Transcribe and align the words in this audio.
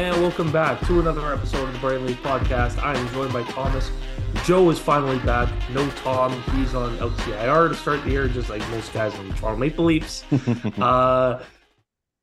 And 0.00 0.22
welcome 0.22 0.50
back 0.50 0.80
to 0.86 0.98
another 0.98 1.30
episode 1.30 1.68
of 1.68 1.74
the 1.74 1.78
Burning 1.78 2.06
Leaf 2.06 2.22
Podcast. 2.22 2.82
I 2.82 2.96
am 2.96 3.06
joined 3.12 3.34
by 3.34 3.42
Thomas. 3.42 3.90
Joe 4.46 4.70
is 4.70 4.78
finally 4.78 5.18
back. 5.18 5.52
No 5.72 5.86
Tom. 5.90 6.32
He's 6.54 6.74
on 6.74 6.96
LTIR 6.96 7.68
to 7.68 7.74
start 7.74 8.02
the 8.04 8.10
year, 8.10 8.26
just 8.26 8.48
like 8.48 8.66
most 8.70 8.94
guys 8.94 9.14
on 9.16 9.28
the 9.28 9.34
Toronto 9.34 9.58
Maple 9.58 9.84
Leafs. 9.84 10.24
uh, 10.80 11.42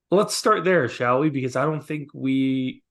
let's 0.10 0.36
start 0.36 0.64
there, 0.64 0.90
shall 0.90 1.20
we? 1.20 1.30
Because 1.30 1.56
I 1.56 1.66
don't 1.66 1.86
think 1.86 2.10
we 2.16 2.82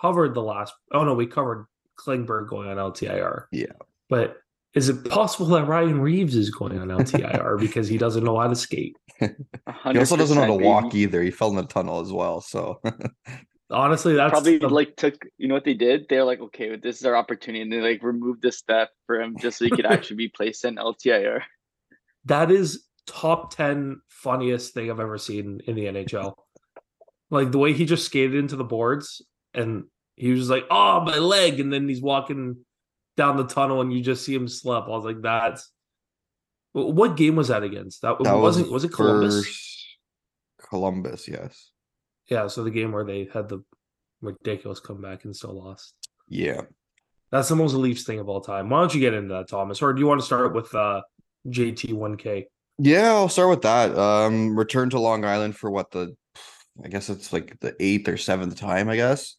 covered 0.00 0.32
the 0.32 0.40
last. 0.40 0.72
Oh 0.90 1.04
no, 1.04 1.12
we 1.12 1.26
covered 1.26 1.66
Klingberg 1.98 2.48
going 2.48 2.70
on 2.70 2.78
LTIR. 2.78 3.44
Yeah. 3.52 3.74
But 4.08 4.38
is 4.72 4.88
it 4.88 5.04
possible 5.04 5.48
that 5.48 5.66
Ryan 5.66 6.00
Reaves 6.00 6.34
is 6.34 6.48
going 6.48 6.78
on 6.78 6.88
LTIR 6.88 7.58
because 7.60 7.88
he 7.88 7.98
doesn't 7.98 8.24
know 8.24 8.40
how 8.40 8.48
to 8.48 8.56
skate? 8.56 8.96
He 9.20 9.98
also 9.98 10.16
doesn't 10.16 10.34
know 10.34 10.40
how 10.40 10.58
to 10.58 10.64
walk 10.64 10.94
either. 10.94 11.22
He 11.22 11.30
fell 11.30 11.50
in 11.50 11.56
the 11.56 11.64
tunnel 11.64 12.00
as 12.00 12.10
well. 12.10 12.40
So 12.40 12.80
Honestly, 13.74 14.14
that's 14.14 14.30
Probably 14.30 14.58
the- 14.58 14.68
like 14.68 14.96
took 14.96 15.14
you 15.36 15.48
know 15.48 15.54
what 15.54 15.64
they 15.64 15.74
did? 15.74 16.06
They're 16.08 16.24
like, 16.24 16.40
okay, 16.40 16.76
this 16.76 16.98
is 16.98 17.06
our 17.06 17.16
opportunity, 17.16 17.62
and 17.62 17.72
they 17.72 17.80
like 17.80 18.02
removed 18.02 18.42
this 18.42 18.58
step 18.58 18.90
for 19.06 19.20
him 19.20 19.36
just 19.38 19.58
so 19.58 19.64
he 19.64 19.70
could 19.70 19.86
actually 19.94 20.16
be 20.16 20.28
placed 20.28 20.64
in 20.64 20.76
LTIR. 20.76 21.42
that 22.26 22.50
is 22.50 22.84
top 23.06 23.54
10 23.54 24.00
funniest 24.08 24.74
thing 24.74 24.90
I've 24.90 25.00
ever 25.00 25.18
seen 25.18 25.60
in 25.66 25.76
the 25.76 25.84
NHL. 25.84 26.34
Like 27.30 27.52
the 27.52 27.58
way 27.58 27.72
he 27.72 27.84
just 27.84 28.06
skated 28.06 28.34
into 28.34 28.56
the 28.56 28.64
boards 28.64 29.22
and 29.52 29.84
he 30.16 30.30
was 30.30 30.40
just 30.40 30.50
like, 30.50 30.64
oh, 30.70 31.00
my 31.00 31.18
leg. 31.18 31.60
And 31.60 31.72
then 31.72 31.88
he's 31.88 32.00
walking 32.00 32.56
down 33.16 33.36
the 33.36 33.46
tunnel 33.46 33.80
and 33.80 33.92
you 33.92 34.02
just 34.02 34.24
see 34.24 34.34
him 34.34 34.48
slip. 34.48 34.84
I 34.84 34.88
was 34.88 35.04
like, 35.04 35.20
that's 35.20 35.70
what 36.72 37.16
game 37.16 37.36
was 37.36 37.48
that 37.48 37.62
against? 37.62 38.02
That, 38.02 38.16
that 38.24 38.36
wasn't, 38.36 38.70
was 38.70 38.84
it 38.84 38.92
Columbus? 38.92 39.96
Columbus, 40.68 41.28
yes. 41.28 41.70
Yeah. 42.28 42.46
So 42.46 42.64
the 42.64 42.70
game 42.70 42.92
where 42.92 43.04
they 43.04 43.28
had 43.32 43.48
the 43.48 43.62
ridiculous 44.20 44.80
comeback 44.80 45.24
and 45.24 45.34
still 45.34 45.62
lost. 45.62 45.94
Yeah. 46.28 46.62
That's 47.30 47.48
the 47.48 47.56
most 47.56 47.74
Leafs 47.74 48.04
thing 48.04 48.20
of 48.20 48.28
all 48.28 48.40
time. 48.40 48.70
Why 48.70 48.80
don't 48.80 48.94
you 48.94 49.00
get 49.00 49.14
into 49.14 49.34
that, 49.34 49.48
Thomas? 49.48 49.82
Or 49.82 49.92
do 49.92 50.00
you 50.00 50.06
want 50.06 50.20
to 50.20 50.26
start 50.26 50.54
with 50.54 50.72
uh, 50.74 51.02
JT1K? 51.48 52.44
Yeah, 52.78 53.08
I'll 53.08 53.28
start 53.28 53.50
with 53.50 53.62
that. 53.62 53.96
Um, 53.96 54.56
return 54.56 54.90
to 54.90 55.00
Long 55.00 55.24
Island 55.24 55.56
for 55.56 55.70
what 55.70 55.90
the, 55.90 56.16
I 56.84 56.88
guess 56.88 57.08
it's 57.08 57.32
like 57.32 57.58
the 57.60 57.74
eighth 57.80 58.08
or 58.08 58.16
seventh 58.16 58.58
time, 58.58 58.88
I 58.88 58.96
guess. 58.96 59.36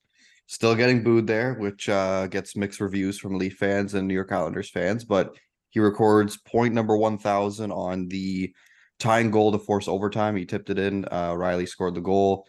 Still 0.48 0.76
getting 0.76 1.04
booed 1.04 1.26
there, 1.26 1.56
which 1.56 1.90
uh 1.90 2.28
gets 2.28 2.56
mixed 2.56 2.80
reviews 2.80 3.18
from 3.18 3.38
Leaf 3.38 3.58
fans 3.58 3.96
and 3.96 4.08
New 4.08 4.14
York 4.14 4.32
Islanders 4.32 4.70
fans. 4.70 5.04
But 5.04 5.36
he 5.72 5.80
records 5.80 6.38
point 6.38 6.74
number 6.74 6.96
one 6.96 7.18
thousand 7.18 7.72
on 7.72 8.08
the 8.10 8.54
tying 9.00 9.32
goal 9.32 9.52
to 9.52 9.58
force 9.58 9.88
overtime. 9.88 10.36
He 10.36 10.46
tipped 10.46 10.70
it 10.70 10.78
in. 10.78 11.06
Uh, 11.06 11.32
Rielly 11.32 11.68
scored 11.68 11.96
the 11.96 12.02
goal. 12.02 12.46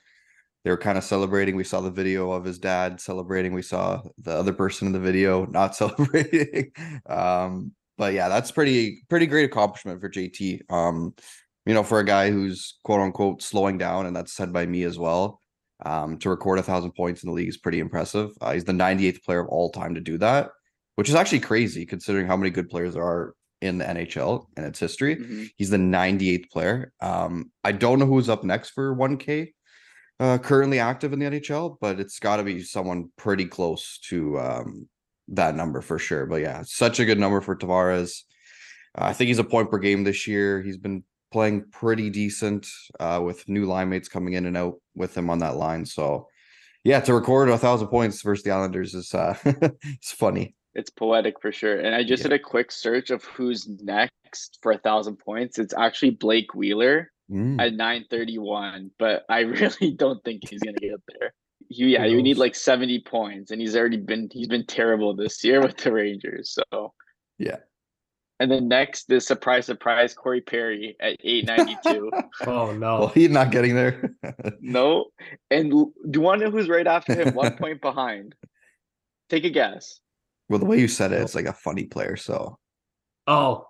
They 0.66 0.72
were 0.72 0.76
kind 0.76 0.98
of 0.98 1.04
celebrating. 1.04 1.54
We 1.54 1.62
saw 1.62 1.80
the 1.80 1.92
video 1.92 2.32
of 2.32 2.44
his 2.44 2.58
dad 2.58 3.00
celebrating. 3.00 3.52
We 3.52 3.62
saw 3.62 4.02
the 4.18 4.32
other 4.32 4.52
person 4.52 4.88
in 4.88 4.92
the 4.92 4.98
video 4.98 5.46
not 5.50 5.76
celebrating. 5.76 6.72
um, 7.08 7.70
but 7.96 8.14
yeah, 8.14 8.28
that's 8.28 8.50
pretty 8.50 9.04
pretty 9.08 9.28
great 9.28 9.44
accomplishment 9.44 10.00
for 10.00 10.10
JT. 10.10 10.68
Um, 10.68 11.14
you 11.66 11.72
know, 11.72 11.84
for 11.84 12.00
a 12.00 12.04
guy 12.04 12.32
who's 12.32 12.80
quote 12.82 13.00
unquote 13.00 13.42
slowing 13.42 13.78
down, 13.78 14.06
and 14.06 14.16
that's 14.16 14.32
said 14.32 14.52
by 14.52 14.66
me 14.66 14.82
as 14.82 14.98
well. 14.98 15.40
Um, 15.84 16.18
to 16.18 16.30
record 16.30 16.58
a 16.58 16.64
thousand 16.64 16.90
points 16.96 17.22
in 17.22 17.28
the 17.28 17.32
league 17.34 17.48
is 17.48 17.58
pretty 17.58 17.78
impressive. 17.78 18.32
Uh, 18.40 18.54
he's 18.54 18.64
the 18.64 18.72
98th 18.72 19.22
player 19.22 19.38
of 19.38 19.48
all 19.48 19.70
time 19.70 19.94
to 19.94 20.00
do 20.00 20.18
that, 20.18 20.50
which 20.96 21.08
is 21.08 21.14
actually 21.14 21.40
crazy 21.40 21.86
considering 21.86 22.26
how 22.26 22.36
many 22.36 22.50
good 22.50 22.68
players 22.68 22.94
there 22.94 23.04
are 23.04 23.34
in 23.60 23.78
the 23.78 23.84
NHL 23.84 24.46
and 24.56 24.66
its 24.66 24.80
history. 24.80 25.14
Mhm. 25.14 25.48
He's 25.56 25.70
the 25.70 25.76
98th 25.78 26.50
player. 26.50 26.92
Um, 27.00 27.52
I 27.62 27.70
don't 27.70 28.00
know 28.00 28.06
who's 28.06 28.28
up 28.28 28.42
next 28.42 28.70
for 28.70 28.92
1K 28.96 29.52
uh, 30.20 30.38
currently 30.38 30.78
active 30.78 31.12
in 31.12 31.18
the 31.18 31.26
NHL, 31.26 31.76
but 31.80 32.00
it's 32.00 32.18
got 32.18 32.36
to 32.36 32.42
be 32.42 32.62
someone 32.62 33.10
pretty 33.16 33.44
close 33.46 33.98
to 34.08 34.38
um, 34.38 34.88
that 35.28 35.54
number 35.54 35.80
for 35.80 35.98
sure. 35.98 36.26
But 36.26 36.36
yeah, 36.42 36.62
such 36.64 37.00
a 37.00 37.04
good 37.04 37.18
number 37.18 37.40
for 37.40 37.56
Tavares. 37.56 38.22
Uh, 38.96 39.04
I 39.04 39.12
think 39.12 39.28
he's 39.28 39.38
a 39.38 39.44
point 39.44 39.70
per 39.70 39.78
game 39.78 40.04
this 40.04 40.26
year. 40.26 40.62
He's 40.62 40.78
been 40.78 41.04
playing 41.32 41.64
pretty 41.70 42.08
decent 42.08 42.66
uh, 43.00 43.20
with 43.22 43.48
new 43.48 43.66
line 43.66 43.90
mates 43.90 44.08
coming 44.08 44.34
in 44.34 44.46
and 44.46 44.56
out 44.56 44.74
with 44.94 45.16
him 45.16 45.28
on 45.28 45.40
that 45.40 45.56
line. 45.56 45.84
So 45.84 46.28
yeah, 46.84 47.00
to 47.00 47.12
record 47.14 47.48
a 47.48 47.58
thousand 47.58 47.88
points 47.88 48.22
versus 48.22 48.44
the 48.44 48.52
Islanders 48.52 48.94
is 48.94 49.12
uh, 49.12 49.36
it's 49.44 50.12
funny. 50.12 50.54
It's 50.74 50.90
poetic 50.90 51.40
for 51.40 51.50
sure. 51.52 51.78
And 51.80 51.94
I 51.94 52.04
just 52.04 52.22
Yeah. 52.22 52.30
did 52.30 52.40
a 52.40 52.42
quick 52.42 52.70
search 52.70 53.10
of 53.10 53.24
who's 53.24 53.66
next 53.82 54.58
for 54.62 54.72
a 54.72 54.78
thousand 54.78 55.16
points. 55.16 55.58
It's 55.58 55.74
actually 55.74 56.10
Blake 56.10 56.54
Wheeler 56.54 57.10
Mm. 57.30 57.60
at 57.60 57.74
931, 57.74 58.90
but 58.98 59.24
I 59.28 59.40
really 59.80 59.92
don't 59.92 60.22
think 60.24 60.48
he's 60.48 60.60
gonna 60.60 60.78
get 60.78 61.00
there. 61.18 61.34
You, 61.68 61.88
yeah, 61.88 62.04
you 62.04 62.22
need 62.22 62.38
like 62.38 62.54
70 62.54 63.00
points, 63.00 63.50
and 63.50 63.60
he's 63.60 63.74
already 63.74 63.96
been 63.96 64.28
he's 64.32 64.46
been 64.46 64.64
terrible 64.66 65.14
this 65.16 65.42
year 65.42 65.60
with 65.66 65.76
the 65.76 65.92
Rangers. 65.92 66.56
So 66.70 66.92
Yeah. 67.38 67.56
And 68.38 68.50
then 68.50 68.68
next 68.68 69.10
is 69.10 69.26
surprise, 69.26 69.64
surprise, 69.66 70.12
Corey 70.12 70.42
Perry 70.42 70.94
at 71.00 71.16
892. 71.24 72.10
Oh, 72.46 72.70
no. 72.72 72.98
Well, 72.98 73.08
he's 73.08 73.30
not 73.30 73.50
getting 73.50 73.74
there. 73.74 74.14
no. 74.60 75.06
And 75.50 75.70
do 75.70 75.92
you 76.12 76.20
want 76.20 76.40
to 76.40 76.44
know 76.44 76.50
who's 76.50 76.68
right 76.68 76.86
after 76.86 77.14
him? 77.14 77.34
One 77.34 77.56
point 77.56 77.80
behind. 77.80 78.34
Take 79.30 79.44
a 79.44 79.50
guess. 79.50 80.00
well, 80.50 80.58
the 80.58 80.66
way 80.66 80.78
you 80.78 80.86
said 80.86 81.12
it, 81.12 81.22
it's 81.22 81.34
like 81.34 81.46
a 81.46 81.52
funny 81.54 81.84
player. 81.86 82.16
So 82.16 82.58
Oh, 83.26 83.66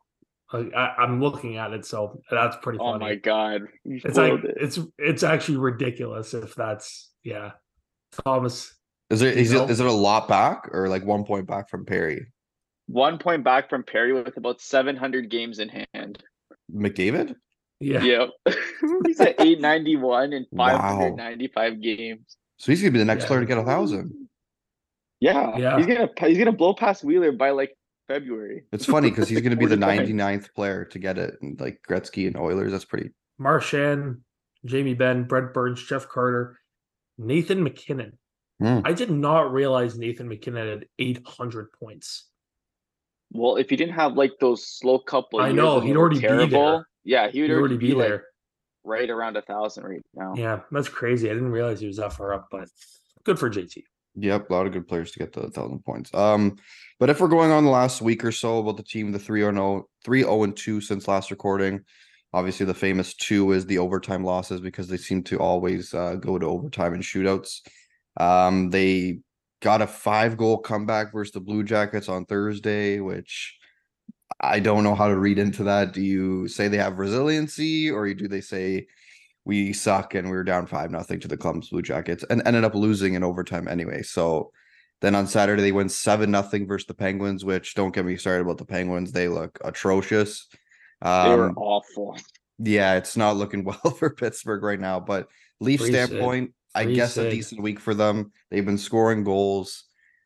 I, 0.53 0.59
I- 0.77 0.95
I'm 1.03 1.21
looking 1.21 1.57
at 1.57 1.73
it, 1.73 1.85
so 1.85 2.21
that's 2.31 2.57
pretty 2.63 2.79
oh 2.81 2.93
funny. 2.93 3.05
Oh 3.05 3.09
my 3.09 3.15
god. 3.17 3.63
You 3.85 4.01
It's 4.05 4.17
like 4.17 4.33
it. 4.45 4.57
it's 4.61 4.79
it's 4.99 5.23
actually 5.23 5.59
ridiculous 5.59 6.35
if 6.35 6.55
that's 6.55 7.11
yeah. 7.25 7.53
Thomas, 8.25 8.73
is 9.11 9.21
there 9.21 9.33
is 9.33 9.53
No. 9.53 9.65
it 9.65 9.71
is 9.71 9.81
it 9.81 9.87
a 9.87 9.93
lot 9.93 10.29
back 10.29 10.69
or 10.73 10.89
like 10.89 11.05
one 11.05 11.25
point 11.25 11.47
back 11.47 11.69
from 11.69 11.85
Perry? 11.85 12.27
one 12.89 13.19
point 13.19 13.43
back 13.43 13.69
from 13.69 13.83
Perry 13.83 14.13
with 14.13 14.37
about 14.37 14.61
700 14.61 15.29
games 15.29 15.59
in 15.59 15.69
hand. 15.93 16.23
McDavid? 16.73 17.35
yeah, 17.81 18.01
Yep. 18.03 18.29
He's 19.07 19.21
at 19.21 19.35
891 19.41 20.33
in 20.33 20.47
Wow. 20.53 20.79
595 20.79 21.83
games. 21.83 22.37
So 22.59 22.71
he's 22.73 22.81
gonna 22.81 22.93
be 22.93 22.99
the 23.01 23.05
next 23.05 23.23
Yeah. 23.25 23.27
player 23.29 23.41
to 23.41 23.47
get 23.47 23.59
a 23.59 23.65
thousand. 23.65 24.29
Yeah. 25.21 25.57
Yeah. 25.59 25.77
He's 25.79 25.87
gonna 25.87 26.09
he's 26.21 26.39
gonna 26.39 26.53
blow 26.53 26.75
past 26.75 27.03
Wheeler 27.03 27.33
by 27.33 27.51
like 27.51 27.77
February. 28.09 28.65
It's 28.73 28.87
funny 28.87 29.11
because 29.11 29.29
he's 29.29 29.41
gonna 29.41 29.57
be 29.57 29.67
the 29.67 29.77
40 29.77 29.99
points. 29.99 30.11
99th 30.13 30.55
player 30.55 30.85
to 30.87 30.99
get 30.99 31.19
it. 31.19 31.35
And 31.43 31.61
like 31.61 31.81
Gretzky 31.89 32.27
and 32.27 32.37
Oilers, 32.37 32.73
that's 32.73 32.85
pretty 32.85 33.11
Marchand, 33.39 34.19
Jamie 34.65 34.95
Benn, 34.95 35.25
Brent 35.25 35.53
Burns, 35.53 35.83
Jeff 35.85 36.09
Carter, 36.09 36.59
Nathan 37.19 37.63
MacKinnon. 37.63 38.19
Hmm. 38.61 38.81
I 38.85 38.93
did 38.93 39.11
not 39.11 39.53
realize 39.53 39.99
Nathan 39.99 40.29
MacKinnon 40.29 40.67
had 40.69 40.87
800 40.99 41.73
points. 41.73 42.27
Well, 43.33 43.57
if 43.57 43.69
he 43.69 43.77
didn't 43.77 43.95
have 43.95 44.15
like 44.15 44.33
those 44.41 44.67
slow 44.67 44.99
couple, 44.99 45.41
I 45.41 45.53
know, 45.53 45.75
when 45.79 45.87
he'd 45.87 45.93
they 45.93 45.97
were 45.97 46.01
already 46.05 46.47
be 46.47 46.51
there. 46.55 46.87
Yeah, 47.05 47.29
he 47.29 47.41
would 47.43 47.51
He'd 47.51 47.57
already, 47.57 47.77
be, 47.77 47.93
like 47.93 48.09
there. 48.09 48.25
right 48.85 49.11
around 49.11 49.37
a 49.37 49.43
thousand 49.43 49.85
right 49.85 50.01
now. 50.15 50.35
Yeah, 50.37 50.61
that's 50.71 50.89
crazy. 50.89 51.29
I 51.31 51.35
didn't 51.35 51.51
realize 51.53 51.81
he 51.81 51.87
was 51.87 51.99
that 51.99 52.13
far 52.15 52.33
up, 52.35 52.49
but 52.51 52.69
good 53.25 53.39
for 53.39 53.51
JT. 53.51 53.83
Yep, 54.19 54.49
a 54.49 54.53
lot 54.53 54.67
of 54.67 54.73
good 54.73 54.89
players 54.89 55.13
to 55.13 55.19
get 55.19 55.33
the 55.33 55.51
thousand 55.51 55.85
points. 55.85 56.13
Um, 56.15 56.57
but 56.99 57.11
if 57.11 57.21
we're 57.21 57.29
going 57.29 57.51
on 57.51 57.65
the 57.65 57.71
last 57.71 58.01
week 58.01 58.25
or 58.25 58.33
so 58.33 58.59
about 58.59 58.79
the 58.79 58.83
team, 58.83 59.13
the 59.13 59.19
3 59.19 59.41
0 59.43 59.89
3 60.05 60.23
0 60.23 60.43
and 60.43 60.57
2 60.57 60.81
since 60.81 61.07
last 61.07 61.31
recording, 61.31 61.85
obviously 62.33 62.65
the 62.65 62.75
famous 62.75 63.15
two 63.15 63.53
is 63.53 63.67
the 63.67 63.79
overtime 63.79 64.25
losses 64.25 64.61
because 64.61 64.89
they 64.89 64.97
seem 64.97 65.23
to 65.25 65.39
always 65.39 65.93
uh, 65.93 66.15
go 66.15 66.39
to 66.39 66.47
overtime 66.47 66.95
and 66.95 67.03
shootouts. 67.03 67.61
Um, 68.19 68.71
they 68.71 69.19
got 69.61 69.83
a 69.83 69.87
five 69.87 70.39
goal 70.39 70.59
comeback 70.59 71.13
versus 71.13 71.33
the 71.33 71.41
Blue 71.41 71.63
Jackets 71.63 72.09
on 72.09 72.25
Thursday, 72.25 73.01
which 73.01 73.59
I 74.41 74.61
don't 74.61 74.85
know 74.85 74.95
how 74.95 75.09
to 75.09 75.19
read 75.19 75.39
into 75.39 75.65
that. 75.65 75.93
Do 75.93 76.03
you 76.03 76.49
say 76.49 76.69
they 76.69 76.79
have 76.79 76.99
resiliency 76.99 77.91
or 77.91 78.13
do 78.15 78.29
they 78.29 78.41
say 78.41 78.87
we 79.47 79.73
suck 79.73 80.15
and 80.15 80.29
we 80.29 80.37
were 80.37 80.45
down 80.45 80.67
five 80.67 80.91
nothing 80.91 81.21
to 81.21 81.29
the 81.29 81.37
Columbus 81.37 81.71
Blue 81.71 81.81
Jackets 81.81 82.25
and 82.29 82.43
ended 82.45 82.65
up 82.65 82.75
losing 82.75 83.15
in 83.15 83.23
overtime 83.25 83.69
anyway. 83.69 84.03
So 84.03 84.51
then 85.01 85.15
on 85.15 85.27
Saturday 85.29 85.63
they 85.63 85.73
win 85.73 85.89
seven 85.89 86.31
nothing 86.31 86.67
versus 86.67 86.87
the 86.87 86.95
Penguins, 86.95 87.45
which 87.45 87.75
don't 87.75 87.95
get 87.95 88.05
me 88.05 88.17
started 88.17 88.43
about 88.43 88.59
the 88.59 88.65
Penguins. 88.67 89.13
They 89.13 89.29
look 89.29 89.59
atrocious. 89.65 90.49
They 91.01 91.09
were 91.37 91.51
Um, 91.51 91.57
awful. 91.59 92.17
yeah, 92.59 92.97
it's 92.97 93.17
not 93.17 93.37
looking 93.37 93.65
well 93.65 93.79
for 93.99 94.11
Pittsburgh 94.11 94.63
right 94.65 94.81
now. 94.81 94.99
But 95.01 95.29
Leaf 95.61 95.81
Pretty 95.81 95.95
standpoint, 95.95 96.53
I 96.75 96.83
Pretty 96.83 96.97
guess 96.97 97.17
a 97.17 97.31
decent 97.31 97.63
week 97.63 97.79
for 97.81 97.95
them. 97.95 98.33
They've 98.51 98.67
been 98.67 98.79
scoring 98.79 99.23
goals. 99.25 99.85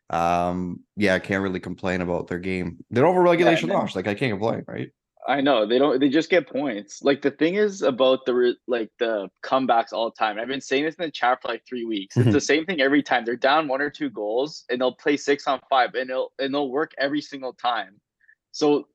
Um, 0.08 0.80
yeah, 0.96 1.14
I 1.14 1.18
can't 1.18 1.42
really 1.42 1.60
complain 1.60 2.00
about 2.00 2.26
their 2.28 2.38
game. 2.40 2.78
They're 2.90 3.06
over 3.06 3.20
regulation 3.20 3.68
man. 3.68 3.78
loss. 3.78 3.94
Like 3.94 4.08
I 4.08 4.14
can't 4.14 4.32
complain, 4.32 4.64
right? 4.66 4.90
I 5.30 5.40
know 5.40 5.64
they 5.64 5.78
don't. 5.78 6.00
They 6.00 6.08
just 6.08 6.28
get 6.28 6.48
points. 6.48 7.02
Like 7.04 7.22
the 7.22 7.30
thing 7.30 7.54
is 7.54 7.82
about 7.82 8.26
the 8.26 8.34
re- 8.34 8.58
like 8.66 8.90
the 8.98 9.28
comebacks 9.44 9.92
all 9.92 10.10
the 10.10 10.16
time. 10.16 10.40
I've 10.40 10.48
been 10.48 10.60
saying 10.60 10.84
this 10.84 10.96
in 10.96 11.04
the 11.04 11.10
chat 11.12 11.40
for 11.40 11.46
like 11.46 11.64
three 11.64 11.84
weeks. 11.84 12.16
It's 12.16 12.32
the 12.32 12.40
same 12.40 12.66
thing 12.66 12.80
every 12.80 13.00
time. 13.00 13.24
They're 13.24 13.36
down 13.36 13.68
one 13.68 13.80
or 13.80 13.90
two 13.90 14.10
goals, 14.10 14.64
and 14.68 14.80
they'll 14.80 14.96
play 14.96 15.16
six 15.16 15.46
on 15.46 15.60
five, 15.70 15.94
and 15.94 16.10
it'll 16.10 16.32
and 16.40 16.52
they'll 16.52 16.68
work 16.68 16.92
every 16.98 17.20
single 17.20 17.52
time. 17.52 18.00
So 18.50 18.88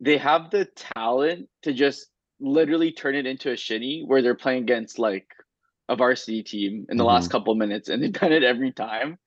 they 0.00 0.16
have 0.16 0.50
the 0.50 0.64
talent 0.94 1.50
to 1.64 1.74
just 1.74 2.06
literally 2.40 2.90
turn 2.90 3.14
it 3.14 3.26
into 3.26 3.52
a 3.52 3.56
shinny 3.56 4.04
where 4.06 4.22
they're 4.22 4.34
playing 4.34 4.62
against 4.62 4.98
like 4.98 5.26
a 5.90 5.96
varsity 5.96 6.42
team 6.42 6.86
in 6.88 6.96
the 6.96 7.04
last 7.04 7.30
couple 7.30 7.52
of 7.52 7.58
minutes, 7.58 7.90
and 7.90 8.02
they've 8.02 8.12
done 8.12 8.32
it 8.32 8.42
every 8.42 8.72
time. 8.72 9.18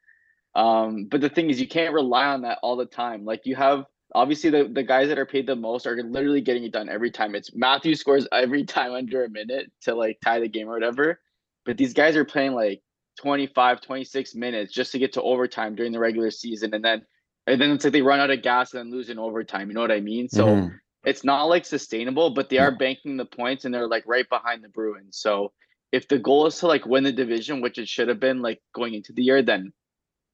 Um, 0.56 1.06
but 1.06 1.22
the 1.22 1.30
thing 1.30 1.52
is, 1.52 1.62
you 1.62 1.68
can't 1.68 1.94
rely 1.94 2.26
on 2.26 2.42
that 2.42 2.58
all 2.64 2.78
the 2.78 2.88
time. 2.88 3.26
Like 3.26 3.42
you 3.46 3.56
have 3.56 3.86
obviously 4.13 4.50
the, 4.50 4.66
the 4.66 4.84
guys 4.84 5.10
that 5.10 5.19
are 5.19 5.25
paid 5.25 5.48
the 5.48 5.56
most 5.56 5.86
are 5.88 6.02
literally 6.02 6.42
getting 6.42 6.63
it 6.63 6.72
done 6.72 6.90
every 6.90 7.12
time. 7.12 7.36
It's 7.36 7.54
Matthew 7.56 7.96
scores 7.96 8.28
every 8.31 8.66
time 8.66 8.94
under 8.94 9.24
a 9.24 9.30
minute 9.30 9.72
to 9.81 9.96
like 9.96 10.19
tie 10.22 10.40
the 10.40 10.48
game 10.48 10.68
or 10.69 10.74
whatever. 10.74 11.19
But 11.66 11.78
these 11.78 11.94
guys 11.94 12.16
are 12.16 12.25
playing 12.25 12.54
like 12.54 12.81
25, 13.19 13.81
26 13.81 14.36
minutes 14.36 14.74
just 14.74 14.92
to 14.94 15.00
get 15.00 15.13
to 15.13 15.22
overtime 15.22 15.75
during 15.75 15.92
the 15.92 16.00
regular 16.00 16.31
season. 16.31 16.74
And 16.74 16.84
then 16.84 17.06
and 17.48 17.60
then 17.60 17.72
it's 17.72 17.84
like 17.84 17.94
they 17.94 18.02
run 18.02 18.19
out 18.19 18.30
of 18.30 18.42
gas 18.44 18.74
and 18.74 18.80
then 18.80 18.92
lose 18.92 19.10
in 19.10 19.18
overtime. 19.19 19.69
You 19.69 19.74
know 19.74 19.81
what 19.81 19.92
I 19.92 20.00
mean? 20.00 20.30
So 20.30 20.46
Mhm. 20.46 20.80
it's 21.06 21.24
not 21.24 21.46
like 21.46 21.66
sustainable, 21.66 22.31
but 22.31 22.50
they 22.50 22.60
are 22.60 22.72
banking 22.72 23.18
the 23.18 23.25
points 23.25 23.66
and 23.66 23.74
they're 23.74 23.88
like 23.88 24.04
right 24.06 24.30
behind 24.30 24.64
the 24.64 24.69
Bruins. 24.69 25.18
So 25.18 25.52
if 25.92 26.07
the 26.07 26.19
goal 26.19 26.46
is 26.48 26.57
to 26.60 26.68
like 26.68 26.86
win 26.86 27.04
the 27.04 27.12
division, 27.12 27.62
which 27.62 27.78
it 27.78 27.88
should 27.88 28.07
have 28.10 28.19
been 28.19 28.42
like 28.42 28.62
going 28.74 28.94
into 28.94 29.14
the 29.14 29.24
year, 29.24 29.42
then 29.42 29.74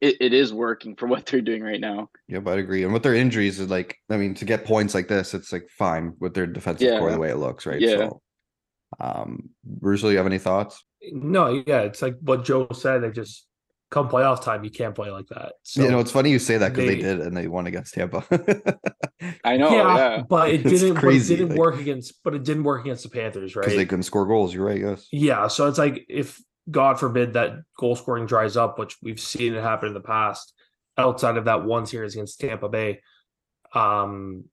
it, 0.01 0.17
it 0.19 0.33
is 0.33 0.53
working 0.53 0.95
for 0.95 1.07
what 1.11 1.25
they're 1.25 1.41
doing 1.41 1.63
right 1.63 1.79
now. 1.81 2.09
Yep, 2.27 2.47
I'd 2.47 2.59
agree. 2.59 2.83
And 2.83 2.93
with 2.93 3.03
their 3.03 3.15
injuries, 3.15 3.59
is 3.59 3.69
like, 3.69 3.97
I 4.09 4.17
mean, 4.17 4.33
to 4.35 4.45
get 4.45 4.65
points 4.65 4.93
like 4.93 5.07
this, 5.07 5.33
it's 5.33 5.51
like 5.51 5.67
fine 5.69 6.13
with 6.19 6.33
their 6.33 6.47
defensive 6.47 6.99
core 6.99 7.11
the 7.11 7.19
way 7.19 7.29
it 7.29 7.37
looks, 7.37 7.65
right? 7.65 7.79
Yeah. 7.79 7.97
So, 7.97 8.21
um, 8.99 9.49
Bruce, 9.63 10.01
do 10.01 10.11
you 10.11 10.17
have 10.17 10.25
any 10.25 10.39
thoughts? 10.39 10.83
No, 11.11 11.63
yeah, 11.67 11.81
it's 11.81 12.01
like 12.01 12.15
what 12.21 12.43
Joe 12.43 12.67
said. 12.73 13.03
They 13.03 13.11
just 13.11 13.47
come 13.89 14.09
playoff 14.09 14.43
time, 14.43 14.63
you 14.63 14.69
can't 14.69 14.95
play 14.95 15.09
like 15.09 15.27
that. 15.27 15.53
So 15.63 15.83
you 15.83 15.89
know, 15.91 15.99
it's 15.99 16.11
funny 16.11 16.29
you 16.29 16.39
say 16.39 16.57
that 16.57 16.73
because 16.73 16.87
they, 16.87 16.95
they- 16.95 17.01
did 17.01 17.19
and 17.21 17.35
they 17.35 17.47
won 17.47 17.67
against 17.67 17.93
Tampa. 17.93 18.25
I 19.43 19.57
know, 19.57 19.71
yeah, 19.71 19.97
yeah. 19.97 20.23
but 20.27 20.49
it 20.49 20.63
didn't. 20.63 20.95
crazy, 20.95 21.33
it 21.33 21.37
didn't 21.37 21.49
like- 21.51 21.59
work 21.59 21.79
against. 21.79 22.15
But 22.23 22.33
it 22.35 22.43
didn't 22.43 22.63
work 22.63 22.81
against 22.81 23.03
the 23.03 23.09
Panthers, 23.09 23.55
right? 23.55 23.63
Because 23.63 23.77
they 23.77 23.85
couldn't 23.85 24.03
score 24.03 24.25
goals. 24.25 24.53
You're 24.53 24.65
right, 24.65 24.79
yes. 24.79 25.07
Yeah, 25.11 25.47
so 25.47 25.67
it's 25.67 25.77
like 25.77 26.05
if 26.09 26.41
God 26.69 26.99
forbid 26.99 27.33
that 27.33 27.53
goal 27.77 27.95
scoring 27.95 28.25
dries 28.25 28.57
up, 28.57 28.77
which 28.79 28.97
we've 29.01 29.19
seen 29.19 29.53
it 29.53 29.61
happen 29.61 29.87
in 29.87 29.93
the 29.93 29.99
past, 30.01 30.53
outside 30.97 31.37
of 31.37 31.45
that 31.45 31.63
one 31.63 31.85
series 31.85 32.13
against 32.13 32.39
Tampa 32.39 32.67
Bay, 32.69 33.01
um, 33.73 34.45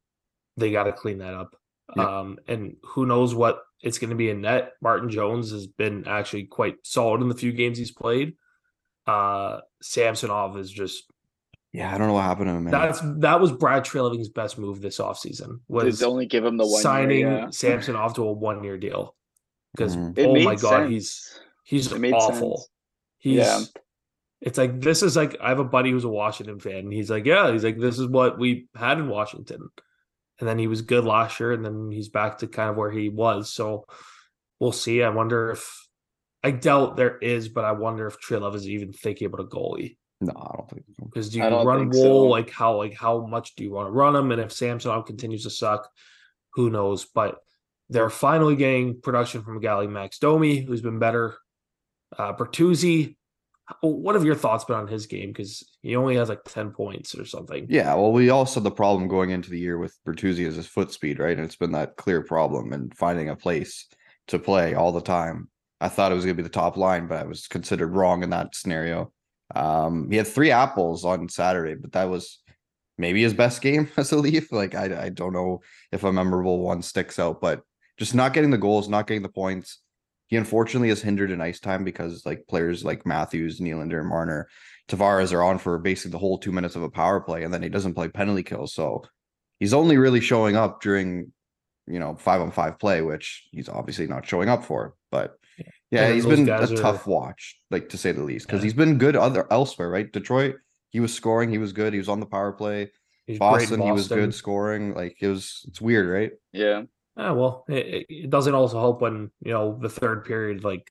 they 0.57 0.71
got 0.71 0.85
to 0.85 0.93
clean 0.93 1.19
that 1.19 1.35
up. 1.35 1.57
Yeah. 1.97 2.21
Um, 2.21 2.39
and 2.49 2.77
who 2.83 3.07
knows 3.07 3.35
what 3.35 3.61
it's 3.83 3.99
going 3.99 4.11
to 4.11 4.17
be 4.17 4.31
in 4.31 4.41
net. 4.41 4.73
Martin 4.81 5.11
Jones 5.11 5.51
has 5.51 5.67
been 5.67 6.07
actually 6.07 6.45
quite 6.45 6.77
solid 6.83 7.21
in 7.21 7.29
the 7.29 7.35
few 7.35 7.53
games 7.53 7.77
he's 7.79 7.91
played. 7.93 8.35
Uh, 9.07 9.61
Samsonov 9.83 10.57
is 10.57 10.71
just 10.71 11.05
Yeah, 11.73 11.95
I 11.95 11.99
don't 11.99 12.07
know 12.07 12.15
what 12.15 12.23
happened 12.23 12.49
to 12.49 12.55
him, 12.55 12.65
man. 12.65 12.71
that's 12.73 13.01
that 13.19 13.39
was 13.41 13.53
Brad 13.53 13.85
Treliving's 13.85 14.31
best 14.31 14.57
move 14.59 14.81
this 14.81 14.99
offseason 14.99 15.61
was 15.69 15.99
They 15.99 16.07
only 16.07 16.25
give 16.25 16.43
him 16.45 16.57
the 16.57 16.67
one 16.67 16.81
signing 16.81 17.19
year, 17.19 17.31
yeah. 17.31 17.51
Samsonov 17.51 18.15
to 18.15 18.23
a 18.23 18.33
one 18.33 18.65
year 18.65 18.79
deal 18.79 19.15
because 19.77 19.95
Mhm. 19.95 20.19
Oh 20.27 20.43
my 20.43 20.55
god 20.55 20.85
sense. 20.85 20.91
He's 20.91 21.41
It 21.71 21.99
made 22.01 22.13
awful. 22.15 22.59
sense. 22.59 22.69
He's 23.19 23.37
Yeah. 23.39 23.61
it's 24.41 24.59
like 24.59 24.81
this 24.81 25.03
is 25.03 25.17
like 25.17 25.37
I 25.41 25.49
have 25.49 25.59
a 25.59 25.65
buddy 25.65 25.91
who's 25.91 26.05
a 26.05 26.09
Washington 26.09 26.59
fan, 26.61 26.77
and 26.79 26.93
he's 26.93 27.11
like, 27.11 27.25
Yeah, 27.25 27.51
he's 27.53 27.65
like, 27.65 27.79
this 27.79 27.99
is 27.99 28.07
what 28.07 28.39
we 28.39 28.69
had 28.77 28.99
in 28.99 29.09
Washington. 29.09 29.69
And 30.41 30.49
then 30.49 30.59
he 30.59 30.67
was 30.67 30.83
good 30.83 31.05
last 31.05 31.39
year, 31.41 31.53
and 31.53 31.65
then 31.65 31.91
he's 31.93 32.09
back 32.09 32.39
to 32.39 32.47
kind 32.49 32.69
of 32.71 32.77
where 32.77 32.91
he 32.91 33.09
was. 33.09 33.53
So 33.53 33.87
we'll 34.61 34.73
see. 34.73 35.03
I 35.03 35.09
wonder 35.11 35.51
if 35.53 35.87
I 36.43 36.51
doubt 36.51 36.97
there 36.97 37.17
is, 37.19 37.49
but 37.49 37.65
I 37.65 37.73
wonder 37.73 38.07
if 38.07 38.21
Trilov 38.21 38.55
is 38.55 38.69
even 38.69 38.93
thinking 38.93 39.27
about 39.29 39.41
a 39.41 39.45
goalie. 39.45 39.97
no, 40.21 40.33
I 40.37 40.57
don't 40.57 40.69
think 40.71 40.85
so. 40.99 41.05
Because 41.07 41.31
do 41.31 41.39
you 41.39 41.45
run 41.45 41.89
Woll 41.91 42.25
so. 42.25 42.29
like 42.29 42.51
how 42.51 42.77
like 42.77 42.95
how 42.95 43.25
much 43.27 43.55
do 43.55 43.63
you 43.65 43.71
want 43.71 43.87
to 43.89 43.93
run 43.93 44.15
him? 44.17 44.33
And 44.33 44.41
if 44.41 44.53
Samsonov 44.53 45.07
continues 45.07 45.45
to 45.45 45.51
suck, 45.51 45.89
who 46.55 46.69
knows? 46.69 47.05
But 47.07 47.39
they're 47.89 48.11
finally 48.11 48.57
getting 48.57 49.01
production 49.01 49.43
from 49.43 49.57
a 49.57 49.61
guy 49.61 49.75
like 49.75 49.89
Max 49.91 50.19
Domi, 50.19 50.63
who's 50.65 50.83
been 50.83 50.99
better. 50.99 51.37
Uh 52.19 52.33
Bertuzzi, 52.33 53.17
what 53.81 54.15
have 54.15 54.25
your 54.25 54.35
thoughts 54.35 54.65
been 54.65 54.77
on 54.77 54.89
his 54.89 55.07
game? 55.07 55.31
Because 55.31 55.65
he 55.83 55.97
only 55.97 56.17
has 56.17 56.29
like 56.29 56.45
10 56.45 56.71
points 56.71 57.15
or 57.15 57.25
something. 57.25 57.67
Yeah, 57.69 57.95
well, 57.95 58.13
we 58.13 58.31
also 58.31 58.61
the 58.61 58.71
problem 58.71 59.09
going 59.09 59.31
into 59.31 59.51
the 59.51 59.59
year 59.59 59.79
with 59.79 59.97
Bertuzzi 60.07 60.47
is 60.47 60.57
his 60.57 60.67
foot 60.67 60.93
speed, 60.93 61.19
right? 61.19 61.37
And 61.37 61.45
it's 61.45 61.57
been 61.57 61.73
that 61.73 61.97
clear 61.97 62.23
problem 62.23 62.73
and 62.73 62.95
finding 62.95 63.31
a 63.31 63.37
place 63.37 63.87
to 64.29 64.39
play 64.39 64.75
all 64.75 64.93
the 64.93 65.01
time. 65.01 65.49
I 65.81 65.89
thought 65.89 66.13
it 66.13 66.15
was 66.15 66.25
going 66.25 66.37
to 66.37 66.43
be 66.43 66.47
the 66.47 66.53
top 66.53 66.77
line, 66.77 67.07
but 67.07 67.19
I 67.19 67.25
was 67.25 67.47
considered 67.47 67.95
wrong 67.95 68.23
in 68.23 68.31
that 68.31 68.55
scenario. 68.55 69.13
Um, 69.55 70.11
he 70.11 70.17
had 70.17 70.27
three 70.27 70.51
apples 70.51 71.05
on 71.05 71.29
Saturday, 71.29 71.75
but 71.75 71.93
that 71.93 72.05
was 72.05 72.41
maybe 72.97 73.23
his 73.23 73.35
best 73.35 73.61
game 73.61 73.91
as 73.97 74.13
a 74.13 74.17
Leaf. 74.17 74.53
Like 74.53 74.75
I, 74.75 75.05
I 75.05 75.09
don't 75.09 75.33
know 75.33 75.61
if 75.91 76.05
a 76.05 76.13
memorable 76.13 76.61
one 76.61 76.83
sticks 76.83 77.19
out, 77.19 77.41
but 77.41 77.63
just 77.99 78.15
not 78.15 78.33
getting 78.33 78.51
the 78.51 78.59
goals, 78.59 78.89
not 78.89 79.07
getting 79.07 79.23
the 79.23 79.29
points. 79.29 79.81
He 80.35 80.39
unfortunately 80.39 80.89
is 80.89 81.01
hindered 81.01 81.31
in 81.31 81.41
ice 81.41 81.61
time 81.61 81.85
because 81.85 82.27
like 82.27 82.45
players 82.49 82.85
like 82.85 83.07
Matthews, 83.07 83.61
Nylander, 83.61 84.01
and 84.01 84.09
Marner 84.09 84.49
Tavares 84.89 85.33
are 85.33 85.45
on 85.45 85.59
for 85.59 85.79
basically 85.79 86.11
the 86.11 86.19
whole 86.19 86.39
two 86.39 86.51
minutes 86.51 86.75
of 86.75 86.83
a 86.83 86.91
power 86.91 87.21
play, 87.21 87.45
and 87.45 87.55
then 87.55 87.63
he 87.63 87.69
doesn't 87.69 87.95
play 87.95 88.09
penalty 88.09 88.43
kills. 88.43 88.75
So 88.75 89.05
he's 89.61 89.73
only 89.73 89.97
really 89.97 90.19
showing 90.21 90.57
up 90.57 90.83
during, 90.83 91.33
you 91.87 92.01
know, 92.01 92.17
five 92.17 92.41
on 92.41 92.51
five 92.51 92.81
play, 92.81 93.01
which 93.01 93.47
he's 93.53 93.69
obviously 93.69 94.09
not 94.09 94.27
showing 94.27 94.49
up 94.49 94.65
for. 94.65 94.95
But 95.13 95.39
yeah, 95.93 96.07
And 96.07 96.15
he's 96.17 96.25
those 96.25 96.37
been 96.41 96.49
a 96.49 96.63
are- 96.63 96.67
tough 96.67 97.07
watch, 97.07 97.57
like 97.71 97.89
to 97.91 97.97
say 97.97 98.11
the 98.11 98.25
least, 98.25 98.49
because 98.49 98.59
Yeah. 98.59 98.65
he's 98.65 98.75
been 98.75 98.99
good 98.99 99.15
other 99.15 99.47
elsewhere, 99.53 99.89
right? 99.89 100.13
Detroit, 100.13 100.57
he 100.91 100.99
was 100.99 101.15
scoring, 101.15 101.51
he 101.51 101.59
was 101.59 101.73
good, 101.73 101.93
he 101.93 102.01
was 102.01 102.09
on 102.09 102.19
the 102.19 102.27
power 102.27 102.51
play. 102.51 102.91
He's 103.29 103.39
great 103.39 103.71
in 103.71 103.79
Boston, 103.79 103.83
he 103.83 103.93
was 103.93 104.09
good 104.09 104.35
scoring. 104.35 104.95
Like 104.95 105.17
it 105.23 105.29
was, 105.29 105.65
it's 105.69 105.81
weird, 105.81 106.09
right? 106.09 106.33
Yeah. 106.53 106.83
Ah, 107.17 107.33
well, 107.33 107.65
it, 107.69 107.87
it- 107.87 108.07
it 108.09 108.31
doesn't 108.31 108.55
also 108.55 108.79
help 108.79 109.01
when, 109.01 109.31
you 109.41 109.53
know, 109.53 109.79
the 109.81 109.89
third 109.89 110.25
period, 110.25 110.65
like 110.65 110.91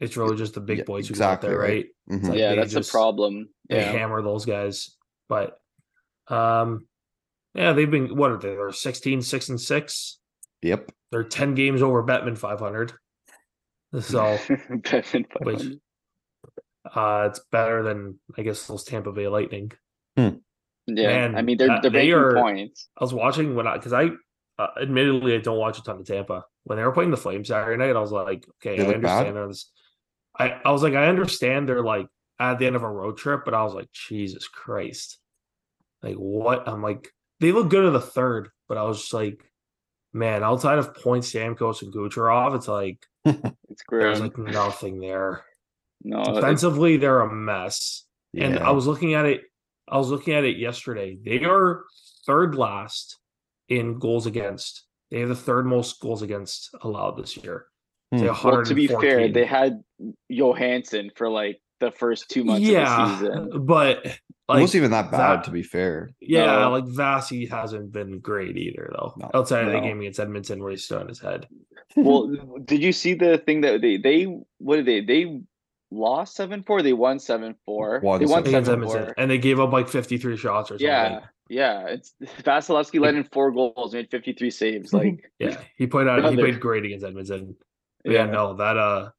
it's 0.00 0.16
really 0.16 0.36
just 0.36 0.54
the 0.54 0.60
big 0.60 0.78
Yeah, 0.78 0.84
boys 0.84 1.08
who 1.08 1.14
go 1.14 1.24
out 1.24 1.40
there, 1.40 1.56
right. 1.58 1.86
right? 2.08 2.18
Mhm. 2.20 2.28
like 2.30 2.38
yeah, 2.38 2.50
they 2.50 2.56
that's 2.56 2.72
just- 2.72 2.90
the 2.92 2.96
problem. 2.96 3.48
they 3.68 3.76
Yeah. 3.76 3.92
hammer 3.92 4.20
those 4.22 4.44
guys. 4.44 4.96
But 5.28 5.58
um 6.28 6.86
yeah, 7.54 7.72
they've 7.72 7.90
been 7.90 8.16
what 8.16 8.30
are 8.32 8.36
they? 8.38 8.50
They're 8.50 8.72
16, 8.72 9.22
6 9.22 9.48
and 9.48 9.60
6. 9.60 10.18
Yep. 10.62 10.90
They're 11.10 11.24
10 11.24 11.54
games 11.54 11.82
over 11.82 12.02
Bettman 12.02 12.36
500. 12.38 12.92
So 14.00 14.38
Bevan 14.70 15.26
which 15.42 15.58
500. 15.58 15.80
uh 16.94 17.28
it's 17.30 17.40
better 17.50 17.82
than 17.82 18.18
I 18.36 18.42
guess 18.42 18.66
those 18.66 18.84
Tampa 18.84 19.12
Bay 19.12 19.28
Lightning. 19.28 19.70
yeah. 20.16 20.32
man, 20.86 21.34
I 21.36 21.42
mean, 21.42 21.56
they're 21.58 21.70
uh, 21.70 21.80
they're 21.80 21.90
they 21.90 21.98
making 22.08 22.14
are- 22.14 22.34
points. 22.34 22.88
I 22.98 23.04
was 23.04 23.14
watching 23.14 23.54
when 23.54 23.66
I 23.66 23.76
because 23.76 23.92
I 23.92 24.10
uh, 24.58 24.68
admittedly 24.80 25.34
I 25.34 25.38
don't 25.38 25.58
watch 25.58 25.78
a 25.78 25.82
ton 25.82 25.98
of 26.00 26.06
Tampa. 26.06 26.44
When 26.64 26.78
they 26.78 26.84
were 26.84 26.92
playing 26.92 27.10
the 27.10 27.16
Flames 27.16 27.48
Saturday 27.48 27.76
night, 27.76 27.96
I 27.96 28.00
was 28.00 28.12
like, 28.12 28.46
okay, 28.64 28.76
They 28.76 28.84
I 28.84 28.86
look 28.88 29.02
bad? 29.02 29.26
understand 29.26 29.36
there's 29.36 29.70
I, 30.38 30.60
I 30.64 30.70
was 30.72 30.82
like, 30.82 30.94
I 30.94 31.08
understand 31.08 31.68
they're 31.68 31.82
like 31.82 32.06
at 32.38 32.58
the 32.58 32.66
end 32.66 32.76
of 32.76 32.82
a 32.82 32.88
road 32.90 33.16
trip, 33.18 33.42
but 33.44 33.54
I 33.54 33.62
was 33.64 33.74
like, 33.74 33.88
Jesus 33.92 34.48
Christ. 34.48 35.18
Like 36.02 36.14
what? 36.16 36.66
I'm 36.68 36.82
like, 36.82 37.08
they 37.40 37.52
look 37.52 37.68
good 37.68 37.84
at 37.84 37.92
the 37.92 38.00
third, 38.00 38.48
but 38.68 38.78
I 38.78 38.84
was 38.84 39.00
just 39.00 39.12
like, 39.12 39.42
man, 40.12 40.42
outside 40.42 40.78
of 40.78 40.94
Point 40.94 41.24
Stamkos 41.24 41.82
and 41.82 41.92
Kucherov, 41.92 42.54
it's 42.56 42.68
like 42.68 42.98
It's 43.24 43.82
great. 43.86 44.00
there's 44.02 44.20
grim. 44.20 44.46
like 44.46 44.54
nothing 44.54 45.00
there. 45.00 45.44
no, 46.02 46.20
it's- 46.22 46.34
Defensively, 46.36 46.96
they're 46.96 47.20
a 47.20 47.32
mess. 47.32 48.04
And 48.34 48.58
I 48.58 48.70
was 48.70 48.86
looking 48.86 49.12
at 49.14 49.26
it. 49.26 49.42
I 49.86 49.98
was 49.98 50.08
looking 50.08 50.32
at 50.32 50.44
it 50.44 50.56
yesterday. 50.56 51.18
They 51.22 51.44
are 51.44 51.84
third 52.26 52.54
last 52.54 53.18
in 53.78 53.98
goals 53.98 54.26
against. 54.26 54.84
They 55.10 55.20
have 55.20 55.28
the 55.28 55.34
third 55.34 55.66
most 55.66 56.00
goals 56.00 56.22
against 56.22 56.70
allowed 56.82 57.18
this 57.18 57.36
year. 57.36 57.66
Hmm. 58.12 58.18
have 58.26 58.44
well, 58.44 58.64
to 58.64 58.74
be 58.74 58.86
fair, 58.86 59.28
they 59.30 59.44
had 59.46 59.82
Johansson 60.28 61.10
for 61.16 61.28
like 61.28 61.60
the 61.80 61.90
first 61.90 62.28
two 62.30 62.44
months 62.44 62.66
yeah, 62.66 63.12
of 63.12 63.20
the 63.20 63.26
season. 63.26 63.66
but 63.66 64.04
it 64.06 64.18
like 64.48 64.60
wasn't 64.60 64.76
even 64.76 64.90
that 64.92 65.10
bad, 65.10 65.38
that- 65.38 65.44
to 65.44 65.50
be 65.50 65.62
fair. 65.62 66.10
yeah, 66.20 66.60
No. 66.60 66.70
like 66.70 66.84
Vasi 66.84 67.50
hasn't 67.50 67.92
been 67.92 68.20
great 68.20 68.56
either 68.56 68.90
though. 68.92 69.14
No, 69.18 69.30
Outside 69.34 69.66
of 69.66 69.72
the 69.72 69.80
game 69.80 70.00
against 70.00 70.20
Edmonton 70.20 70.62
where 70.62 70.70
he 70.70 70.76
stood 70.76 71.00
on 71.02 71.08
his 71.08 71.20
head. 71.20 71.48
well, 71.96 72.34
did 72.64 72.82
you 72.82 72.92
see 72.92 73.14
the 73.14 73.38
thing 73.38 73.62
that 73.62 73.80
they 73.80 73.96
they 73.96 74.24
what 74.58 74.76
did 74.76 74.86
they 74.86 75.00
they 75.00 75.40
lost 75.90 76.36
seven 76.36 76.62
four? 76.62 76.82
They 76.82 76.92
won 76.92 77.18
seven 77.18 77.54
four. 77.66 78.00
Won 78.02 78.20
They 78.20 78.26
won 78.26 78.44
7-4. 78.44 78.46
Against 78.48 78.70
Edmonton, 78.70 79.04
four. 79.06 79.14
and 79.18 79.30
they 79.30 79.38
gave 79.38 79.58
up 79.60 79.72
like 79.72 79.88
53 79.88 80.36
shots 80.36 80.70
or 80.70 80.74
something. 80.74 80.86
Yeah, 80.86 81.20
yeah. 81.52 81.86
It's 81.88 82.14
Vasilevskiy 82.42 83.00
let 83.00 83.14
in 83.14 83.24
four 83.24 83.52
goals, 83.52 83.92
made 83.92 84.10
fifty 84.10 84.32
three 84.32 84.50
saves. 84.50 84.92
Like 85.02 85.30
Yeah, 85.38 85.60
he 85.76 85.86
played 85.86 86.08
out. 86.08 86.30
He 86.30 86.36
played 86.36 86.60
great 86.60 86.84
against 86.84 87.04
Edmonton. 87.04 87.56
But 88.04 88.12
yeah, 88.12 88.26
no, 88.26 88.54
that 88.54 88.76
uh, 88.76 89.10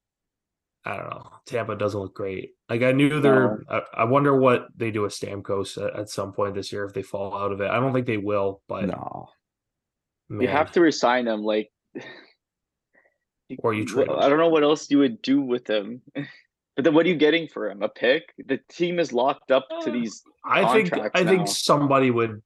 I 0.83 0.97
don't 0.97 1.09
know. 1.09 1.29
Tampa 1.45 1.75
doesn't 1.75 1.99
look 1.99 2.15
great. 2.15 2.51
Like 2.69 2.81
I 2.81 2.91
knew 2.91 3.21
they're. 3.21 3.61
I, 3.69 3.81
I 3.93 4.03
wonder 4.05 4.35
what 4.35 4.67
they 4.75 4.91
do 4.91 5.01
with 5.01 5.13
Stamkos 5.13 5.81
at, 5.83 5.95
at 5.97 6.09
some 6.09 6.33
point 6.33 6.55
this 6.55 6.71
year 6.71 6.85
if 6.85 6.93
they 6.93 7.03
fall 7.03 7.37
out 7.37 7.51
of 7.51 7.61
it. 7.61 7.69
I 7.69 7.79
don't 7.79 7.93
think 7.93 8.07
they 8.07 8.17
will, 8.17 8.61
but 8.67 8.85
No. 8.85 9.29
you 10.29 10.47
have 10.47 10.71
to 10.71 10.81
resign 10.81 11.27
him. 11.27 11.43
Like, 11.43 11.71
Or 13.59 13.73
you 13.75 13.85
trade 13.85 14.09
I 14.09 14.29
don't 14.29 14.39
know 14.39 14.49
what 14.49 14.63
else 14.63 14.89
you 14.89 14.97
would 14.99 15.21
do 15.21 15.39
with 15.39 15.69
him. 15.69 16.01
But 16.75 16.85
then, 16.85 16.93
what 16.95 17.05
are 17.05 17.09
you 17.09 17.15
getting 17.15 17.47
for 17.47 17.69
him? 17.69 17.83
A 17.83 17.89
pick? 17.89 18.33
The 18.47 18.59
team 18.69 18.99
is 18.99 19.13
locked 19.13 19.51
up 19.51 19.67
to 19.83 19.89
Uh, 19.89 19.93
these. 19.93 20.23
I 20.43 20.73
think 20.73 20.89
contracts 20.89 21.21
I 21.21 21.23
think 21.23 21.47
somebody 21.47 22.09
would. 22.11 22.41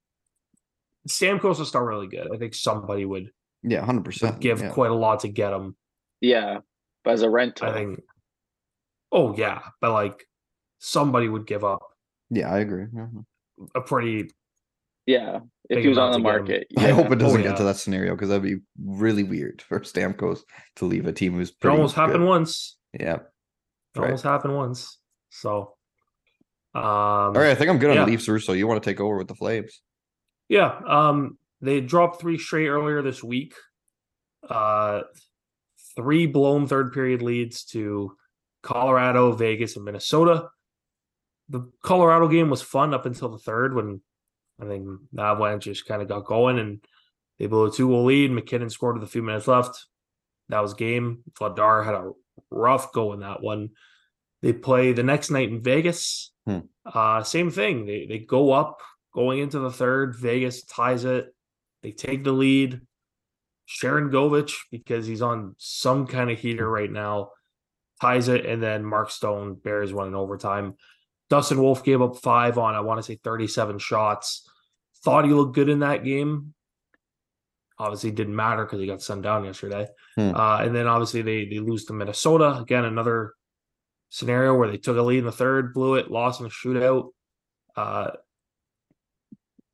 Stamkos 1.07 1.57
will 1.59 1.65
start 1.65 1.87
really 1.87 2.07
good. 2.07 2.27
I 2.33 2.37
think 2.37 2.53
somebody 2.53 3.05
would, 3.05 3.31
Yeah, 3.63 3.85
hundred 3.85 4.03
percent. 4.05 4.39
give 4.41 4.59
yeah. 4.59 4.69
quite 4.71 4.91
a 4.91 4.95
lot 4.95 5.21
to 5.21 5.29
get 5.29 5.53
him. 5.53 5.77
Yeah, 6.19 6.57
but 7.05 7.11
as 7.13 7.21
a 7.21 7.29
rental, 7.29 7.69
I 7.69 7.73
think. 7.73 8.01
Oh 9.11 9.33
yeah, 9.37 9.61
but 9.79 9.93
like 9.93 10.27
somebody 10.79 11.29
would 11.29 11.47
give 11.47 11.63
up 11.63 11.81
Yeah, 12.29 12.51
I 12.51 12.59
agree. 12.59 12.87
A 13.73 13.79
pretty 13.81 14.29
Yeah, 15.05 15.39
if 15.69 15.81
he 15.81 15.87
was 15.87 15.97
on 15.97 16.11
the 16.11 16.17
to 16.17 16.23
get 16.23 16.29
him. 16.29 16.39
market. 16.39 16.67
I 16.77 16.89
hope 16.91 17.09
it 17.11 17.19
doesn't 17.19 17.39
Oh, 17.39 17.43
get 17.43 17.55
to 17.57 17.63
that 17.63 17.77
scenario 17.77 18.13
because 18.15 18.27
that'd 18.27 18.43
be 18.43 18.57
really 18.83 19.23
weird 19.23 19.61
for 19.61 19.79
Stamkos 19.79 20.41
to 20.75 20.85
leave 20.85 21.07
a 21.07 21.13
team 21.13 21.35
who's 21.35 21.51
it 21.51 21.59
pretty 21.61 21.77
almost 21.77 21.95
happened 21.95 22.25
once. 22.27 22.77
Yeah. 22.99 23.19
It 23.97 24.01
Right. 24.01 24.07
almost 24.07 24.23
happened 24.23 24.55
once. 24.55 24.99
So 25.29 25.73
um 26.73 26.83
All 26.83 27.31
right, 27.33 27.49
I 27.51 27.55
think 27.55 27.69
I'm 27.69 27.79
good 27.79 27.89
on 27.91 27.95
yeah. 27.97 28.05
Leafs, 28.05 28.27
Russo. 28.27 28.53
You 28.53 28.67
want 28.67 28.81
to 28.83 28.89
take 28.89 28.99
over 28.99 29.17
with 29.17 29.27
the 29.27 29.35
Flames? 29.35 29.81
Yeah, 30.49 30.79
um, 30.87 31.37
they 31.61 31.81
dropped 31.81 32.21
three 32.21 32.37
straight 32.37 32.67
earlier 32.67 33.01
this 33.01 33.23
week. 33.23 33.53
Uh, 34.47 35.01
three 35.95 36.27
blown 36.27 36.67
third 36.67 36.93
period 36.93 37.21
leads 37.21 37.63
to 37.65 38.15
Colorado, 38.63 39.31
Vegas, 39.33 39.75
and 39.75 39.83
Minnesota. 39.83 40.49
The 41.49 41.69
Colorado 41.83 42.27
game 42.27 42.49
was 42.49 42.61
fun 42.61 42.93
up 42.93 43.05
until 43.05 43.29
the 43.29 43.39
third 43.39 43.73
when 43.73 44.01
I 44.61 44.65
think 44.65 44.87
the 45.11 45.21
Avalanche 45.21 45.63
just 45.65 45.85
kind 45.85 46.01
of 46.01 46.07
got 46.07 46.25
going 46.25 46.59
and 46.59 46.81
they 47.39 47.47
blew 47.47 47.65
a 47.65 47.71
2 47.71 47.87
0 47.89 48.03
lead. 48.03 48.31
MacKinnon 48.31 48.69
scored 48.69 48.95
with 48.99 49.07
a 49.07 49.11
few 49.11 49.21
minutes 49.23 49.47
left. 49.47 49.85
That 50.49 50.61
was 50.61 50.73
game. 50.73 51.23
Vladar 51.39 51.83
had 51.85 51.95
a 51.95 52.11
rough 52.49 52.91
go 52.93 53.13
in 53.13 53.21
that 53.21 53.41
one. 53.41 53.69
They 54.41 54.53
play 54.53 54.93
the 54.93 55.03
next 55.03 55.31
night 55.31 55.49
in 55.49 55.61
Vegas. 55.61 56.31
Hmm. 56.45 56.59
Uh, 56.85 57.23
same 57.23 57.51
thing. 57.51 57.85
They 57.85 58.05
they 58.07 58.19
go 58.19 58.51
up 58.51 58.81
going 59.13 59.39
into 59.39 59.59
the 59.59 59.71
third. 59.71 60.15
Vegas 60.15 60.63
ties 60.63 61.05
it. 61.05 61.33
They 61.83 61.91
take 61.91 62.23
the 62.23 62.31
lead. 62.31 62.81
Sharangovich, 63.67 64.53
because 64.71 65.05
he's 65.05 65.21
on 65.21 65.55
some 65.57 66.07
kind 66.07 66.31
of 66.31 66.39
heater 66.39 66.69
right 66.69 66.91
now, 66.91 67.31
ties 68.01 68.29
it, 68.29 68.45
and 68.45 68.63
then 68.63 68.85
Mark 68.85 69.11
Stone 69.11 69.55
bears 69.55 69.93
one 69.93 70.07
in 70.07 70.15
overtime. 70.15 70.75
Dustin 71.29 71.61
Wolf 71.61 71.83
gave 71.83 72.01
up 72.01 72.17
five 72.17 72.57
on, 72.57 72.75
I 72.75 72.79
want 72.79 72.99
to 72.99 73.03
say, 73.03 73.19
37 73.21 73.79
shots. 73.79 74.49
Thought 75.03 75.25
he 75.25 75.31
looked 75.31 75.55
good 75.55 75.69
in 75.69 75.79
that 75.79 76.05
game. 76.05 76.53
Obviously, 77.79 78.11
didn't 78.11 78.35
matter 78.35 78.65
because 78.65 78.79
he 78.79 78.87
got 78.87 79.01
sent 79.01 79.21
down 79.21 79.45
yesterday. 79.45 79.87
Hmm. 80.15 80.33
Uh, 80.35 80.59
and 80.59 80.75
then 80.75 80.87
obviously 80.87 81.21
they 81.21 81.45
they 81.45 81.59
lose 81.59 81.85
to 81.85 81.93
Minnesota. 81.93 82.57
Again, 82.59 82.85
another 82.85 83.33
scenario 84.09 84.55
where 84.55 84.69
they 84.69 84.77
took 84.77 84.97
a 84.97 85.01
lead 85.01 85.19
in 85.19 85.25
the 85.25 85.31
third, 85.31 85.73
blew 85.73 85.95
it, 85.95 86.09
lost 86.09 86.39
in 86.39 86.47
a 86.47 86.49
shootout. 86.49 87.09
Uh, 87.75 88.11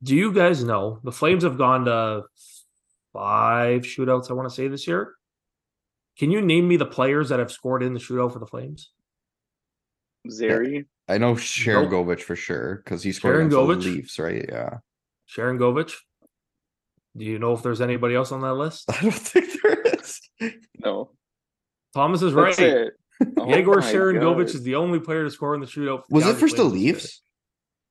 do 0.02 0.14
you 0.14 0.32
guys 0.32 0.62
know 0.62 1.00
the 1.02 1.12
Flames 1.12 1.44
have 1.44 1.56
gone 1.56 1.86
to 1.86 2.24
five 3.14 3.82
shootouts? 3.82 4.30
I 4.30 4.34
want 4.34 4.48
to 4.48 4.54
say 4.54 4.68
this 4.68 4.86
year. 4.86 5.14
Can 6.18 6.30
you 6.30 6.42
name 6.42 6.68
me 6.68 6.76
the 6.76 6.86
players 6.86 7.30
that 7.30 7.38
have 7.38 7.50
scored 7.50 7.82
in 7.82 7.94
the 7.94 8.00
shootout 8.00 8.32
for 8.32 8.38
the 8.38 8.46
Flames? 8.46 8.90
Zary. 10.30 10.86
I 11.08 11.18
know 11.18 11.36
Sharon 11.36 11.90
Nope. 11.90 12.06
Govich 12.06 12.22
for 12.22 12.36
sure 12.36 12.82
because 12.84 13.02
he 13.02 13.12
scored 13.12 13.34
Sharon 13.34 13.46
against 13.46 13.84
the 13.84 13.90
Govich? 13.90 13.94
Leafs, 13.96 14.18
right? 14.18 14.44
Yeah. 14.48 14.78
Sharangovich. 15.28 15.92
Do 17.16 17.24
you 17.24 17.38
know 17.38 17.52
if 17.52 17.62
there's 17.62 17.80
anybody 17.80 18.14
else 18.14 18.32
on 18.32 18.40
that 18.42 18.54
list? 18.54 18.84
I 18.90 19.00
don't 19.02 19.12
think 19.14 19.48
there 19.62 19.82
is. 19.94 20.20
No. 20.78 21.10
Thomas 21.94 22.22
is 22.22 22.32
right. 22.32 22.56
That's 22.56 22.58
it. 22.58 22.92
Oh 23.38 23.48
Yegor 23.48 23.80
my 23.80 23.90
Sharon 23.92 24.20
God. 24.20 24.40
Is 24.40 24.62
the 24.62 24.74
only 24.74 24.98
player 24.98 25.22
to 25.24 25.30
score 25.30 25.54
in 25.54 25.60
the 25.60 25.66
shootout. 25.66 26.00
for 26.02 26.06
the 26.08 26.14
Was 26.14 26.24
it 26.24 26.26
Calgary 26.26 26.40
first 26.40 26.56
the 26.56 26.62
Flames 26.62 26.72
this 26.74 26.82
year. 26.82 26.92
Leafs? 26.94 27.22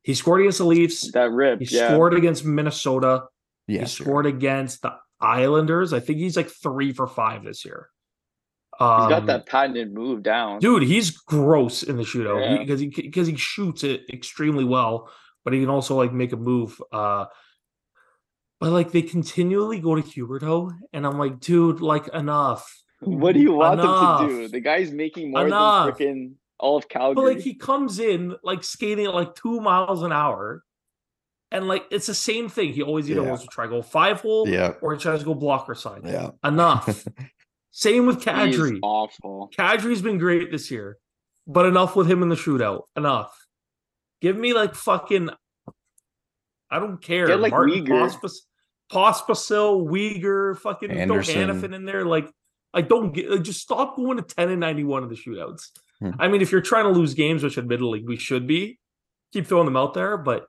He 0.04 0.14
scored 0.14 0.42
against 0.42 0.58
the 0.58 0.66
Leafs. 0.66 1.12
that 1.14 1.32
rip. 1.32 1.62
He 1.62 1.76
yeah. 1.76 1.88
scored 1.88 2.14
against 2.14 2.44
Minnesota. 2.44 3.24
Yeah. 3.68 3.82
he 3.82 3.86
sure. 3.88 4.06
scored 4.06 4.26
against 4.26 4.82
the 4.82 4.94
Islanders. 5.22 5.94
I 5.94 6.02
think 6.02 6.20
he's 6.20 6.36
like 6.36 6.50
three 6.50 6.92
for 6.92 7.08
five 7.08 7.46
this 7.46 7.64
year. 7.64 7.88
He's 8.80 8.88
got 8.88 9.28
that 9.28 9.46
patented 9.46 9.94
move 9.94 10.24
down. 10.24 10.60
dude. 10.60 10.84
He's 10.84 11.12
gross 11.12 11.84
in 11.84 11.96
the 11.96 12.04
shootout 12.04 12.42
Yeah. 12.44 12.58
because 12.58 12.80
he 12.82 12.88
because 12.88 13.28
he 13.28 13.38
shoots 13.38 13.84
it 13.84 14.02
extremely 14.12 14.66
well, 14.66 15.10
but 15.46 15.54
he 15.54 15.62
can 15.62 15.70
also 15.70 15.96
like 15.96 16.12
make 16.12 16.34
a 16.34 16.38
move. 16.38 16.82
Uh, 16.92 17.26
but 18.64 18.72
like 18.72 18.92
they 18.92 19.02
continually 19.02 19.80
go 19.80 19.96
to 19.96 20.02
Huberdeau, 20.02 20.72
and 20.94 21.06
I'm 21.06 21.18
like, 21.18 21.40
dude, 21.40 21.82
like 21.82 22.08
enough. 22.10 22.66
What 23.00 23.34
do 23.34 23.42
you 23.42 23.54
want 23.54 23.82
them 23.82 24.30
to 24.30 24.36
do? 24.44 24.48
The 24.48 24.60
guy's 24.62 24.92
making 24.92 25.32
more 25.32 25.46
Enough. 25.48 25.98
than 25.98 26.08
freaking 26.08 26.34
all 26.60 26.78
of 26.78 26.88
Calgary. 26.88 27.16
But 27.16 27.36
like 27.36 27.44
he 27.44 27.54
comes 27.56 28.00
in 28.00 28.36
like 28.44 28.64
skating 28.64 29.06
at 29.08 29.14
like 29.14 29.36
two 29.36 29.60
miles 29.60 30.04
an 30.04 30.12
hour, 30.14 30.64
and 31.52 31.68
like 31.68 31.84
it's 31.92 32.08
the 32.08 32.14
same 32.14 32.48
thing. 32.48 32.72
He 32.74 32.82
always 32.82 33.10
either 33.12 33.22
Yeah. 33.22 33.28
wants 33.28 33.44
to 33.44 33.50
try 33.50 33.68
go 33.68 33.82
five 33.82 34.22
hole 34.22 34.48
Yeah. 34.48 34.74
or 34.82 34.94
he 34.94 35.00
tries 35.02 35.20
to 35.20 35.26
go 35.26 35.34
blocker 35.34 35.76
side. 35.76 36.02
Yeah. 36.06 36.30
Enough. 36.44 37.06
Same 37.76 38.06
with 38.06 38.22
Kadri. 38.24 38.78
awful. 38.84 39.50
Kadri's 39.58 40.02
been 40.04 40.20
great 40.20 40.52
this 40.52 40.70
year, 40.70 40.98
but 41.48 41.66
enough 41.66 41.96
with 41.96 42.10
him 42.10 42.22
in 42.22 42.30
the 42.30 42.36
shootout. 42.36 42.84
Enough. 42.96 43.36
Give 44.22 44.38
me 44.38 44.54
like 44.54 44.76
fucking. 44.76 45.32
I 46.70 46.80
don't 46.80 47.02
care. 47.02 47.28
Get, 47.28 47.40
like, 47.40 47.52
Martin 47.52 47.84
Weegar. 47.86 48.16
Pospisil, 48.94 49.88
Weegar, 49.88 50.58
fucking 50.60 50.92
Andersson. 50.92 51.34
throw 51.34 51.56
Hanifin 51.56 51.74
in 51.74 51.86
there. 51.86 52.06
Like, 52.06 52.30
I 52.74 52.82
don't 52.82 53.12
get. 53.12 53.30
Like, 53.30 53.42
just 53.44 53.62
stop 53.62 53.96
going 53.96 54.18
to 54.18 54.24
ten 54.24 54.50
and 54.50 54.60
ninety 54.60 54.84
one 54.84 55.04
of 55.04 55.10
the 55.10 55.16
shootouts. 55.16 55.70
Hmm. 56.00 56.12
I 56.20 56.28
mean, 56.28 56.42
if 56.42 56.52
you're 56.52 56.62
trying 56.62 56.86
to 56.86 56.92
lose 56.92 57.14
games, 57.14 57.44
which 57.44 57.58
admittedly 57.58 58.04
we 58.04 58.18
should 58.18 58.48
be, 58.48 58.80
keep 59.32 59.48
throwing 59.48 59.66
them 59.66 59.78
out 59.78 59.94
there. 59.94 60.18
But 60.18 60.46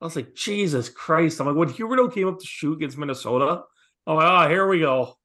I 0.00 0.04
was 0.04 0.16
like, 0.16 0.34
Jesus 0.34 0.88
Christ! 0.88 1.40
I'm 1.40 1.46
like, 1.46 1.56
when 1.56 1.68
Huberdeau 1.68 2.12
came 2.12 2.28
up 2.28 2.38
to 2.38 2.46
shoot 2.46 2.74
against 2.74 2.98
Minnesota, 2.98 3.62
I'm 4.06 4.16
like, 4.16 4.26
ah, 4.26 4.48
here 4.48 4.66
we 4.66 4.80
go. 4.80 5.16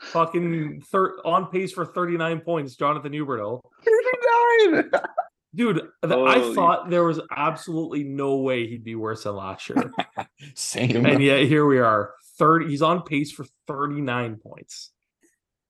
Fucking 0.00 0.82
thir- 0.90 1.18
on 1.24 1.46
pace 1.46 1.72
for 1.72 1.86
39 1.86 2.40
points, 2.40 2.76
Jonathan 2.76 3.12
Huberdeau. 3.12 3.60
Dude, 5.54 5.76
th- 5.76 6.12
I 6.14 6.54
thought 6.54 6.88
there 6.88 7.04
was 7.04 7.20
absolutely 7.30 8.04
no 8.04 8.36
way 8.36 8.66
he'd 8.66 8.84
be 8.84 8.94
worse 8.94 9.24
than 9.24 9.36
last 9.36 9.68
year. 9.68 9.92
Same. 10.54 11.04
and 11.04 11.22
yet 11.22 11.42
here 11.44 11.66
we 11.66 11.78
are. 11.78 12.14
30 12.38 12.68
he's 12.68 12.80
on 12.82 13.02
pace 13.02 13.30
for 13.30 13.44
39 13.68 14.36
points. 14.36 14.90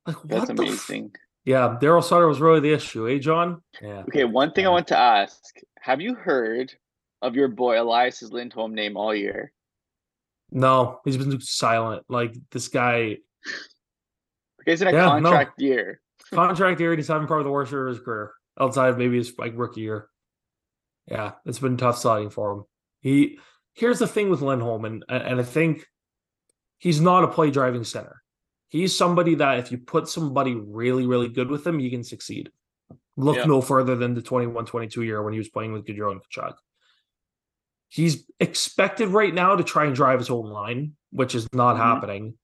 Like 0.06 0.16
That's 0.24 0.46
the 0.46 0.52
f- 0.52 0.58
amazing. 0.60 1.12
yeah, 1.44 1.76
Daryl 1.80 2.02
Sutter 2.02 2.28
was 2.28 2.40
really 2.40 2.60
the 2.60 2.72
issue, 2.72 3.08
eh, 3.08 3.18
John? 3.18 3.60
Yeah. 3.80 4.02
Okay, 4.02 4.24
one 4.24 4.52
thing 4.52 4.66
I 4.66 4.70
want 4.70 4.86
to 4.88 4.98
ask: 4.98 5.38
Have 5.80 6.00
you 6.00 6.14
heard 6.14 6.72
of 7.20 7.34
your 7.34 7.48
boy 7.48 7.80
Elias's 7.80 8.32
Lindholm 8.32 8.74
name 8.74 8.96
all 8.96 9.14
year? 9.14 9.52
No, 10.52 11.00
he's 11.04 11.16
been 11.16 11.40
silent. 11.40 12.04
Like 12.08 12.34
this 12.52 12.68
guy, 12.68 13.18
He's 14.64 14.80
in 14.82 14.88
a 14.88 14.92
Yeah, 14.92 15.06
no. 15.18 15.30
contract 15.30 15.60
year. 15.60 16.00
contract 16.32 16.80
year, 16.80 16.92
and 16.92 16.98
he's 16.98 17.08
having 17.08 17.26
probably 17.26 17.44
the 17.44 17.50
worst 17.50 17.72
year 17.72 17.88
of 17.88 17.94
his 17.96 18.04
career. 18.04 18.32
Outside 18.60 18.88
of 18.90 18.98
maybe 18.98 19.16
his 19.16 19.32
like 19.38 19.52
rookie 19.56 19.80
year. 19.80 20.08
Yeah, 21.06 21.32
it's 21.46 21.58
been 21.58 21.76
tough 21.76 21.98
sledding 21.98 22.30
for 22.30 22.52
him. 22.52 22.64
He 23.00 23.38
here's 23.74 23.98
the 23.98 24.06
thing 24.06 24.28
with 24.30 24.42
Lindholm, 24.42 24.84
and 24.84 25.04
and 25.08 25.40
I 25.40 25.42
think 25.42 25.86
he's 26.78 27.00
not 27.00 27.24
a 27.24 27.28
play 27.28 27.50
driving 27.50 27.84
center. 27.84 28.22
He's 28.68 28.96
somebody 28.96 29.34
that 29.36 29.58
if 29.58 29.72
you 29.72 29.78
put 29.78 30.08
somebody 30.08 30.54
really, 30.54 31.06
really 31.06 31.28
good 31.28 31.50
with 31.50 31.66
him, 31.66 31.78
he 31.78 31.90
can 31.90 32.04
succeed. 32.04 32.50
Look 33.16 33.36
Yeah. 33.36 33.44
no 33.44 33.60
further 33.60 33.96
than 33.96 34.14
the 34.14 34.22
21 34.22 34.64
22 34.66 35.02
year 35.02 35.22
when 35.22 35.32
he 35.32 35.38
was 35.38 35.48
playing 35.48 35.72
with 35.72 35.84
Gaudreau 35.84 36.12
and 36.12 36.20
Tkachuk. 36.22 36.54
He's 37.88 38.24
expected 38.40 39.08
right 39.08 39.34
now 39.34 39.56
to 39.56 39.64
try 39.64 39.84
and 39.84 39.94
drive 39.94 40.18
his 40.18 40.30
own 40.30 40.46
line, 40.46 40.96
which 41.10 41.34
is 41.34 41.46
not 41.52 41.76
Mhm. 41.76 41.80
happening. 41.80 42.38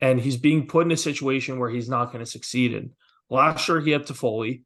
And 0.00 0.20
he's 0.20 0.36
being 0.36 0.66
put 0.66 0.86
in 0.86 0.92
a 0.92 0.96
situation 0.96 1.58
where 1.58 1.70
he's 1.70 1.88
not 1.88 2.12
going 2.12 2.24
to 2.24 2.30
succeed 2.30 2.72
in. 2.72 2.94
Last 3.28 3.68
year, 3.68 3.80
he 3.80 3.90
had 3.90 4.06
Toffoli, 4.06 4.64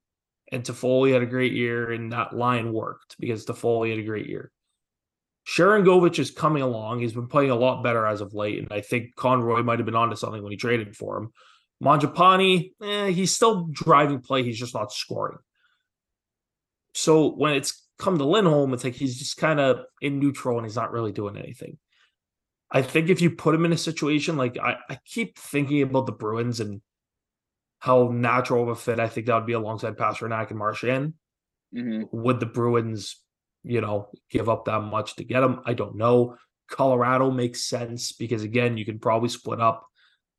and 0.52 0.64
Toffoli 0.64 1.12
had 1.12 1.22
a 1.22 1.26
great 1.26 1.52
year, 1.52 1.92
and 1.92 2.12
that 2.12 2.34
line 2.34 2.72
worked 2.72 3.16
because 3.18 3.46
Toffoli 3.46 3.90
had 3.90 3.98
a 3.98 4.04
great 4.04 4.26
year. 4.26 4.50
Sharangovich 5.46 6.18
is 6.18 6.30
coming 6.30 6.62
along. 6.62 7.00
He's 7.00 7.12
been 7.12 7.26
playing 7.26 7.50
a 7.50 7.56
lot 7.56 7.82
better 7.82 8.06
as 8.06 8.20
of 8.20 8.34
late, 8.34 8.58
and 8.58 8.68
I 8.70 8.80
think 8.80 9.14
Conroy 9.16 9.62
might 9.62 9.78
have 9.78 9.86
been 9.86 9.96
onto 9.96 10.16
something 10.16 10.42
when 10.42 10.52
he 10.52 10.58
traded 10.58 10.96
for 10.96 11.18
him. 11.18 11.32
Mangiapane, 11.82 12.72
eh, 12.82 13.08
he's 13.08 13.34
still 13.34 13.68
driving 13.72 14.20
play. 14.20 14.42
He's 14.42 14.58
just 14.58 14.74
not 14.74 14.92
scoring. 14.92 15.38
So 16.94 17.30
when 17.30 17.54
it's 17.54 17.86
come 17.98 18.18
to 18.18 18.24
Lindholm, 18.24 18.74
it's 18.74 18.84
like 18.84 18.94
he's 18.94 19.18
just 19.18 19.36
kind 19.36 19.60
of 19.60 19.80
in 20.00 20.18
neutral 20.18 20.58
and 20.58 20.66
he's 20.66 20.76
not 20.76 20.92
really 20.92 21.12
doing 21.12 21.36
anything. 21.36 21.78
I 22.70 22.82
think 22.82 23.08
if 23.08 23.20
you 23.20 23.30
put 23.30 23.54
him 23.54 23.64
in 23.64 23.72
a 23.72 23.78
situation 23.78 24.36
like 24.36 24.58
I, 24.58 24.76
I 24.88 24.98
keep 25.04 25.38
thinking 25.38 25.82
about 25.82 26.06
the 26.06 26.12
Bruins 26.12 26.60
and 26.60 26.80
how 27.80 28.10
natural 28.12 28.62
of 28.62 28.68
a 28.68 28.74
fit 28.76 29.00
I 29.00 29.08
think 29.08 29.26
that 29.26 29.34
would 29.34 29.46
be 29.46 29.54
alongside 29.54 29.96
Pastrnak 29.96 30.50
and 30.50 30.58
Marchand. 30.58 31.14
hmm 31.74 32.02
Would 32.12 32.38
the 32.38 32.46
Bruins, 32.46 33.16
you 33.64 33.80
know, 33.80 34.10
give 34.30 34.48
up 34.48 34.66
that 34.66 34.82
much 34.82 35.16
to 35.16 35.24
get 35.24 35.42
him? 35.42 35.60
I 35.64 35.74
don't 35.74 35.96
know. 35.96 36.36
Colorado 36.68 37.30
makes 37.30 37.64
sense 37.64 38.12
because 38.12 38.44
again, 38.44 38.76
you 38.76 38.84
can 38.84 39.00
probably 39.00 39.28
split 39.28 39.60
up 39.60 39.86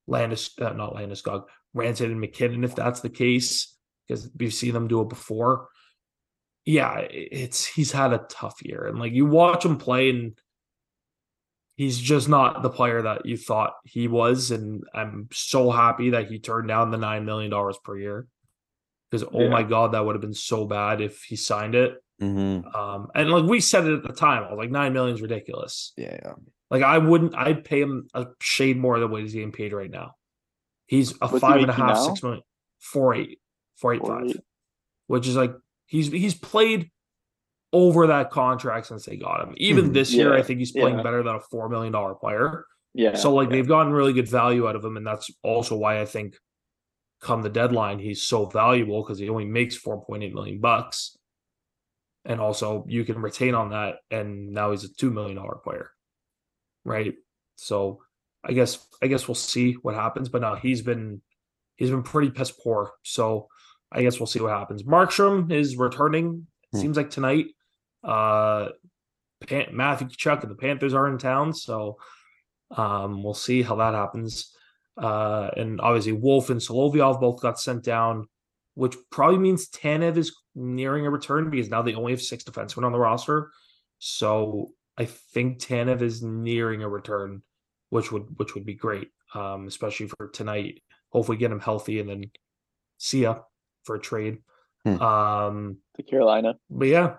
Landis, 0.08 0.52
uh, 0.62 0.70
not 0.70 0.96
Landeskog, 0.96 1.46
Ranson 1.74 2.12
and 2.12 2.22
MacKinnon 2.22 2.64
if 2.64 2.76
that's 2.76 3.02
the 3.02 3.10
case 3.10 3.76
because 4.08 4.30
we've 4.38 4.54
seen 4.54 4.74
them 4.74 4.88
do 4.88 5.02
it 5.02 5.10
before. 5.10 5.68
Yeah, 6.64 7.00
it's 7.10 7.66
he's 7.66 7.92
had 7.92 8.14
a 8.14 8.26
tough 8.30 8.64
year, 8.64 8.86
and 8.86 9.00
like 9.00 9.14
you 9.14 9.26
watch 9.26 9.66
him 9.66 9.78
play, 9.78 10.12
and 10.12 10.38
he's 11.76 11.98
just 12.00 12.30
not 12.30 12.62
the 12.64 12.70
player 12.70 13.02
that 13.02 13.26
you 13.26 13.38
thought 13.38 13.74
he 13.84 14.08
was. 14.08 14.52
And 14.52 14.84
I'm 14.94 15.28
so 15.32 15.72
happy 15.72 16.12
that 16.12 16.28
he 16.28 16.40
turned 16.40 16.68
down 16.68 16.92
the 16.92 16.98
nine 16.98 17.26
million 17.26 17.50
dollars 17.50 17.78
per 17.84 17.98
year 17.98 18.28
because 19.10 19.28
oh 19.34 19.42
Yeah. 19.44 19.50
my 19.50 19.64
god, 19.64 19.94
that 19.94 20.06
would 20.06 20.16
have 20.16 20.22
been 20.22 20.34
so 20.34 20.66
bad 20.66 21.02
if 21.02 21.24
he 21.24 21.36
signed 21.36 21.76
it. 21.76 21.96
Mhm. 22.22 22.76
Um, 22.76 23.08
and 23.16 23.30
like 23.32 23.46
we 23.50 23.60
said 23.60 23.86
it 23.88 23.94
at 23.96 24.04
the 24.04 24.14
time, 24.14 24.44
I 24.44 24.50
was 24.52 24.58
like 24.58 24.70
nine 24.72 24.94
million 24.94 25.16
is 25.16 25.22
ridiculous. 25.22 25.94
Yeah, 25.98 26.20
yeah. 26.24 26.34
Like 26.70 26.84
I 26.84 26.98
wouldn't, 27.00 27.36
I'd 27.36 27.64
pay 27.66 27.82
him 27.82 28.08
a 28.14 28.28
shade 28.42 28.78
more 28.78 29.00
than 29.00 29.10
what 29.12 29.22
he's 29.22 29.34
getting 29.34 29.52
paid 29.52 29.74
right 29.74 29.90
now. 29.90 30.14
He's 30.86 31.12
a 31.22 31.28
What's 31.28 31.46
he 31.46 31.62
and 31.62 31.70
a 31.70 31.74
half, 31.74 31.96
now? 31.96 32.04
six 32.06 32.22
million, 32.24 32.44
four 32.80 33.16
eight, 33.16 33.40
four 33.78 33.94
eight 33.94 34.00
Four 34.02 34.20
five, 34.20 34.30
eight. 34.30 34.38
which 35.08 35.28
is 35.28 35.36
like 35.36 35.54
he's 35.86 36.08
he's 36.12 36.36
played 36.36 36.92
over 37.74 38.08
that 38.08 38.32
contract 38.32 38.88
since 38.88 39.06
they 39.06 39.16
got 39.16 39.48
him. 39.48 39.54
Even 39.58 39.90
Mhm. 39.90 39.94
this 39.94 40.14
year, 40.14 40.34
I 40.34 40.42
think 40.42 40.60
he's 40.60 40.72
playing 40.72 40.98
yeah. 40.98 41.04
better 41.04 41.24
than 41.24 41.36
a 41.36 41.40
four 41.40 41.70
million 41.70 41.94
dollar 41.94 42.16
player. 42.16 42.66
Yeah. 42.94 43.16
so 43.16 43.34
like 43.34 43.48
yeah. 43.50 43.56
they've 43.56 43.68
gotten 43.68 43.94
really 43.94 44.12
good 44.12 44.28
value 44.28 44.68
out 44.68 44.76
of 44.76 44.84
him, 44.84 44.98
and 44.98 45.08
that's 45.08 45.32
also 45.44 45.78
why 45.78 46.02
I 46.02 46.06
think 46.06 46.38
come 47.22 47.42
the 47.42 47.50
deadline 47.50 48.00
he's 48.00 48.24
so 48.24 48.46
valuable 48.48 49.02
because 49.04 49.20
he 49.20 49.30
only 49.30 49.46
makes 49.46 49.78
four 49.78 50.04
point 50.04 50.24
eight 50.24 50.34
million 50.34 50.60
bucks, 50.60 51.18
and 52.26 52.42
also 52.42 52.84
you 52.90 53.06
can 53.06 53.22
retain 53.22 53.56
on 53.56 53.70
that, 53.70 54.00
and 54.10 54.50
now 54.52 54.72
he's 54.72 54.84
a 54.84 54.94
two 54.94 55.10
million 55.10 55.38
dollar 55.38 55.56
player, 55.64 55.92
right? 56.84 57.14
So 57.56 58.02
I 58.44 58.52
guess 58.52 58.86
I 59.02 59.08
guess 59.08 59.26
we'll 59.28 59.36
see 59.36 59.74
what 59.74 59.96
happens, 59.96 60.28
but 60.28 60.42
now 60.42 60.56
he's 60.56 60.82
been 60.82 61.22
he's 61.78 61.92
been 61.92 62.04
pretty 62.04 62.32
piss 62.32 62.52
poor. 62.52 62.92
So 63.04 63.48
I 63.90 64.02
guess 64.02 64.20
we'll 64.20 64.28
see 64.28 64.42
what 64.42 64.52
happens. 64.52 64.84
Markstrom 64.84 65.50
is 65.52 65.78
returning. 65.78 66.48
Hmm. 66.74 66.78
Seems 66.78 66.98
like 66.98 67.10
tonight. 67.10 67.48
Uh, 68.04 68.70
Pan- 69.48 69.76
Matthew 69.76 70.08
Tkachuk 70.08 70.44
and 70.44 70.52
the 70.52 70.56
Panthers 70.56 70.94
are 70.94 71.08
in 71.08 71.18
town, 71.18 71.54
so 71.54 71.98
um, 72.76 73.24
we'll 73.24 73.34
see 73.34 73.62
how 73.62 73.76
that 73.78 73.94
happens. 73.94 74.56
Uh, 74.98 75.50
and 75.58 75.82
obviously, 75.82 76.12
Wolf 76.12 76.50
and 76.50 76.60
Solovyov 76.60 77.20
both 77.20 77.42
got 77.42 77.60
sent 77.60 77.84
down, 77.84 78.28
which 78.76 78.96
probably 79.10 79.40
means 79.40 79.70
Tanev 79.70 80.18
is 80.18 80.36
nearing 80.56 81.06
a 81.06 81.10
return 81.10 81.50
because 81.50 81.70
now 81.70 81.82
they 81.82 81.96
only 81.96 82.12
have 82.12 82.22
six 82.22 82.44
defensemen 82.44 82.86
on 82.86 82.92
the 82.92 83.00
roster. 83.00 83.52
So 84.00 84.74
I 84.98 85.06
think 85.06 85.60
Tanev 85.60 86.02
is 86.02 86.22
nearing 86.22 86.84
a 86.84 86.90
return, 86.90 87.42
which 87.90 88.12
would 88.12 88.26
which 88.38 88.56
would 88.56 88.66
be 88.66 88.74
great, 88.74 89.10
um, 89.34 89.68
especially 89.68 90.08
for 90.08 90.28
tonight. 90.30 90.82
Hopefully, 91.10 91.38
get 91.38 91.52
him 91.52 91.60
healthy 91.60 92.00
and 92.00 92.10
then 92.10 92.32
see 92.98 93.24
ya 93.24 93.40
for 93.84 93.96
a 93.96 94.00
trade. 94.00 94.40
Hmm. 94.84 95.02
Um, 95.02 95.78
to 95.96 96.04
Carolina. 96.04 96.56
but 96.70 96.88
yeah, 96.88 97.16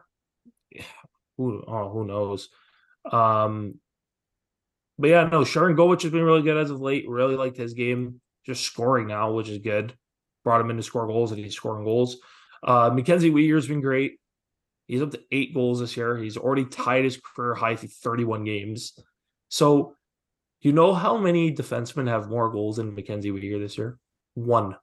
who 1.37 1.62
oh 1.67 1.91
who 1.91 2.05
knows? 2.05 2.49
Um, 3.11 3.75
but 4.99 5.11
yeah, 5.11 5.25
no, 5.25 5.41
Sharangovich 5.41 6.02
has 6.02 6.12
been 6.12 6.23
really 6.23 6.43
good 6.43 6.57
as 6.57 6.71
of 6.71 6.81
late. 6.81 7.09
Really 7.09 7.37
liked 7.37 7.57
his 7.57 7.75
game, 7.75 8.21
just 8.47 8.64
scoring 8.64 9.09
now, 9.09 9.33
which 9.33 9.49
is 9.49 9.59
good. 9.59 9.95
Brought 10.45 10.61
him 10.61 10.71
in 10.71 10.76
to 10.76 10.83
score 10.83 11.07
goals, 11.07 11.33
and 11.33 11.41
he's 11.41 11.55
scoring 11.55 11.85
goals. 11.85 12.19
Uh, 12.62 12.91
MacKenzie 12.91 13.33
Weegar's 13.33 13.67
been 13.67 13.81
great. 13.81 14.19
He's 14.87 15.02
up 15.02 15.11
to 15.12 15.21
eight 15.31 15.55
goals 15.55 15.81
this 15.81 15.97
year. 15.97 16.17
He's 16.19 16.37
already 16.37 16.64
tied 16.64 17.05
his 17.05 17.17
career 17.17 17.55
high 17.55 17.76
through 17.76 17.88
31 17.88 18.45
games. 18.45 18.99
So, 19.49 19.97
you 20.61 20.73
know 20.73 20.95
how 20.95 21.17
many 21.17 21.55
defensemen 21.55 22.09
have 22.09 22.29
more 22.29 22.50
goals 22.50 22.76
than 22.76 22.95
MacKenzie 22.95 23.33
Weegar 23.33 23.61
this 23.61 23.79
year? 23.79 23.99
One. 24.35 24.76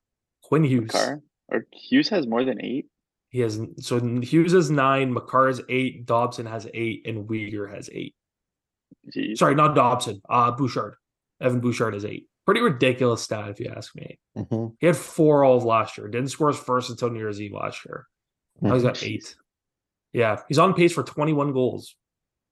Quinn 0.44 0.64
Hughes. 0.64 0.92
Or 1.50 1.66
Hughes 1.72 2.10
has 2.10 2.28
more 2.28 2.44
than 2.44 2.64
eight. 2.64 2.88
He 3.30 3.40
has 3.42 3.60
so 3.80 4.00
Hughes 4.22 4.54
has 4.54 4.72
nine, 4.72 5.14
Makar 5.14 5.48
has 5.48 5.62
eight, 5.70 6.06
Dobson 6.06 6.46
has 6.48 6.68
eight, 6.74 7.06
and 7.06 7.28
Weegar 7.28 7.74
has 7.74 7.90
eight. 7.94 8.16
Jeez. 9.16 9.38
Sorry, 9.38 9.56
not 9.56 9.76
Dobson. 9.76 10.22
Uh 10.30 10.52
Bouchard. 10.52 10.96
Evan 11.42 11.60
Bouchard 11.60 11.94
has 11.94 12.06
eight. 12.06 12.28
Pretty 12.46 12.62
ridiculous 12.62 13.22
stat 13.22 13.50
if 13.50 13.60
you 13.60 13.72
ask 13.76 13.96
me. 13.96 14.20
Mhm. 14.36 14.76
He 14.80 14.88
had 14.88 14.98
four 14.98 15.44
all 15.44 15.58
of 15.58 15.64
last 15.64 15.98
year. 15.98 16.08
Didn't 16.08 16.30
score 16.30 16.48
his 16.48 16.58
first 16.60 16.90
until 16.90 17.10
New 17.12 17.20
Year's 17.20 17.40
Eve 17.40 17.54
last 17.54 17.86
year. 17.86 18.08
Now 18.62 18.74
he's 18.74 18.84
got 18.84 19.04
eight. 19.04 19.36
Yeah, 20.12 20.42
he's 20.48 20.58
on 20.58 20.74
pace 20.74 20.92
for 20.92 21.04
21 21.04 21.54
goals. 21.54 21.96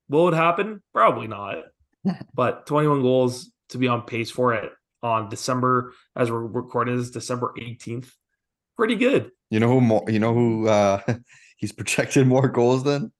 Will 0.08 0.28
it 0.28 0.34
happen? 0.34 0.82
Probably 0.94 1.26
not. 1.26 1.64
but 2.34 2.66
21 2.66 3.02
goals 3.02 3.50
to 3.70 3.78
be 3.78 3.88
on 3.88 4.02
pace 4.02 4.30
for 4.30 4.54
it 4.54 4.70
on 5.02 5.28
December, 5.28 5.92
as 6.16 6.30
we're 6.30 6.46
recording 6.46 6.96
this, 6.96 7.10
December 7.10 7.52
18th. 7.58 8.12
Pretty 8.76 8.94
good. 8.94 9.32
You 9.50 9.60
know 9.60 9.68
who? 9.68 9.80
More, 9.80 10.04
you 10.08 10.18
know 10.18 10.34
who? 10.34 10.68
uh 10.68 11.00
He's 11.56 11.72
projected 11.72 12.26
more 12.26 12.48
goals 12.48 12.84
than 12.84 13.12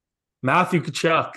Matthew 0.43 0.81
Tkachuk. 0.83 1.33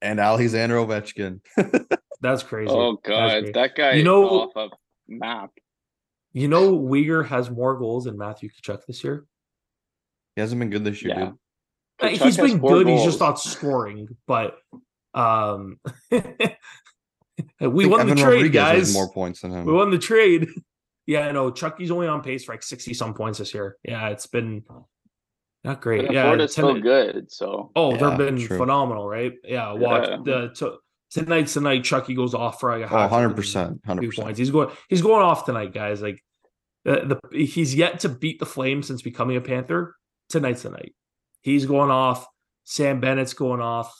and 0.00 0.20
Alexander 0.20 0.76
Ovechkin. 0.76 1.40
That's 2.20 2.42
crazy. 2.44 2.70
Oh 2.72 2.98
god, 3.04 3.30
crazy. 3.42 3.52
that 3.52 3.74
guy 3.74 3.92
You 3.94 4.04
know- 4.04 4.28
off 4.28 4.56
a 4.56 4.68
map. 5.08 5.50
You 6.34 6.48
know, 6.48 6.72
Weegar 6.78 7.26
has 7.26 7.50
more 7.50 7.76
goals 7.76 8.04
than 8.04 8.16
Matthew 8.16 8.48
Tkachuk 8.48 8.86
this 8.86 9.04
year. 9.04 9.26
He 10.34 10.40
hasn't 10.40 10.58
been 10.60 10.70
good 10.70 10.82
this 10.84 11.02
year, 11.02 11.14
Yeah. 11.18 11.24
dude. 11.26 11.34
Tkachuk 12.00 12.10
He's 12.10 12.20
has 12.20 12.36
been 12.38 12.60
four 12.60 12.70
good. 12.70 12.88
He's 12.88 13.04
just 13.04 13.20
not 13.20 13.38
scoring. 13.40 14.08
But 14.26 14.56
um, 15.12 15.78
we 16.10 16.18
think 16.20 17.90
won 17.90 18.00
Evan 18.00 18.08
the 18.16 18.22
trade, 18.22 18.24
Rodrigues 18.24 18.56
has 18.56 18.78
guys. 18.88 18.94
more 18.94 19.10
points 19.12 19.40
than 19.40 19.52
him. 19.52 19.66
We 19.66 19.72
won 19.72 19.90
the 19.90 19.98
trade. 19.98 20.48
Yeah, 21.06 21.30
no, 21.32 21.50
Chucky's 21.50 21.90
only 21.90 22.06
on 22.06 22.22
pace 22.22 22.44
for 22.44 22.52
like 22.52 22.62
sixty 22.62 22.94
some 22.94 23.14
points 23.14 23.38
this 23.38 23.52
year. 23.54 23.76
Yeah, 23.84 24.08
it's 24.08 24.26
been 24.26 24.62
not 25.64 25.80
great. 25.80 26.02
then 26.02 26.12
Yeah, 26.12 26.22
Florida's 26.24 26.52
still 26.52 26.80
good, 26.80 27.30
so 27.32 27.70
Oh, 27.76 27.94
Yeah, 27.94 28.08
they've 28.10 28.18
been 28.18 28.38
true. 28.46 28.58
phenomenal, 28.58 29.08
right? 29.08 29.32
Yeah, 29.44 29.72
watch 29.72 30.08
Yeah. 30.08 30.18
the 30.24 30.48
to, 30.56 30.78
tonight's 31.10 31.54
tonight. 31.54 31.82
Chucky 31.84 32.14
goes 32.14 32.34
off 32.34 32.60
for 32.60 32.70
like 32.76 32.88
a 32.88 32.92
Oh, 32.94 32.98
100 33.00 33.34
percent, 33.36 33.80
hundred 33.84 34.14
points. 34.14 34.38
He's 34.38 34.50
going. 34.50 34.70
He's 34.88 35.02
going 35.02 35.22
off 35.22 35.44
tonight, 35.44 35.72
guys. 35.74 36.02
Like 36.02 36.22
the, 36.84 37.18
the 37.30 37.44
he's 37.44 37.74
yet 37.74 38.00
to 38.00 38.08
beat 38.08 38.38
the 38.38 38.46
Flames 38.46 38.86
since 38.86 39.02
becoming 39.02 39.36
a 39.36 39.40
Panther. 39.40 39.94
Tonight's 40.28 40.62
the 40.62 40.70
night. 40.70 40.94
He's 41.42 41.66
going 41.66 41.90
off. 41.90 42.26
Sam 42.64 43.00
Bennett's 43.00 43.34
going 43.34 43.60
off. 43.60 43.92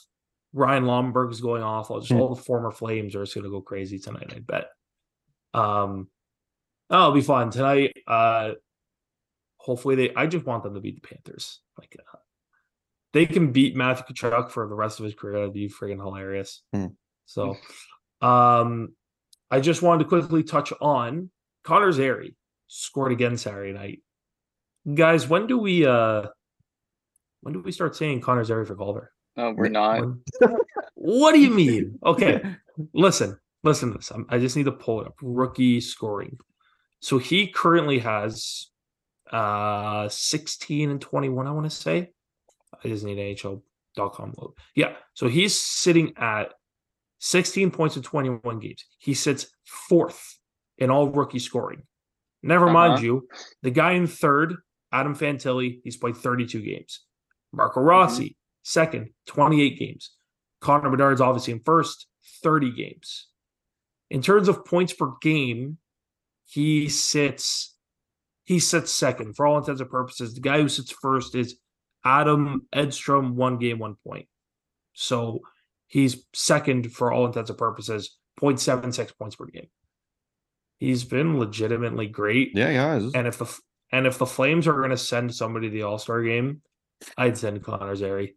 Ryan 0.53 0.85
Lomberg's 0.85 1.41
going 1.41 1.63
off. 1.63 1.91
All, 1.91 1.99
just 1.99 2.11
Hmm. 2.11 2.19
all 2.21 2.33
the 2.35 2.41
former 2.41 2.71
Flames 2.71 3.15
are 3.15 3.23
just 3.23 3.35
going 3.35 3.43
to 3.43 3.49
go 3.49 3.61
crazy 3.61 3.99
tonight. 3.99 4.31
I 4.35 4.39
bet. 4.39 4.67
Um, 5.53 6.07
oh, 6.89 6.99
it'll 6.99 7.11
be 7.11 7.21
fun 7.21 7.49
tonight. 7.51 7.95
Uh, 8.07 8.51
hopefully 9.57 9.95
they. 9.95 10.13
I 10.15 10.27
just 10.27 10.45
want 10.45 10.63
them 10.63 10.73
to 10.73 10.79
beat 10.81 11.01
the 11.01 11.07
Panthers. 11.07 11.59
Like, 11.77 11.95
uh, 11.99 12.17
they 13.13 13.25
can 13.25 13.51
beat 13.51 13.75
Matthew 13.75 14.15
Tkachuk 14.15 14.49
for 14.51 14.67
the 14.67 14.75
rest 14.75 14.99
of 14.99 15.05
his 15.05 15.13
career. 15.15 15.33
That'd 15.39 15.53
be 15.53 15.69
friggin' 15.69 15.97
hilarious. 15.97 16.61
Hmm. 16.73 16.87
So, 17.25 17.55
um, 18.21 18.93
I 19.49 19.59
just 19.59 19.81
wanted 19.81 20.03
to 20.03 20.09
quickly 20.09 20.43
touch 20.43 20.73
on 20.81 21.29
Connor 21.63 21.91
Zary 21.91 22.35
scored 22.67 23.11
again 23.11 23.37
Saturday 23.37 23.71
night. 23.73 24.01
Guys, 24.93 25.29
when 25.29 25.47
do 25.47 25.57
we 25.57 25.85
uh 25.85 26.23
when 27.41 27.53
do 27.53 27.61
we 27.61 27.71
start 27.71 27.95
saying 27.95 28.21
Connor 28.21 28.43
Zary 28.43 28.65
for 28.65 28.75
Calder? 28.75 29.11
no, 29.37 29.51
we're 29.51 29.69
not. 29.69 30.01
When- 30.01 30.21
what 30.95 31.33
do 31.33 31.39
you 31.39 31.49
mean? 31.49 31.99
Okay, 32.05 32.41
listen, 32.93 33.37
listen 33.63 33.91
to 33.91 33.97
this. 33.97 34.09
I'm, 34.11 34.25
I 34.29 34.39
just 34.39 34.55
need 34.55 34.65
to 34.65 34.71
pull 34.71 35.01
it 35.01 35.07
up. 35.07 35.15
Rookie 35.21 35.79
scoring. 35.81 36.37
So 37.03 37.17
he 37.17 37.47
currently 37.47 37.99
has 37.99 38.67
uh 39.29 40.07
16 40.07 40.89
and 40.89 41.01
21, 41.01 41.47
I 41.47 41.51
want 41.51 41.69
to 41.69 41.75
say. 41.75 42.11
I 42.83 42.87
just 42.87 43.03
need 43.03 43.17
NHL.com 43.17 44.33
load. 44.37 44.53
Yeah. 44.73 44.93
So 45.13 45.27
he's 45.27 45.59
sitting 45.59 46.13
at 46.17 46.53
16 47.19 47.71
points 47.71 47.97
in 47.97 48.03
21 48.03 48.59
games. 48.59 48.85
He 48.99 49.13
sits 49.15 49.47
fourth 49.65 50.37
in 50.77 50.89
all 50.89 51.09
rookie 51.09 51.39
scoring. 51.39 51.83
Never 52.41 52.69
mind 52.69 52.93
Uh-huh. 52.93 53.03
you, 53.03 53.27
the 53.63 53.71
guy 53.71 53.93
in 53.93 54.07
third, 54.07 54.55
Adam 54.91 55.13
Fantilli, 55.15 55.81
he's 55.83 55.97
played 55.97 56.15
32 56.15 56.61
games. 56.61 57.01
Marco 57.51 57.81
Rossi, 57.81 58.37
second, 58.63 59.09
28 59.27 59.77
games. 59.77 60.11
Connor 60.61 60.89
Bedard's 60.89 61.21
obviously 61.21 61.53
in 61.53 61.59
first, 61.59 62.07
30 62.43 62.71
games. 62.71 63.27
In 64.09 64.21
terms 64.21 64.47
of 64.47 64.63
points 64.65 64.93
per 64.93 65.11
game, 65.21 65.77
he 66.45 66.89
sits 66.89 67.75
he 68.45 68.59
sits 68.59 68.91
second 68.91 69.35
for 69.35 69.45
all 69.47 69.57
intents 69.57 69.79
and 69.81 69.89
purposes. 69.89 70.33
The 70.33 70.41
guy 70.41 70.61
who 70.61 70.67
sits 70.67 70.91
first 70.91 71.33
is 71.35 71.57
Adam 72.03 72.67
Edstrom, 72.73 73.35
one 73.37 73.57
game, 73.57 73.79
one 73.79 73.95
point. 74.05 74.27
So 74.93 75.39
he's 75.87 76.25
second 76.33 76.91
for 76.91 77.11
all 77.11 77.25
intents 77.25 77.49
and 77.49 77.57
purposes, 77.57 78.17
0.76 78.41 79.17
points 79.17 79.37
per 79.37 79.45
game. 79.45 79.69
He's 80.79 81.05
been 81.05 81.39
legitimately 81.39 82.07
great. 82.07 82.51
Yeah, 82.53 82.69
he 82.69 82.75
it's- 82.97 83.11
And 83.15 83.27
if 83.27 83.37
the 83.37 83.57
and 83.91 84.05
if 84.07 84.17
the 84.17 84.25
Flames 84.25 84.67
are 84.67 84.73
going 84.73 84.89
to 84.89 84.97
send 84.97 85.33
somebody 85.33 85.69
to 85.69 85.73
the 85.73 85.83
All 85.83 85.97
Star 85.99 86.21
game, 86.23 86.61
I'd 87.17 87.37
send 87.37 87.63
Connor 87.63 87.95
Zary. 87.95 88.35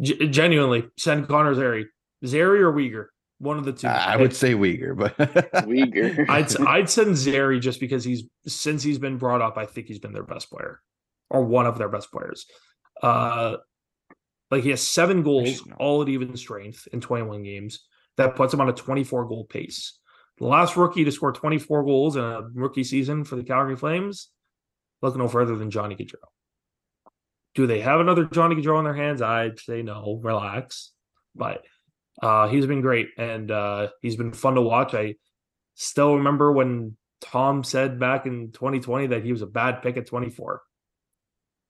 G- 0.00 0.28
genuinely, 0.28 0.84
send 0.98 1.28
Connor 1.28 1.54
Zary, 1.54 1.86
Zary 2.26 2.60
or 2.62 2.72
Weegar, 2.72 3.06
one 3.42 3.58
of 3.58 3.64
the 3.64 3.72
two. 3.72 3.88
I 3.88 4.16
would 4.16 4.34
say 4.34 4.54
Weegar, 4.54 4.96
but 4.96 5.16
Weegar. 5.66 6.28
I'd 6.28 6.56
I'd 6.60 6.88
send 6.88 7.16
Zary 7.16 7.58
just 7.58 7.80
because 7.80 8.04
he's 8.04 8.24
since 8.46 8.82
he's 8.82 8.98
been 8.98 9.18
brought 9.18 9.42
up, 9.42 9.58
I 9.58 9.66
think 9.66 9.88
he's 9.88 9.98
been 9.98 10.12
their 10.12 10.22
best 10.22 10.50
player 10.50 10.80
or 11.28 11.42
one 11.44 11.66
of 11.66 11.76
their 11.76 11.88
best 11.88 12.12
players. 12.12 12.46
Uh, 13.02 13.56
like 14.50 14.62
he 14.62 14.70
has 14.70 14.86
seven 14.86 15.22
goals, 15.22 15.62
all 15.78 16.02
at 16.02 16.08
even 16.08 16.36
strength 16.36 16.86
in 16.92 17.00
21 17.00 17.42
games. 17.42 17.80
That 18.18 18.36
puts 18.36 18.54
him 18.54 18.60
on 18.60 18.68
a 18.68 18.72
24 18.72 19.24
goal 19.24 19.44
pace. 19.46 19.98
The 20.38 20.46
last 20.46 20.76
rookie 20.76 21.04
to 21.04 21.10
score 21.10 21.32
24 21.32 21.84
goals 21.84 22.16
in 22.16 22.22
a 22.22 22.42
rookie 22.54 22.84
season 22.84 23.24
for 23.24 23.36
the 23.36 23.44
Calgary 23.44 23.76
Flames, 23.76 24.28
look 25.00 25.16
no 25.16 25.26
further 25.26 25.56
than 25.56 25.70
Johnny 25.70 25.96
Gaudreau. 25.96 26.28
Do 27.54 27.66
they 27.66 27.80
have 27.80 28.00
another 28.00 28.24
Johnny 28.26 28.54
Gaudreau 28.54 28.78
in 28.78 28.84
their 28.84 28.94
hands? 28.94 29.22
I'd 29.22 29.58
say 29.58 29.82
no. 29.82 30.20
Relax, 30.22 30.92
but 31.34 31.64
uh, 32.20 32.48
he's 32.48 32.66
been 32.66 32.80
great 32.80 33.08
and 33.16 33.50
uh, 33.50 33.88
he's 34.00 34.16
been 34.16 34.32
fun 34.32 34.54
to 34.54 34.60
watch. 34.62 34.94
I 34.94 35.14
still 35.74 36.16
remember 36.16 36.52
when 36.52 36.96
Tom 37.20 37.64
said 37.64 37.98
back 37.98 38.26
in 38.26 38.52
2020 38.52 39.08
that 39.08 39.24
he 39.24 39.32
was 39.32 39.42
a 39.42 39.46
bad 39.46 39.82
pick 39.82 39.96
at 39.96 40.06
24. 40.06 40.62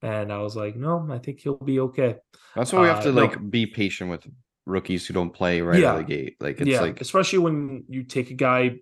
And 0.03 0.33
I 0.33 0.39
was 0.39 0.57
like, 0.57 0.75
no, 0.75 1.07
I 1.11 1.19
think 1.19 1.41
he'll 1.41 1.57
be 1.57 1.79
okay. 1.81 2.17
That's 2.57 2.73
why 2.73 2.81
we 2.83 2.89
have 2.89 2.99
Uh, 2.99 3.03
to 3.05 3.13
no. 3.13 3.21
like 3.23 3.51
be 3.51 3.67
patient 3.67 4.11
with 4.11 4.27
rookies 4.67 5.07
who 5.07 5.15
don't 5.15 5.31
play 5.33 5.61
right 5.61 5.83
out 5.85 6.01
of 6.01 6.07
the 6.07 6.13
gate. 6.15 6.37
Like 6.41 6.61
it's 6.61 6.69
yeah, 6.69 6.81
like 6.81 7.01
especially 7.01 7.39
when 7.39 7.85
you 7.89 8.03
take 8.03 8.31
a 8.31 8.35
guy 8.35 8.79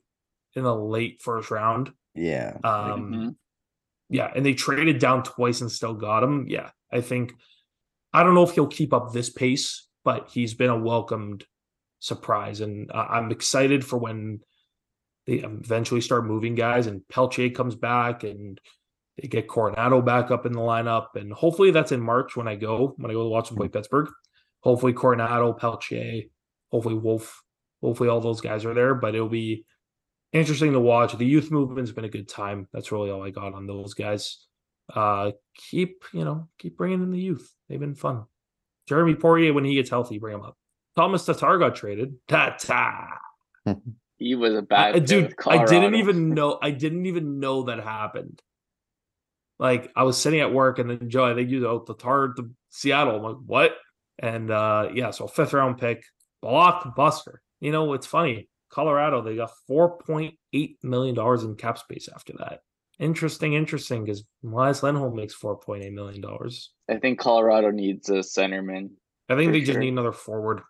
in 0.55 0.64
the 0.64 0.75
late 0.75 1.20
first 1.23 1.51
round. 1.51 1.92
yeah. 2.14 2.57
Um, 2.64 3.12
Mhm. 3.12 3.37
yeah, 4.09 4.33
and 4.35 4.44
they 4.44 4.55
traded 4.55 4.99
down 4.99 5.23
twice 5.23 5.61
and 5.61 5.70
still 5.70 5.94
got 5.94 6.23
him. 6.23 6.46
Yeah, 6.49 6.70
I 6.90 7.01
think 7.03 7.35
I 8.12 8.23
don't 8.25 8.35
know 8.35 8.42
if 8.42 8.53
he'll 8.53 8.66
keep 8.66 8.92
up 8.92 9.12
this 9.12 9.31
pace, 9.31 9.87
but 10.05 10.31
he's 10.31 10.55
been 10.55 10.71
a 10.71 10.79
welcomed 10.79 11.45
surprise, 11.99 12.61
and 12.61 12.91
I- 12.93 13.19
I'm 13.19 13.31
excited 13.31 13.85
for 13.85 13.99
when 13.99 14.41
they 15.27 15.35
eventually 15.35 16.01
start 16.01 16.25
moving 16.25 16.55
guys 16.55 16.87
and 16.87 17.03
Pelche 17.13 17.55
comes 17.55 17.75
back 17.75 18.25
and 18.25 18.61
they 19.21 19.29
get 19.29 19.49
Coronato 19.49 20.05
back 20.05 20.31
up 20.31 20.47
in 20.47 20.53
the 20.53 20.61
lineup, 20.61 21.15
and 21.15 21.33
hopefully 21.33 21.71
that's 21.71 21.93
in 21.93 22.01
March 22.01 22.37
when 22.37 22.49
I 22.49 22.57
go 22.57 22.95
when 22.97 23.11
I 23.11 23.15
go 23.15 23.23
to 23.25 23.29
watch 23.29 23.49
them 23.49 23.59
play 23.59 23.69
Pittsburgh. 23.69 24.09
Hopefully 24.61 24.93
Coronato, 24.93 25.59
Pelche, 25.59 26.31
hopefully 26.71 26.95
Wolf, 26.95 27.43
hopefully 27.83 28.09
all 28.09 28.21
those 28.21 28.41
guys 28.41 28.65
are 28.65 28.75
there, 28.75 28.95
but 28.95 29.15
it'll 29.15 29.29
be 29.29 29.65
interesting 30.33 30.73
to 30.73 30.81
watch. 30.81 31.17
The 31.17 31.27
youth 31.27 31.51
movement's 31.51 31.93
been 31.93 32.05
a 32.05 32.11
good 32.11 32.29
time. 32.29 32.69
That's 32.73 32.93
really 32.93 33.11
all 33.11 33.23
I 33.23 33.31
got 33.31 33.55
on 33.55 33.67
those 33.67 33.95
guys. 33.95 34.47
Uh, 34.95 35.33
keep 35.55 36.05
you 36.13 36.25
know 36.25 36.49
keep 36.59 36.77
bringing 36.77 37.03
in 37.03 37.11
the 37.11 37.21
youth. 37.21 37.53
They've 37.69 37.79
been 37.79 37.95
fun. 37.95 38.25
Jeremy 38.90 39.14
Poirier 39.14 39.53
when 39.53 39.64
he 39.64 39.76
gets 39.76 39.88
healthy, 39.88 40.18
bring 40.18 40.35
him 40.35 40.42
up. 40.42 40.57
Tomas 40.96 41.24
Tatar 41.24 41.59
got 41.59 41.76
traded. 41.76 42.16
Ta-ta. 42.29 43.18
He 44.18 44.35
was 44.35 44.55
a 44.55 44.61
bad 44.61 44.96
I- 44.96 44.98
dude. 44.98 45.33
I 45.46 45.64
didn't 45.64 45.94
even 45.94 46.35
know. 46.35 46.59
I 46.61 46.72
didn't 46.72 47.07
even 47.07 47.40
know 47.40 47.62
that 47.62 47.83
happened. 47.83 48.42
Like 49.59 49.90
I 49.96 50.03
was 50.03 50.18
sitting 50.18 50.40
at 50.40 50.53
work 50.53 50.79
and 50.79 50.90
then 50.90 51.09
Joe, 51.09 51.24
I 51.24 51.35
think 51.35 51.48
you 51.48 51.61
know 51.61 51.79
Tatar 51.79 52.35
to 52.37 52.50
Seattle. 52.68 53.16
I'm 53.16 53.22
like, 53.22 53.37
what? 53.46 53.76
And 54.18 54.50
uh 54.50 54.90
yeah, 54.92 55.11
so 55.12 55.26
fifth 55.26 55.55
round 55.55 55.79
pick, 55.79 56.05
blockbuster. 56.44 57.37
You 57.61 57.72
know, 57.72 57.94
it's 57.94 58.07
funny. 58.07 58.50
Colorado, 58.68 59.22
they 59.22 59.37
got 59.37 59.53
four 59.66 59.96
point 59.96 60.35
eight 60.53 60.76
million 60.83 61.14
dollars 61.14 61.42
in 61.42 61.55
cap 61.57 61.79
space 61.79 62.07
after 62.14 62.35
that. 62.40 62.61
Interesting, 63.01 63.55
interesting, 63.55 64.05
because 64.05 64.25
Elias 64.45 64.83
Lindholm 64.83 65.17
makes 65.17 65.35
four 65.35 65.57
point 65.59 65.83
eight 65.83 65.93
million 65.93 66.21
dollars. 66.21 66.71
I 66.89 66.97
think 66.99 67.19
Colorado 67.19 67.71
needs 67.71 68.09
a 68.11 68.19
centerman. 68.19 68.91
I 69.29 69.37
think 69.37 69.49
For 69.49 69.53
they 69.53 69.61
just 69.63 69.79
need 69.79 69.89
another 69.89 70.13
forward. 70.13 70.61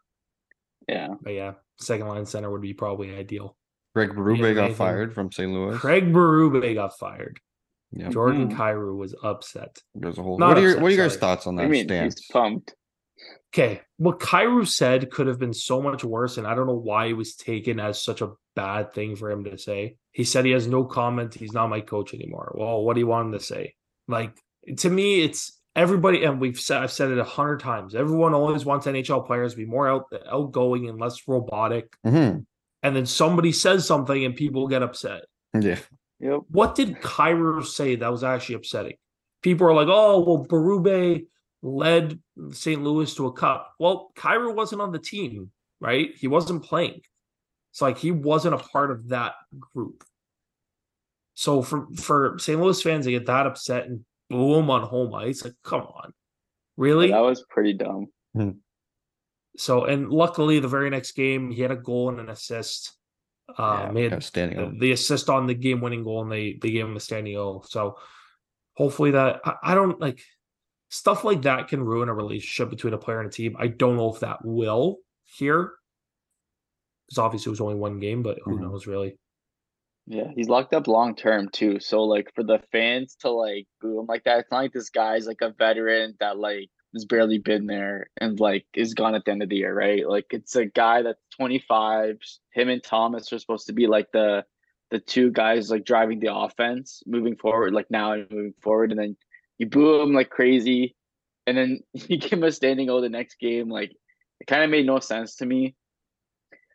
Yeah. 0.88 1.08
But 1.20 1.32
yeah, 1.32 1.52
second 1.80 2.06
line 2.08 2.26
center 2.26 2.50
would 2.50 2.60
be 2.62 2.72
probably 2.72 3.14
ideal. 3.14 3.56
Craig 3.94 4.10
Berube 4.10 4.38
got 4.54 4.60
anything- 4.64 4.74
fired 4.76 5.14
from 5.14 5.32
St. 5.32 5.50
Louis. 5.52 5.76
Craig 5.76 6.12
Berube 6.12 6.74
got 6.74 6.96
fired. 6.98 7.40
Yeah. 7.90 8.08
Jordan 8.10 8.48
Mhm. 8.48 8.56
Kyrou 8.56 8.96
was 8.96 9.14
upset. 9.24 9.78
There's 9.96 10.16
a 10.18 10.22
whole. 10.22 10.38
Not 10.38 10.48
What 10.50 10.58
are 10.58 10.60
your 10.60 10.70
upset, 10.70 10.82
What 10.82 10.92
are 10.92 10.94
your 10.94 11.04
guys' 11.04 11.12
sorry. 11.14 11.20
thoughts 11.20 11.46
on 11.48 11.58
I 11.58 11.62
that 11.64 11.68
mean, 11.70 11.84
stance? 11.86 12.14
he's 12.20 12.26
pumped. 12.32 12.74
Okay, 13.52 13.80
what 13.96 14.20
Kyrou 14.20 14.66
said 14.66 15.10
could 15.10 15.26
have 15.26 15.38
been 15.40 15.52
so 15.52 15.82
much 15.82 16.04
worse, 16.04 16.38
and 16.38 16.46
I 16.46 16.54
don't 16.54 16.68
know 16.68 16.74
why 16.74 17.06
it 17.06 17.14
was 17.14 17.34
taken 17.34 17.80
as 17.80 18.02
such 18.02 18.20
a 18.20 18.30
bad 18.54 18.92
thing 18.92 19.16
for 19.16 19.28
him 19.28 19.42
to 19.44 19.58
say. 19.58 19.96
He 20.12 20.22
said 20.22 20.44
he 20.44 20.52
has 20.52 20.68
no 20.68 20.84
comment. 20.84 21.34
He's 21.34 21.52
not 21.52 21.68
my 21.68 21.80
coach 21.80 22.14
anymore. 22.14 22.52
Well, 22.56 22.82
what 22.82 22.94
do 22.94 23.00
you 23.00 23.08
want 23.08 23.26
him 23.26 23.32
to 23.32 23.44
say? 23.44 23.74
Like 24.06 24.36
to 24.78 24.90
me, 24.90 25.22
it's 25.22 25.58
everybody, 25.74 26.24
and 26.24 26.40
we've 26.40 26.60
said 26.60 26.82
I've 26.82 26.92
said 26.92 27.10
it 27.10 27.18
a 27.18 27.24
hundred 27.24 27.60
times. 27.60 27.94
Everyone 27.96 28.34
always 28.34 28.64
wants 28.64 28.86
NHL 28.86 29.26
players 29.26 29.52
to 29.52 29.56
be 29.56 29.66
more 29.66 29.88
out, 29.88 30.04
outgoing 30.30 30.88
and 30.88 31.00
less 31.00 31.26
robotic. 31.26 31.92
Mhm. 32.06 32.46
And 32.82 32.96
then 32.96 33.06
somebody 33.06 33.52
says 33.52 33.86
something, 33.86 34.24
and 34.24 34.36
people 34.36 34.68
get 34.68 34.82
upset. 34.82 35.22
Yeah. 35.54 35.78
Yep. 36.20 36.40
What 36.50 36.74
did 36.74 36.96
Kyrou 37.00 37.64
say 37.64 37.96
that 37.96 38.12
was 38.12 38.22
actually 38.22 38.56
upsetting? 38.56 38.96
People 39.42 39.66
are 39.66 39.74
like, 39.74 39.88
"Oh, 39.90 40.20
well, 40.20 40.46
Berube 40.46 41.26
led 41.62 42.18
St. 42.52 42.82
Louis 42.82 43.14
to 43.14 43.26
a 43.26 43.32
cup." 43.32 43.74
Well, 43.78 44.12
Kyrou 44.16 44.54
wasn't 44.54 44.82
on 44.82 44.92
the 44.92 44.98
team, 44.98 45.50
right? 45.80 46.10
He 46.16 46.26
wasn't 46.26 46.64
playing. 46.64 47.00
It's 47.72 47.80
like 47.80 47.98
he 47.98 48.10
wasn't 48.10 48.54
a 48.54 48.58
part 48.58 48.90
of 48.90 49.08
that 49.08 49.34
group. 49.58 50.04
So 51.34 51.62
for 51.62 51.86
for 51.96 52.38
St. 52.38 52.60
Louis 52.60 52.82
fans 52.82 53.06
to 53.06 53.12
get 53.12 53.26
that 53.26 53.46
upset 53.46 53.86
and 53.86 54.04
boo 54.28 54.56
him 54.56 54.70
on 54.70 54.82
home 54.82 55.14
ice, 55.14 55.44
like, 55.44 55.54
come 55.64 55.82
on, 55.82 56.12
really? 56.76 57.10
That 57.10 57.20
was 57.20 57.44
pretty 57.48 57.74
dumb. 57.74 58.08
So, 59.56 59.84
and 59.84 60.10
luckily, 60.10 60.60
the 60.60 60.68
very 60.68 60.90
next 60.90 61.12
game, 61.12 61.50
he 61.50 61.62
had 61.62 61.70
a 61.70 61.76
goal 61.76 62.08
and 62.08 62.20
an 62.20 62.28
assist. 62.28 62.92
Um, 63.58 63.96
he 63.96 64.04
had 64.04 64.12
yeah, 64.12 64.18
standing 64.20 64.58
the, 64.58 64.78
the 64.78 64.92
assist 64.92 65.28
on 65.28 65.46
the 65.46 65.54
game 65.54 65.80
winning 65.80 66.04
goal 66.04 66.22
and 66.22 66.30
they 66.30 66.58
they 66.62 66.70
gave 66.70 66.84
him 66.84 66.96
a 66.96 67.00
standing 67.00 67.36
O. 67.36 67.62
So 67.66 67.96
hopefully 68.76 69.10
that 69.10 69.40
I, 69.44 69.54
I 69.62 69.74
don't 69.74 70.00
like 70.00 70.22
stuff 70.90 71.24
like 71.24 71.42
that 71.42 71.68
can 71.68 71.82
ruin 71.82 72.08
a 72.08 72.14
relationship 72.14 72.68
between 72.68 72.92
a 72.92 72.98
player 72.98 73.20
and 73.20 73.28
a 73.28 73.32
team. 73.32 73.56
I 73.58 73.68
don't 73.68 73.96
know 73.96 74.12
if 74.12 74.20
that 74.20 74.44
will 74.44 74.98
here. 75.24 75.72
Because 77.08 77.18
obviously 77.18 77.50
it 77.50 77.52
was 77.52 77.60
only 77.60 77.76
one 77.76 77.98
game, 77.98 78.22
but 78.22 78.38
who 78.44 78.56
Mhm. 78.56 78.60
knows 78.62 78.86
really. 78.86 79.16
Yeah, 80.06 80.30
he's 80.34 80.48
locked 80.48 80.74
up 80.74 80.88
long 80.88 81.14
term 81.14 81.48
too. 81.50 81.78
So 81.78 82.02
like 82.02 82.32
for 82.34 82.42
the 82.42 82.58
fans 82.72 83.14
to 83.20 83.30
like 83.30 83.66
boo 83.80 84.00
him 84.00 84.06
like 84.06 84.24
that, 84.24 84.40
it's 84.40 84.50
not 84.50 84.58
like 84.62 84.72
this 84.72 84.90
guy's 84.90 85.26
like 85.26 85.40
a 85.40 85.50
veteran 85.50 86.16
that 86.18 86.38
like 86.38 86.68
has 86.94 87.04
barely 87.04 87.38
been 87.38 87.66
there 87.66 88.08
and 88.20 88.40
like 88.40 88.66
is 88.74 88.94
gone 88.94 89.14
at 89.14 89.24
the 89.24 89.30
end 89.30 89.42
of 89.44 89.48
the 89.48 89.56
year, 89.56 89.72
right? 89.72 90.08
Like 90.08 90.26
it's 90.30 90.56
a 90.56 90.66
guy 90.66 91.02
that's 91.02 91.20
25. 91.36 92.18
Him 92.52 92.68
and 92.68 92.82
Thomas 92.82 93.32
are 93.32 93.38
supposed 93.38 93.68
to 93.68 93.72
be 93.72 93.86
like 93.86 94.10
the 94.12 94.44
the 94.90 94.98
two 94.98 95.30
guys 95.30 95.70
like 95.70 95.84
driving 95.84 96.18
the 96.18 96.34
offense 96.34 97.02
moving 97.06 97.36
forward, 97.36 97.72
like 97.72 97.88
now 97.90 98.12
and 98.12 98.28
moving 98.30 98.54
forward, 98.60 98.90
and 98.90 98.98
then 98.98 99.16
you 99.60 99.66
boo 99.66 100.00
him 100.00 100.14
like 100.14 100.30
crazy, 100.30 100.96
and 101.46 101.56
then 101.56 101.80
you 101.92 102.18
give 102.18 102.32
him 102.32 102.42
a 102.42 102.50
standing 102.50 102.88
O 102.90 103.00
the 103.00 103.10
next 103.10 103.38
game. 103.38 103.68
Like 103.68 103.92
it 104.40 104.46
kind 104.46 104.64
of 104.64 104.70
made 104.70 104.86
no 104.86 104.98
sense 104.98 105.36
to 105.36 105.46
me. 105.46 105.76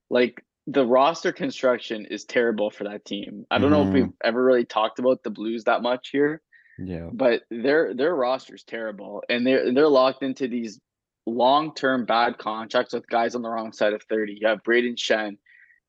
Like 0.10 0.42
the 0.68 0.86
roster 0.86 1.32
construction 1.32 2.06
is 2.06 2.26
terrible 2.26 2.70
for 2.70 2.86
that 2.86 3.04
team. 3.04 3.46
I 3.50 3.58
don't 3.58 3.72
know 3.72 3.88
if 3.88 3.94
we've 3.94 4.04
mm-hmm. 4.04 4.28
ever 4.28 4.44
really 4.44 4.66
talked 4.66 5.00
about 5.00 5.24
the 5.24 5.32
Blues 5.32 5.64
that 5.66 5.82
much 5.82 6.10
here, 6.12 6.42
Yeah. 6.78 7.10
but 7.12 7.42
their 7.50 7.96
their 7.96 8.16
roster's 8.16 8.64
terrible, 8.64 9.24
and 9.30 9.46
they're 9.46 9.74
they're 9.74 9.88
locked 9.88 10.22
into 10.22 10.48
these 10.48 10.80
long 11.26 11.74
term 11.74 12.06
bad 12.06 12.38
contracts 12.38 12.94
with 12.94 13.08
guys 13.10 13.34
on 13.34 13.42
the 13.42 13.50
wrong 13.50 13.74
side 13.74 13.94
of 13.94 14.04
thirty. 14.04 14.38
You 14.40 14.48
have 14.48 14.64
Brayden 14.64 14.96
Schenn, 14.96 15.38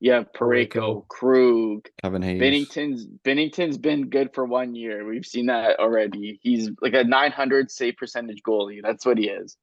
you 0.00 0.12
have 0.12 0.32
Parayko, 0.32 1.06
Krug, 1.08 1.88
Kevin 2.02 2.22
Hayes. 2.22 2.40
Binnington's 2.40 3.06
Binnington's 3.06 3.78
been 3.78 4.08
good 4.08 4.34
for 4.34 4.44
one 4.44 4.74
year. 4.74 5.06
We've 5.06 5.24
seen 5.26 5.46
that 5.46 5.78
already. 5.78 6.38
He's 6.42 6.70
like 6.82 6.94
a 6.94 7.04
900 7.04 7.70
save 7.70 7.96
percentage 7.96 8.42
goalie. 8.42 8.80
That's 8.82 9.06
what 9.06 9.18
he 9.18 9.28
is. 9.28 9.56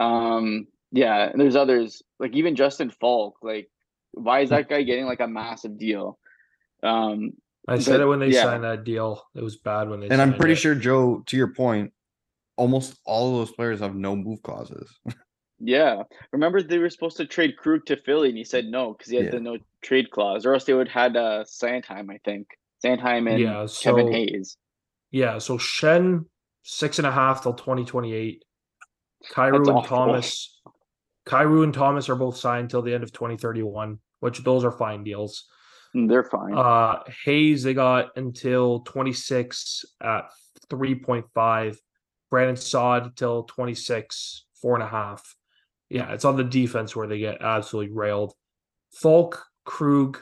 Um, 0.00 0.66
yeah, 0.92 1.28
and 1.30 1.40
there's 1.40 1.56
others 1.56 2.02
like 2.18 2.34
even 2.34 2.56
Justin 2.56 2.90
Faulk. 2.90 3.36
Like, 3.42 3.68
why 4.12 4.40
is 4.40 4.50
that 4.50 4.68
guy 4.68 4.82
getting 4.82 5.06
like 5.06 5.20
a 5.20 5.28
massive 5.28 5.78
deal? 5.78 6.18
Um, 6.82 7.32
I 7.68 7.78
said 7.78 7.94
But, 7.94 8.00
it 8.02 8.06
when 8.06 8.20
they 8.20 8.28
yeah. 8.28 8.44
signed 8.44 8.64
that 8.64 8.84
deal. 8.84 9.22
It 9.34 9.42
was 9.42 9.56
bad 9.56 9.88
when 9.90 10.00
they 10.00 10.08
And 10.08 10.22
I'm 10.22 10.34
pretty 10.34 10.52
it. 10.54 10.56
sure 10.56 10.74
Joe, 10.74 11.22
to 11.26 11.36
your 11.36 11.48
point, 11.52 11.92
almost 12.56 12.98
all 13.04 13.32
of 13.32 13.46
those 13.46 13.54
players 13.54 13.80
have 13.80 13.94
no 13.94 14.16
move 14.16 14.42
clauses. 14.42 14.88
yeah, 15.58 16.02
remember 16.32 16.62
they 16.62 16.78
were 16.78 16.90
supposed 16.90 17.16
to 17.18 17.26
trade 17.26 17.56
Krug 17.56 17.86
to 17.86 17.96
Philly, 17.96 18.28
and 18.28 18.38
he 18.38 18.44
said 18.44 18.66
no 18.66 18.92
because 18.92 19.10
he 19.10 19.16
had 19.16 19.26
Yeah. 19.26 19.30
the 19.32 19.40
no 19.40 19.58
trade 19.82 20.10
clause, 20.10 20.44
or 20.46 20.54
else 20.54 20.64
they 20.64 20.74
would 20.74 20.88
had 20.88 21.16
uh 21.16 21.44
Sanheim, 21.44 22.10
I 22.10 22.18
think. 22.24 22.48
Sanheim 22.84 23.30
and 23.30 23.40
Yeah, 23.40 23.66
Kevin 23.82 24.06
so- 24.06 24.12
Hayes. 24.12 24.56
Yeah, 25.10 25.38
so 25.38 25.56
Schenn 25.56 26.26
six 26.62 26.98
and 26.98 27.06
a 27.06 27.12
half 27.12 27.42
till 27.42 27.54
twenty 27.54 27.84
twenty 27.84 28.12
eight. 28.12 28.44
Kyrou 29.32 29.58
That's 29.58 29.68
and 29.68 29.78
awful. 29.78 29.96
Thomas, 29.96 30.60
Kyrou 31.26 31.64
and 31.64 31.72
Thomas 31.74 32.08
are 32.08 32.16
both 32.16 32.36
signed 32.36 32.70
till 32.70 32.82
the 32.82 32.92
end 32.94 33.02
of 33.02 33.12
twenty 33.12 33.36
thirty 33.36 33.62
one, 33.62 33.98
which 34.20 34.40
those 34.44 34.64
are 34.64 34.72
fine 34.72 35.04
deals. 35.04 35.48
Mm, 35.94 36.08
They're 36.08 36.24
fine. 36.24 36.52
Uh 36.54 37.02
Hayes 37.24 37.62
they 37.62 37.72
got 37.74 38.16
until 38.16 38.80
twenty 38.80 39.12
six 39.14 39.84
at 40.02 40.24
three 40.68 40.94
point 40.96 41.24
five. 41.34 41.80
Brandon 42.30 42.56
Saad 42.56 43.16
till 43.16 43.44
twenty 43.44 43.74
six, 43.74 44.44
four 44.60 44.74
and 44.74 44.82
a 44.82 44.88
half. 44.88 45.34
Yeah, 45.88 46.12
it's 46.12 46.24
on 46.24 46.36
the 46.36 46.44
defense 46.44 46.96
where 46.96 47.06
they 47.06 47.18
get 47.18 47.40
absolutely 47.40 47.94
railed. 47.94 48.34
Faulk, 48.92 49.44
Krug 49.64 50.18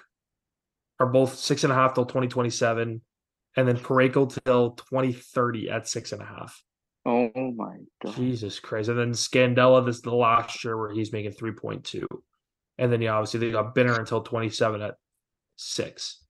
are 1.01 1.07
both 1.07 1.35
six 1.35 1.65
and 1.65 1.73
a 1.73 1.77
half 1.77 1.95
till 1.95 2.07
twenty 2.07 2.29
twenty 2.29 2.51
seven, 2.51 3.01
and 3.57 3.67
then 3.67 3.77
Parayko 3.77 4.43
till 4.45 4.73
twenty 4.73 5.13
thirty 5.13 5.71
at 5.71 5.89
six 5.89 6.13
and 6.13 6.23
a 6.23 6.27
half. 6.27 6.63
oh 7.07 7.31
my 7.35 7.79
god. 8.03 8.15
Jesus 8.17 8.61
Christ! 8.61 8.89
And 8.89 8.99
then 8.99 9.13
Scandella, 9.13 9.85
this 9.85 9.97
is 9.97 10.03
the 10.03 10.15
last 10.15 10.65
year 10.65 10.77
where 10.77 10.93
he's 10.93 11.13
making 11.13 11.33
three 11.33 11.53
point 11.53 11.85
two, 11.85 12.07
and 12.79 12.93
then 12.93 13.01
yeah, 13.01 13.13
obviously 13.13 13.41
they 13.41 13.51
got 13.51 13.75
Binner 13.75 13.99
until 13.99 14.23
twenty 14.23 14.51
seven 14.51 14.83
at 14.83 14.97
six. 15.57 16.21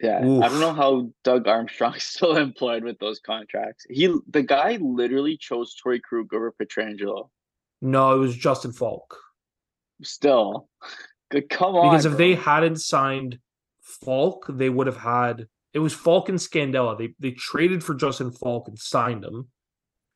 Yeah, 0.00 0.18
I 0.18 0.48
don't 0.48 0.60
know 0.60 0.74
how 0.74 1.10
Doug 1.22 1.46
Armstrong's 1.46 2.02
still 2.04 2.36
employed 2.36 2.84
with 2.84 2.98
those 2.98 3.20
contracts. 3.20 3.86
He, 3.88 4.14
the 4.28 4.42
guy, 4.42 4.76
literally 4.80 5.36
chose 5.36 5.74
Torey 5.74 6.02
Krug 6.02 6.34
over 6.34 6.52
Pietrangelo. 6.52 7.30
No, 7.84 8.14
it 8.14 8.18
was 8.18 8.34
Justin 8.34 8.72
Faulk. 8.72 9.16
Still, 10.02 10.68
good. 11.30 11.48
Come 11.50 11.76
on, 11.76 11.90
Because 11.90 12.06
if 12.06 12.16
they 12.16 12.34
hadn't 12.34 12.80
signed 12.80 13.38
Faulk, 13.82 14.46
they 14.48 14.70
would 14.70 14.86
have 14.86 14.96
had 14.96 15.46
it 15.74 15.80
was 15.80 15.92
Faulk 15.92 16.28
and 16.28 16.38
Scandella. 16.38 16.96
They 16.96 17.14
they 17.18 17.32
traded 17.32 17.84
for 17.84 17.94
Justin 17.94 18.30
Faulk 18.32 18.68
and 18.68 18.78
signed 18.78 19.22
him, 19.24 19.48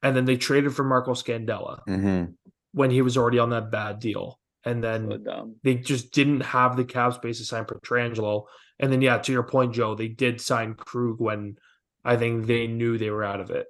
and 0.02 0.16
then 0.16 0.24
they 0.24 0.37
traded 0.37 0.74
for 0.74 0.83
Marco 0.85 1.12
Scandella 1.12 1.81
Mhm. 1.87 2.35
when 2.72 2.90
he 2.90 3.02
was 3.02 3.16
already 3.16 3.38
on 3.38 3.50
that 3.50 3.70
bad 3.70 3.98
deal. 4.00 4.40
And 4.64 4.83
then 4.83 5.22
so 5.24 5.54
they 5.62 5.74
just 5.76 6.12
didn't 6.12 6.40
have 6.40 6.76
the 6.76 6.85
cap 6.85 7.12
space 7.14 7.38
to 7.38 7.44
sign 7.44 7.64
Pietrangelo. 7.64 8.44
And 8.78 8.90
then 8.92 9.02
yeah, 9.02 9.18
to 9.18 9.33
your 9.33 9.42
point, 9.44 9.74
Joe, 9.74 9.94
they 9.94 10.09
did 10.09 10.40
sign 10.40 10.74
Krug 10.74 11.20
when 11.20 11.57
I 12.04 12.16
think 12.16 12.46
they 12.46 12.66
knew 12.66 12.96
they 12.96 13.11
were 13.11 13.24
out 13.24 13.40
of 13.40 13.50
it, 13.50 13.66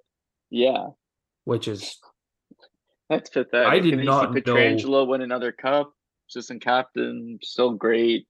Yeah, 0.50 0.88
which 1.44 1.66
is 1.68 1.98
that's 3.08 3.30
pathetic. 3.30 3.68
I 3.68 3.78
did 3.80 3.94
and 3.94 4.04
not 4.04 4.32
see 4.34 4.40
know- 4.40 4.54
Pietrangelo 4.54 5.06
win 5.06 5.22
another 5.22 5.52
cup, 5.52 5.92
assistant 6.28 6.62
captain, 6.62 7.38
still 7.42 7.72
great. 7.74 8.26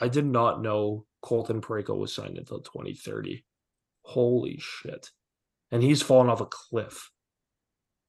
I 0.00 0.08
did 0.08 0.26
not 0.26 0.60
know 0.62 1.06
Colton 1.22 1.60
Parayko 1.60 1.96
was 1.96 2.12
signed 2.14 2.36
until 2.38 2.60
2030. 2.60 3.44
Holy 4.02 4.58
shit. 4.60 5.10
And 5.70 5.82
he's 5.82 6.02
fallen 6.02 6.28
off 6.28 6.40
a 6.40 6.46
cliff. 6.46 7.10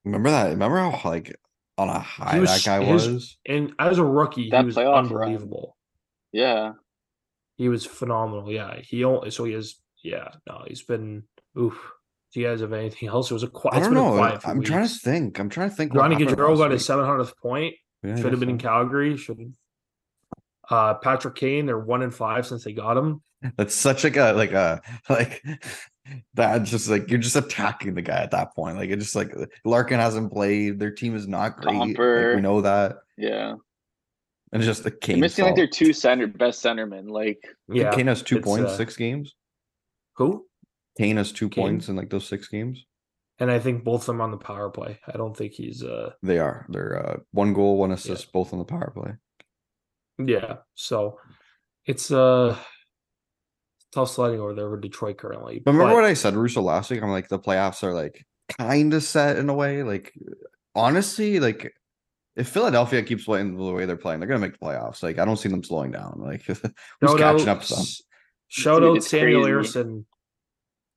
Remember 0.03 0.29
that? 0.31 0.49
Remember 0.49 0.77
how 0.77 0.99
like 1.09 1.35
on 1.77 1.89
a 1.89 1.99
high 1.99 2.39
was- 2.39 2.63
that 2.63 2.65
guy 2.65 2.83
his- 2.83 3.07
was? 3.07 3.37
And 3.45 3.73
as 3.79 3.97
a 3.97 4.03
rookie, 4.05 4.49
That 4.49 4.61
he 4.61 4.65
was 4.67 4.75
playoff 4.75 5.09
run. 5.11 5.29
unbelievable. 5.29 5.77
Yeah, 6.31 6.73
He 7.57 7.69
was 7.69 7.85
phenomenal. 7.85 8.51
Yeah. 8.51 8.81
He 8.81 9.03
only 9.05 9.31
so 9.31 9.45
he 9.45 9.53
has 9.53 9.75
yeah, 10.03 10.29
no, 10.47 10.63
he's 10.67 10.83
been 10.83 11.23
oof. 11.57 11.91
Do 12.35 12.41
you 12.41 12.47
guys 12.47 12.59
have 12.59 12.73
anything 12.73 13.07
else? 13.07 13.31
It 13.31 13.33
was 13.33 13.43
a 13.43 13.47
quiet 13.47 13.77
I 13.77 13.79
don't 13.79 13.93
know. 13.93 14.19
I'm 14.43 14.61
trying 14.61 14.85
to 14.85 14.93
think. 14.93 15.39
I'm 15.39 15.47
trying 15.47 15.69
to 15.69 15.75
think. 15.77 15.93
Ronnie 15.93 16.15
Johnny 16.15 16.25
happened 16.25 16.37
Gaudreau 16.41 16.49
last 16.49 16.57
got 16.59 16.71
his 16.71 16.85
700th 16.85 17.37
point. 17.37 17.75
Yeah, 18.03 18.17
Should 18.17 18.25
have 18.25 18.31
guess 18.33 18.39
been 18.41 18.49
in. 18.49 18.57
Calgary. 18.57 19.15
Should 19.15 19.53
uh 20.69 20.95
Patrick 20.95 21.35
Kane, 21.35 21.65
they're 21.65 21.79
one 21.79 22.01
in 22.01 22.11
five 22.11 22.45
since 22.45 22.65
they 22.65 22.73
got 22.73 22.97
him. 22.97 23.21
That's 23.55 23.73
such 23.73 24.03
like 24.03 24.17
a 24.17 24.33
like 24.33 24.51
a 24.51 24.81
like 25.09 25.45
that. 26.33 26.63
Just 26.63 26.89
like 26.89 27.09
you're 27.09 27.19
just 27.19 27.37
attacking 27.37 27.93
the 27.93 28.01
guy 28.01 28.17
at 28.23 28.31
that 28.31 28.53
point. 28.53 28.75
Like 28.75 28.89
it's 28.89 29.05
just 29.05 29.15
like 29.15 29.33
Larkin 29.63 29.97
hasn't 30.01 30.33
played. 30.33 30.77
Their 30.77 30.91
team 30.91 31.15
is 31.15 31.29
not 31.29 31.55
great. 31.55 31.73
Like, 31.77 31.97
we 31.97 32.41
know 32.41 32.59
that. 32.59 32.97
yeah. 33.17 33.53
And 34.51 34.61
it's 34.61 34.65
just 34.65 34.83
the 34.83 34.89
They're 34.89 34.99
Kane. 34.99 35.19
missing 35.21 35.45
like 35.45 35.55
their 35.55 35.67
two 35.67 35.93
center 35.93 36.27
best 36.27 36.61
centermen. 36.61 37.09
Like, 37.09 37.39
Yeah. 37.69 37.95
Kane 37.95 38.07
has 38.07 38.21
two 38.21 38.41
points, 38.41 38.71
uh, 38.71 38.75
six 38.77 38.97
games. 38.97 39.35
Who? 40.17 40.45
Kane 40.97 41.17
has 41.17 41.31
two 41.31 41.49
Kane? 41.49 41.63
points 41.63 41.89
in 41.89 41.95
like 41.95 42.09
those 42.09 42.27
six 42.27 42.47
games. 42.47 42.85
And 43.39 43.51
I 43.51 43.59
think 43.59 43.83
both 43.83 44.01
of 44.03 44.05
them 44.07 44.21
on 44.21 44.31
the 44.31 44.37
power 44.37 44.69
play. 44.69 44.99
I 45.07 45.17
don't 45.17 45.35
think 45.35 45.53
he's 45.53 45.83
uh 45.83 46.11
They 46.23 46.39
are. 46.39 46.65
They're 46.69 47.05
uh, 47.05 47.17
one 47.31 47.53
goal, 47.53 47.77
one 47.77 47.91
assist, 47.91 48.31
both 48.31 48.53
on 48.53 48.59
the 48.59 48.65
power 48.65 48.91
play. 48.95 49.11
yeah. 50.25 50.57
So 50.75 51.19
it's 51.85 52.11
uh 52.11 52.57
tough 53.91 54.09
sledding 54.11 54.39
over 54.39 54.53
there 54.53 54.69
with 54.69 54.81
Detroit 54.81 55.17
currently. 55.17 55.59
But 55.59 55.71
remember 55.71 55.91
but- 55.91 55.95
what 56.01 56.05
I 56.05 56.13
said, 56.13 56.35
Russo, 56.35 56.61
last 56.61 56.89
week? 56.91 57.01
I'm 57.03 57.11
like 57.11 57.27
the 57.27 57.39
playoffs 57.39 57.83
are 57.83 57.93
like 57.93 58.25
kind 58.57 58.93
of 58.93 59.03
set 59.03 59.37
in 59.37 59.49
a 59.49 59.53
way. 59.53 59.83
Like 59.83 60.13
honestly, 60.73 61.39
like 61.41 61.73
if 62.37 62.47
Philadelphia 62.49 63.03
keeps 63.03 63.25
playing 63.25 63.57
the 63.57 63.63
way 63.73 63.85
they're 63.85 63.97
playing, 63.97 64.19
they're 64.21 64.27
gonna 64.29 64.39
make 64.39 64.57
the 64.57 64.65
playoffs. 64.65 65.03
Like 65.03 65.19
I 65.19 65.25
don't 65.25 65.37
see 65.37 65.49
them 65.49 65.63
slowing 65.63 65.91
down. 65.91 66.21
Like 66.23 66.43
who's 66.45 66.57
Shout 67.03 67.17
catching 67.17 67.49
out- 67.49 67.57
up 67.57 67.63
to 67.63 67.75
them? 67.75 67.85
Shout 68.47 68.81
Dude, 68.81 68.97
out 68.97 69.03
Samuel 69.03 69.41
crazy. 69.41 69.49
Harrison. 69.49 70.05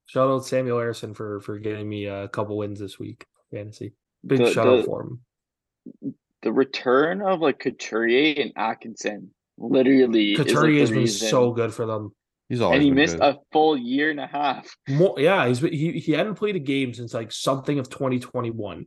Shout 0.08 0.28
out 0.30 0.44
Samuel 0.44 0.78
Ersson 0.78 1.14
for 1.14 1.40
for 1.40 1.58
getting 1.58 1.88
me 1.88 2.06
a 2.06 2.28
couple 2.28 2.56
wins 2.56 2.80
this 2.80 2.98
week. 2.98 3.26
Fantasy. 3.52 3.92
Big 4.26 4.38
The- 4.40 4.50
shout 4.52 4.66
the- 4.66 4.78
out 4.80 4.84
for 4.84 5.02
him. 5.02 6.14
the 6.42 6.52
return 6.52 7.22
of 7.22 7.40
like 7.40 7.58
Couturier 7.58 8.34
and 8.42 8.52
Atkinson 8.56 9.30
literally 9.58 10.34
Couturier 10.36 10.74
the 10.74 10.80
has 10.80 10.90
been 10.90 10.98
reason. 11.00 11.28
so 11.28 11.52
good 11.52 11.72
for 11.74 11.84
them. 11.86 12.14
He's 12.48 12.60
always 12.60 12.76
and 12.76 12.82
he 12.84 12.90
missed 12.90 13.18
good. 13.18 13.34
a 13.36 13.38
full 13.52 13.76
year 13.76 14.10
and 14.10 14.20
a 14.20 14.26
half. 14.26 14.66
More, 14.88 15.14
yeah, 15.18 15.46
he's 15.46 15.60
been, 15.60 15.72
he 15.72 15.92
he 15.98 16.12
hadn't 16.12 16.36
played 16.36 16.56
a 16.56 16.60
game 16.60 16.94
since 16.94 17.12
like 17.12 17.30
something 17.32 17.78
of 17.78 17.90
2021. 17.90 18.86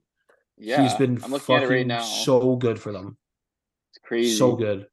Yeah, 0.57 0.81
he's 0.81 0.93
been 0.95 1.19
I'm 1.23 1.31
looking 1.31 1.55
at 1.55 1.63
it 1.63 1.65
fucking 1.65 1.69
right 1.69 1.88
now. 1.88 2.01
so 2.01 2.55
good 2.55 2.79
for 2.79 2.91
them. 2.91 3.17
it's 3.91 3.99
crazy. 4.03 4.36
So 4.36 4.55
good. 4.55 4.88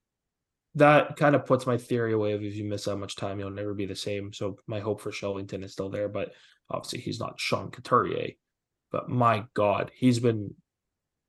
That 0.74 1.16
kind 1.16 1.34
of 1.34 1.46
puts 1.46 1.66
my 1.66 1.76
theory 1.76 2.12
away 2.12 2.32
of 2.32 2.42
if 2.42 2.54
you 2.54 2.64
miss 2.64 2.84
that 2.84 2.96
much 2.96 3.16
time, 3.16 3.40
you'll 3.40 3.50
never 3.50 3.74
be 3.74 3.86
the 3.86 3.96
same. 3.96 4.32
So 4.32 4.58
my 4.66 4.80
hope 4.80 5.00
for 5.00 5.10
Shellington 5.10 5.64
is 5.64 5.72
still 5.72 5.88
there, 5.90 6.08
but 6.08 6.32
obviously 6.70 7.00
he's 7.00 7.18
not 7.18 7.40
Sean 7.40 7.70
Couturier. 7.70 8.32
But 8.92 9.08
my 9.08 9.44
God, 9.54 9.90
he's 9.94 10.18
been 10.20 10.54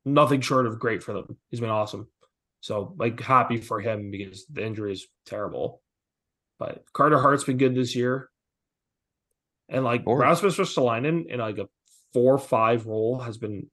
nothing 0.04 0.40
short 0.40 0.66
of 0.66 0.78
great 0.78 1.02
for 1.02 1.12
them. 1.12 1.36
He's 1.50 1.60
been 1.60 1.70
awesome. 1.70 2.08
So 2.60 2.94
like 2.98 3.20
happy 3.20 3.56
for 3.58 3.80
him 3.80 4.10
because 4.10 4.46
the 4.46 4.64
injury 4.64 4.92
is 4.92 5.06
terrible. 5.26 5.82
But 6.58 6.84
Carter 6.92 7.18
Hart's 7.18 7.44
been 7.44 7.56
good 7.58 7.74
this 7.74 7.96
year. 7.96 8.28
And 9.68 9.84
like 9.84 10.04
course. 10.04 10.20
Rasmus 10.20 10.56
Ristolainen 10.58 11.26
in 11.26 11.40
like 11.40 11.58
a 11.58 11.68
four 12.12 12.38
five 12.38 12.86
role 12.86 13.18
has 13.20 13.38
been 13.38 13.68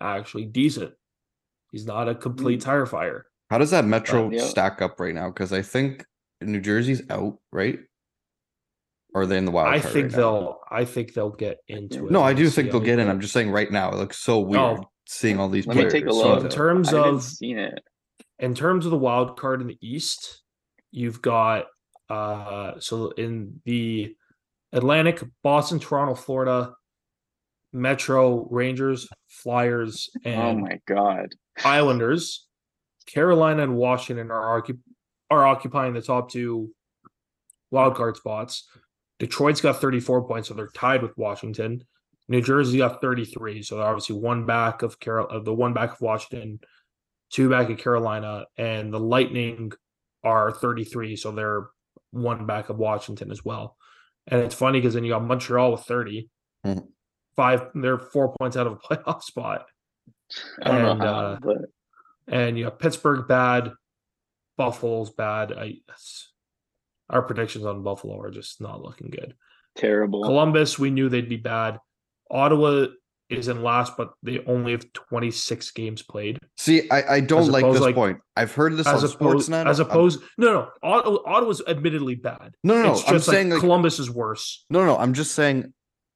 actually 0.00 0.44
decent. 0.46 0.92
He's 1.72 1.86
not 1.86 2.08
a 2.08 2.14
complete 2.14 2.60
Mm. 2.60 2.64
tire 2.64 2.86
fire. 2.86 3.26
How 3.50 3.58
does 3.58 3.70
that 3.70 3.84
Metro 3.84 4.30
yeah. 4.30 4.42
stack 4.44 4.80
up 4.82 4.98
right 5.00 5.14
now? 5.14 5.28
Because 5.28 5.52
I 5.52 5.62
think 5.62 6.04
New 6.40 6.60
Jersey's 6.60 7.02
out, 7.10 7.38
right? 7.52 7.78
Or 9.14 9.22
are 9.22 9.26
they 9.26 9.38
in 9.38 9.44
the 9.44 9.50
wild 9.52 9.68
I 9.68 9.78
card 9.80 9.92
think 9.92 10.04
right 10.06 10.12
now? 10.12 10.16
they'll. 10.18 10.60
I 10.70 10.84
think 10.84 11.14
they'll 11.14 11.30
get 11.30 11.58
into 11.68 12.06
it. 12.06 12.10
No, 12.12 12.22
I 12.22 12.32
do 12.34 12.46
see 12.48 12.56
think 12.56 12.68
how 12.68 12.72
they'll 12.72 12.80
they 12.80 12.86
get 12.86 12.98
in. 12.98 13.06
go. 13.06 13.12
I'm 13.12 13.20
just 13.20 13.32
saying 13.32 13.50
right 13.50 13.70
now 13.70 13.90
it 13.90 13.96
looks 13.96 14.18
so 14.18 14.40
weird 14.40 14.60
Oh. 14.60 14.84
seeing 15.06 15.38
all 15.38 15.48
these 15.48 15.66
Let 15.66 15.76
me 15.76 15.82
players. 15.82 15.92
take 15.92 16.06
a 16.06 16.12
So 16.12 16.34
look. 16.34 16.44
in 16.44 16.50
terms 16.50 16.92
I 16.92 16.96
haven't 16.98 17.14
of 17.16 17.22
seen 17.22 17.58
it. 17.58 17.78
in 18.40 18.54
terms 18.54 18.86
of 18.86 18.90
the 18.90 18.98
wild 18.98 19.38
card 19.38 19.60
in 19.60 19.68
the 19.68 19.78
East, 19.80 20.42
you've 20.90 21.22
got 21.22 21.66
uh 22.10 22.78
so 22.80 23.10
in 23.12 23.60
the 23.64 24.16
Atlantic, 24.72 25.22
Boston, 25.44 25.78
Toronto, 25.78 26.14
Florida, 26.16 26.74
Metro, 27.72 28.46
Rangers, 28.50 29.08
Flyers, 29.28 30.10
and 30.24 30.34
Oh 30.40 30.48
and 30.50 30.62
my 30.62 30.80
god. 30.88 31.34
Islanders, 31.64 32.46
Carolina 33.06 33.62
and 33.62 33.76
Washington 33.76 34.30
are 34.30 34.60
occup- 34.62 34.80
are 35.30 35.46
occupying 35.46 35.94
the 35.94 36.02
top 36.02 36.30
two 36.30 36.72
wild 37.70 37.94
card 37.96 38.16
spots. 38.16 38.68
Detroit's 39.18 39.60
got 39.60 39.80
34 39.80 40.26
points, 40.26 40.48
so 40.48 40.54
they're 40.54 40.68
tied 40.68 41.02
with 41.02 41.16
Washington. 41.16 41.84
New 42.28 42.40
Jersey 42.40 42.78
got 42.78 43.00
33, 43.00 43.62
so 43.62 43.76
they're 43.76 43.86
obviously 43.86 44.16
one 44.16 44.46
back 44.46 44.82
of 44.82 44.98
Carol, 44.98 45.26
uh, 45.30 45.40
the 45.40 45.52
one 45.54 45.72
back 45.74 45.92
of 45.92 46.00
Washington, 46.00 46.58
two 47.30 47.48
back 47.50 47.68
of 47.70 47.78
Carolina, 47.78 48.46
and 48.56 48.92
the 48.92 49.00
Lightning 49.00 49.72
are 50.22 50.50
33, 50.52 51.16
so 51.16 51.32
they're 51.32 51.68
one 52.12 52.46
back 52.46 52.70
of 52.70 52.78
Washington 52.78 53.30
as 53.30 53.44
well. 53.44 53.76
And 54.26 54.40
it's 54.40 54.54
funny 54.54 54.80
because 54.80 54.94
then 54.94 55.04
you 55.04 55.10
got 55.12 55.22
Montreal 55.24 55.72
with 55.72 55.82
30, 55.82 56.30
Mhm. 56.64 56.88
five, 57.36 57.70
they're 57.74 57.98
four 57.98 58.34
points 58.40 58.56
out 58.56 58.66
of 58.66 58.72
a 58.74 58.76
playoff 58.96 59.22
spot. 59.22 59.66
I 60.62 60.70
don't 60.70 60.84
And, 60.86 60.98
know 61.00 61.04
how, 61.06 61.20
uh, 61.20 61.38
but 61.42 61.56
and 62.28 62.58
you 62.58 62.64
got 62.64 62.78
Pittsburgh 62.78 63.26
bad, 63.28 63.72
Buffalo's 64.56 65.10
bad. 65.10 65.52
I 65.52 65.76
our 67.10 67.22
predictions 67.22 67.64
on 67.66 67.82
Buffalo 67.82 68.20
are 68.20 68.30
just 68.30 68.60
not 68.60 68.82
looking 68.82 69.10
good. 69.10 69.34
terrible. 69.76 70.22
Columbus, 70.24 70.78
we 70.78 70.90
knew 70.90 71.08
they'd 71.08 71.28
be 71.28 71.36
bad. 71.36 71.78
Ottawa 72.30 72.86
is 73.28 73.48
in 73.48 73.62
last, 73.62 73.96
but 73.96 74.12
they 74.22 74.38
only 74.46 74.72
have 74.72 74.90
26 74.92 75.70
games 75.72 76.02
played. 76.02 76.38
See, 76.56 76.88
I, 76.90 77.14
I 77.16 77.20
don't 77.20 77.48
like 77.50 77.64
this 77.72 77.80
like- 77.80 77.94
point. 77.94 78.18
I've 78.36 78.52
heard 78.52 78.76
this 78.76 78.86
As 78.86 79.02
on 79.04 79.10
opposed, 79.10 79.48
Sportsnet. 79.50 79.66
as 79.68 79.80
I'm- 79.80 79.90
opposed, 79.90 80.20
no, 80.38 80.52
no, 80.52 80.68
Ottawa, 80.82 81.18
Ottawa's 81.26 81.62
admittedly 81.66 82.14
bad. 82.14 82.54
no, 82.64 82.74
no, 82.76 82.82
no. 82.84 82.92
it's 82.92 83.06
I'm 83.06 83.14
just 83.14 83.28
like 83.28 83.34
saying 83.36 83.50
like 83.50 83.60
Columbus 83.60 83.98
is 83.98 84.10
worse. 84.10 84.64
no, 84.70 84.84
no. 84.86 84.96
I'm 84.96 85.12
just 85.14 85.32
saying 85.34 85.72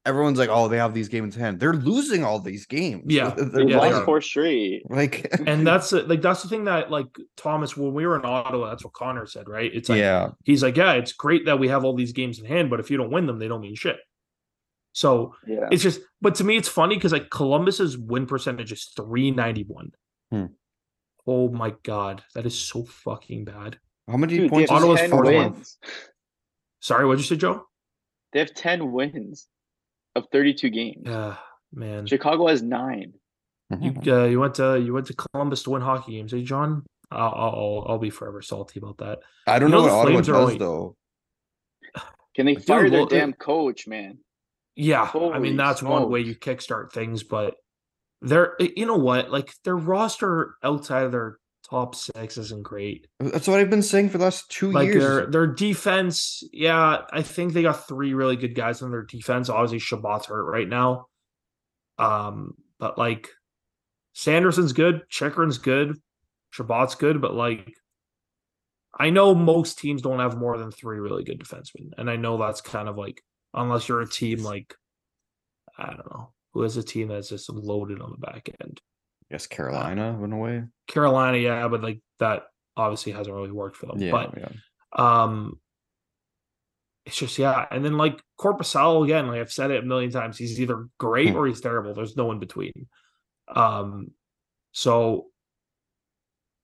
everyone's 0.09 0.39
like, 0.39 0.49
oh, 0.51 0.67
they 0.69 0.79
have 0.79 0.95
these 0.95 1.09
games 1.09 1.37
in 1.37 1.41
hand. 1.43 1.61
They're 1.61 1.75
losing 1.75 2.25
all 2.25 2.41
these 2.41 2.67
games. 2.67 3.05
Yeah, 3.07 3.31
They're 3.31 3.45
They've 3.45 3.69
yeah, 3.71 3.81
they 3.81 3.93
lost 3.93 4.05
four 4.05 4.21
straight. 4.21 4.83
like 4.91 5.33
And 5.47 5.67
that's 5.67 5.91
the- 5.91 6.03
like 6.05 6.23
that's 6.23 6.43
the 6.43 6.49
thing 6.49 6.65
that 6.65 6.91
like 6.91 7.07
Thomas 7.37 7.77
when 7.77 7.93
we 7.95 8.07
were 8.07 8.17
in 8.19 8.25
Ottawa, 8.25 8.71
that's 8.71 8.85
what 8.85 8.95
Connor 8.95 9.27
said, 9.27 9.49
right? 9.49 9.71
It's 9.73 9.89
like 9.89 9.99
yeah, 9.99 10.31
he's 10.45 10.63
like, 10.63 10.77
yeah, 10.77 10.93
it's 10.95 11.13
great 11.13 11.45
that 11.47 11.59
we 11.59 11.69
have 11.69 11.85
all 11.85 11.95
these 11.95 12.13
games 12.13 12.39
in 12.39 12.45
hand, 12.47 12.71
but 12.71 12.81
if 12.81 12.91
you 12.91 12.97
don't 12.97 13.11
win 13.13 13.27
them, 13.27 13.39
they 13.39 13.49
don't 13.49 13.61
mean 13.61 13.75
shit. 13.77 13.97
So 14.93 15.35
Yeah. 15.47 15.69
it's 15.71 15.83
just, 15.83 16.01
but 16.21 16.35
to 16.37 16.45
me, 16.45 16.57
it's 16.57 16.69
funny 16.69 16.97
because 16.97 17.13
like 17.13 17.31
Columbus's 17.31 17.97
win 17.97 18.27
percentage 18.27 18.73
is 18.73 18.91
three 18.97 19.31
ninety 19.31 19.63
one. 19.65 19.93
Hmm. 20.33 20.47
Oh 21.27 21.51
my 21.51 21.75
god, 21.83 22.23
that 22.35 22.47
is 22.47 22.59
so 22.59 22.85
fucking 22.85 23.45
bad. 23.45 23.79
how 24.09 24.17
many 24.17 24.39
Dude, 24.39 24.51
points? 24.51 24.71
Ottawa's 24.71 25.01
10 25.01 25.11
fourth 25.11 25.29
Ottawa? 25.29 25.43
wins. 25.51 25.77
Sorry, 26.81 27.05
what'd 27.07 27.21
you 27.21 27.27
say, 27.27 27.37
Joe? 27.37 27.65
They 28.33 28.39
have 28.39 28.55
10 28.55 28.93
wins 28.93 29.47
of 30.19 30.27
32 30.33 30.71
games. 30.71 31.03
Yeah, 31.07 31.37
man. 31.73 32.07
Chicago 32.07 32.47
has 32.49 32.63
nine. 32.63 33.15
Mm-hmm. 33.73 34.03
You 34.03 34.13
uh, 34.15 34.25
you 34.25 34.41
went 34.41 34.55
to 34.55 34.81
you 34.81 34.95
went 34.95 35.07
to 35.07 35.15
Columbus 35.15 35.63
to 35.65 35.71
win 35.71 35.83
hockey 35.83 36.13
games, 36.13 36.33
hey 36.33 36.43
John? 36.43 36.85
I'll 37.11 37.33
I'll, 37.35 37.85
I'll 37.89 37.99
be 37.99 38.11
forever 38.11 38.41
salty 38.43 38.79
about 38.79 38.99
that. 38.99 39.19
I 39.47 39.59
don't 39.59 39.71
You 39.71 39.77
know, 39.77 39.83
know 39.83 39.89
the 39.89 39.89
what 39.93 39.99
Ottawa 40.01 40.13
Flames 40.13 40.29
are 40.29 40.33
does 40.33 40.43
only- 40.43 40.59
though. 40.59 40.97
Can 42.35 42.47
they 42.47 42.55
Dude, 42.55 42.65
fire 42.65 42.89
their 42.89 43.01
well, 43.01 43.07
damn 43.09 43.33
coach, 43.33 43.87
man? 43.89 44.19
Yeah, 44.77 45.11
I 45.13 45.39
mean 45.41 45.57
that's 45.57 45.83
one 45.83 46.09
way 46.09 46.21
you 46.21 46.37
kickstart 46.37 46.93
things, 46.93 47.25
but 47.25 47.57
they're 48.23 48.55
eh, 48.63 48.69
you 48.77 48.87
know 48.87 48.97
what, 48.97 49.31
like 49.31 49.53
their 49.65 49.77
roster 49.77 50.55
outside 50.63 51.03
of 51.03 51.11
their 51.13 51.39
top 51.71 51.95
six 51.95 52.37
isn't 52.39 52.63
great. 52.63 53.07
That's 53.21 53.47
what 53.49 53.61
I've 53.61 53.71
been 53.71 53.83
saying 53.83 54.11
for 54.11 54.19
the 54.19 54.25
last 54.25 54.51
two 54.51 54.73
Like 54.73 54.87
years. 54.87 55.03
their 55.03 55.27
their 55.27 55.47
defense, 55.47 56.43
yeah, 56.53 57.03
I 57.13 57.23
think 57.23 57.53
they 57.53 57.63
got 57.63 57.87
three 57.87 58.15
really 58.15 58.37
good 58.37 58.55
guys 58.55 58.83
on 58.83 58.91
their 58.91 59.03
defense. 59.05 59.49
Obviously, 59.49 59.79
Chabot's 59.79 60.27
hurt 60.27 60.45
right 60.45 60.69
now. 60.69 61.07
Um, 61.99 62.55
but 62.79 62.97
like 62.99 63.29
Sanderson's 64.15 64.73
good, 64.73 65.03
Chychrun's 65.11 65.59
good, 65.59 65.97
Chabot's 66.55 66.95
good, 66.95 67.21
but 67.21 67.35
like 67.35 67.73
I 68.99 69.11
know 69.11 69.35
most 69.35 69.79
teams 69.79 70.03
don't 70.03 70.21
have 70.21 70.37
more 70.39 70.59
than 70.59 70.71
three 70.71 70.99
really 70.99 71.25
good 71.25 71.41
defensemen, 71.41 71.91
and 71.99 72.09
I 72.11 72.17
know 72.17 72.39
that's 72.39 72.61
kind 72.61 72.89
of 72.89 72.97
like 72.97 73.23
unless 73.55 73.89
you're 73.89 74.01
a 74.01 74.09
team 74.09 74.43
like 74.43 74.75
I 75.77 75.89
don't 75.89 76.11
know 76.13 76.33
who 76.53 76.63
has 76.63 76.77
a 76.77 76.83
team 76.83 77.09
that's 77.09 77.29
just 77.29 77.51
loaded 77.53 78.01
on 78.01 78.11
the 78.11 78.27
back 78.27 78.49
end. 78.61 78.81
I 79.31 79.35
guess 79.35 79.47
Carolina 79.47 80.23
in 80.23 80.33
a 80.33 80.37
way. 80.39 80.65
Carolina, 80.87 81.37
yeah, 81.39 81.69
but 81.69 81.83
like 81.83 82.01
that 82.19 82.45
obviously 82.77 83.13
hasn't 83.13 83.35
really 83.35 83.51
worked 83.51 83.77
for 83.77 83.87
them. 83.87 84.01
Yeah, 84.01 84.11
but 84.13 84.35
yeah. 84.39 84.49
um 84.97 85.61
it's 87.05 87.17
just 87.17 87.39
yeah, 87.39 87.67
and 87.71 87.85
then 87.85 87.97
like 87.97 88.21
Korpisalo 88.39 89.05
again, 89.05 89.27
like 89.29 89.41
I've 89.41 89.53
said 89.53 89.71
it 89.71 89.83
a 89.83 89.87
million 89.87 90.11
times, 90.11 90.37
he's 90.39 90.61
either 90.61 90.89
great 90.99 91.31
Hmm. 91.31 91.37
or 91.37 91.47
he's 91.47 91.61
terrible. 91.61 91.95
There's 91.95 92.17
no 92.17 92.31
in 92.33 92.39
between. 92.39 92.87
Um 93.55 94.13
so 94.73 95.27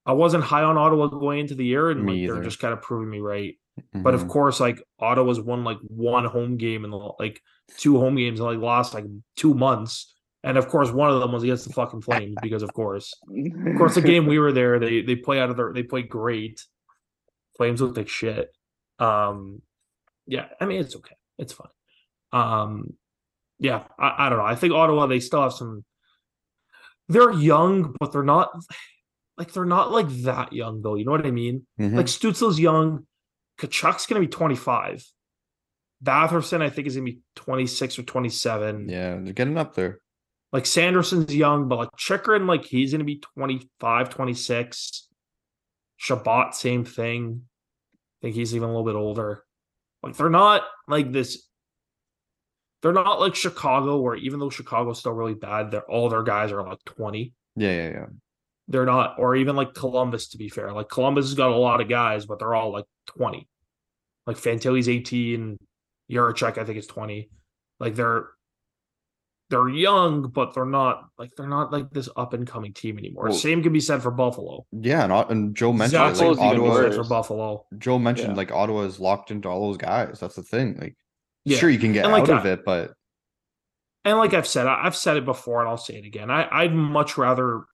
I 0.06 0.12
wasn't 0.12 0.44
high 0.44 0.62
on 0.62 0.76
Ottawa 0.76 1.06
going 1.06 1.40
into 1.40 1.54
the 1.54 1.64
year, 1.64 1.90
and 1.90 2.06
like, 2.06 2.26
they're 2.28 2.42
just 2.44 2.58
kind 2.60 2.74
of 2.74 2.82
proving 2.82 3.08
me 3.10 3.20
right. 3.20 3.54
But 3.92 4.14
of 4.14 4.24
Mhm. 4.24 4.28
course, 4.28 4.60
like 4.60 4.82
Ottawa's 4.98 5.40
won 5.40 5.64
like 5.64 5.78
one 5.88 6.26
home 6.26 6.56
game 6.58 6.84
in 6.84 6.90
the 6.90 7.12
like 7.18 7.40
two 7.78 7.98
home 7.98 8.14
games 8.16 8.38
in 8.38 8.46
like 8.46 8.58
last 8.58 8.94
like 8.94 9.06
two 9.36 9.54
months. 9.54 10.13
And 10.44 10.58
of 10.58 10.68
course, 10.68 10.90
one 10.90 11.10
of 11.10 11.20
them 11.20 11.32
was 11.32 11.42
against 11.42 11.66
the 11.66 11.72
fucking 11.72 12.02
Flames 12.02 12.36
because 12.42 12.62
of 12.62 12.72
course. 12.74 13.14
Of 13.28 13.78
course, 13.78 13.94
the 13.94 14.02
game 14.12 14.26
we 14.26 14.38
were 14.38 14.52
there, 14.52 14.78
they 14.78 15.00
they 15.00 15.16
play 15.16 15.40
out 15.40 15.48
of 15.50 15.56
their 15.56 15.72
they 15.72 15.82
play 15.82 16.02
great. 16.02 16.62
Flames 17.56 17.80
look 17.80 17.96
like 17.96 18.08
shit. 18.08 18.54
Um 18.98 19.62
yeah, 20.26 20.46
I 20.60 20.66
mean 20.66 20.80
it's 20.80 20.94
okay. 20.96 21.16
It's 21.38 21.54
fine. 21.54 21.68
Um 22.32 22.92
yeah, 23.58 23.84
I, 23.98 24.26
I 24.26 24.28
don't 24.28 24.38
know. 24.38 24.44
I 24.44 24.54
think 24.54 24.74
Ottawa 24.74 25.06
they 25.06 25.20
still 25.20 25.42
have 25.42 25.54
some 25.54 25.84
they're 27.08 27.32
young, 27.32 27.94
but 27.98 28.12
they're 28.12 28.22
not 28.22 28.50
like 29.38 29.52
they're 29.52 29.64
not 29.64 29.92
like 29.92 30.08
that 30.24 30.52
young 30.52 30.82
though. 30.82 30.94
You 30.96 31.06
know 31.06 31.12
what 31.12 31.26
I 31.26 31.30
mean? 31.30 31.66
Mhm. 31.80 31.94
Like 31.96 32.06
Stützle's 32.06 32.60
young. 32.60 33.06
Tkachuk's 33.60 34.06
gonna 34.06 34.20
be 34.20 34.26
25. 34.26 35.04
Batherson, 36.02 36.60
I 36.60 36.68
think, 36.68 36.86
is 36.86 36.96
gonna 36.96 37.04
be 37.04 37.20
26 37.36 37.98
or 37.98 38.02
27. 38.02 38.88
yeah, 38.90 39.16
they're 39.22 39.32
getting 39.32 39.56
up 39.56 39.74
there. 39.74 40.00
Like 40.54 40.66
Sanderson's 40.66 41.34
young, 41.34 41.66
but 41.66 41.78
like 41.78 41.88
Chychrun, 41.96 42.46
like 42.46 42.64
he's 42.64 42.92
gonna 42.92 43.02
be 43.02 43.20
25, 43.36 44.08
26. 44.08 45.08
Chabot, 45.96 46.54
same 46.54 46.84
thing. 46.84 47.42
I 47.92 47.98
think 48.22 48.36
he's 48.36 48.54
even 48.54 48.68
a 48.68 48.72
little 48.72 48.84
bit 48.84 48.94
older. 48.94 49.42
Like 50.04 50.16
they're 50.16 50.30
not 50.30 50.62
like 50.86 51.10
this. 51.10 51.48
They're 52.82 52.92
not 52.92 53.18
like 53.18 53.34
Chicago, 53.34 53.98
where 53.98 54.14
even 54.14 54.38
though 54.38 54.48
Chicago's 54.48 55.00
still 55.00 55.10
really 55.12 55.34
bad, 55.34 55.72
they're 55.72 55.90
all 55.90 56.08
their 56.08 56.22
guys 56.22 56.52
are 56.52 56.62
like 56.62 56.84
20 56.84 57.32
Yeah, 57.56 57.70
yeah, 57.72 57.88
yeah. 57.88 58.06
they're 58.68 58.86
not, 58.86 59.16
or 59.18 59.34
even 59.34 59.56
like 59.56 59.74
Columbus, 59.74 60.28
to 60.28 60.38
be 60.38 60.48
fair. 60.48 60.70
Like 60.70 60.88
Columbus 60.88 61.24
has 61.24 61.34
got 61.34 61.50
a 61.50 61.56
lot 61.56 61.80
of 61.80 61.88
guys, 61.88 62.26
but 62.26 62.38
they're 62.38 62.54
all 62.54 62.72
like 62.72 62.84
20. 63.06 63.48
Like 64.28 64.36
Fantilli's 64.36 64.88
18, 64.88 65.58
Jiricek, 66.12 66.58
I 66.58 66.64
think 66.64 66.78
is 66.78 66.86
20. 66.86 67.28
Like 67.80 67.96
they're 67.96 68.28
they're 69.50 69.68
young, 69.68 70.30
but 70.30 70.54
they're 70.54 70.64
not 70.64 71.04
like 71.18 71.30
they're 71.36 71.46
not 71.48 71.70
like 71.72 71.90
this 71.90 72.08
up 72.16 72.32
and 72.32 72.46
coming 72.46 72.72
team 72.72 72.98
anymore. 72.98 73.24
Well- 73.24 73.32
Same 73.34 73.62
can 73.62 73.72
be 73.72 73.80
said 73.80 74.02
for 74.02 74.10
Buffalo. 74.10 74.66
Yeah, 74.72 75.04
and, 75.04 75.30
and 75.30 75.56
Joe 75.56 75.72
mentioned 75.72 76.02
Exactly 76.10 76.34
like 76.34 76.38
Ottawa. 76.38 76.90
for 76.92 77.04
Buffalo. 77.04 77.66
Joe 77.78 77.98
mentioned 77.98 78.30
Yeah. 78.30 78.36
like 78.36 78.52
Ottawa 78.52 78.82
is 78.82 78.98
locked 79.00 79.30
into 79.30 79.48
all 79.48 79.68
those 79.68 79.76
guys. 79.76 80.18
That's 80.20 80.36
the 80.36 80.42
thing. 80.42 80.78
Like, 80.80 80.96
Yeah. 81.44 81.58
sure 81.58 81.68
you 81.70 81.78
can 81.78 81.92
get 81.92 82.04
And, 82.04 82.12
like, 82.12 82.22
out 82.28 82.38
of 82.38 82.46
I- 82.46 82.50
it, 82.52 82.64
but 82.64 82.94
And 84.06 84.18
like 84.18 84.34
I've 84.34 84.46
said, 84.46 84.66
I- 84.66 84.84
I've 84.84 84.96
said 84.96 85.16
it 85.16 85.24
before 85.24 85.60
and 85.60 85.68
I'll 85.68 85.76
say 85.78 85.96
it 85.96 86.04
again. 86.04 86.30
I, 86.30 86.46
I'd 86.50 86.74
much 86.74 87.16
rather 87.16 87.64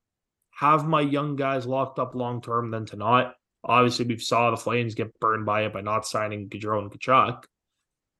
have 0.51 0.85
my 0.87 1.01
young 1.01 1.35
guys 1.35 1.65
locked 1.65 1.99
up 1.99 2.15
long 2.15 2.41
term 2.41 2.71
than 2.71 2.85
to 2.87 2.95
not. 2.95 3.33
Obviously, 3.63 4.05
we 4.05 4.17
saw 4.17 4.49
the 4.49 4.57
Flames 4.57 4.95
get 4.95 5.17
burned 5.19 5.45
by 5.45 5.63
it 5.63 5.73
by 5.73 5.81
not 5.81 6.05
signing 6.05 6.49
Gaudreau 6.49 6.79
and 6.81 6.91
Tkachuk, 6.91 7.43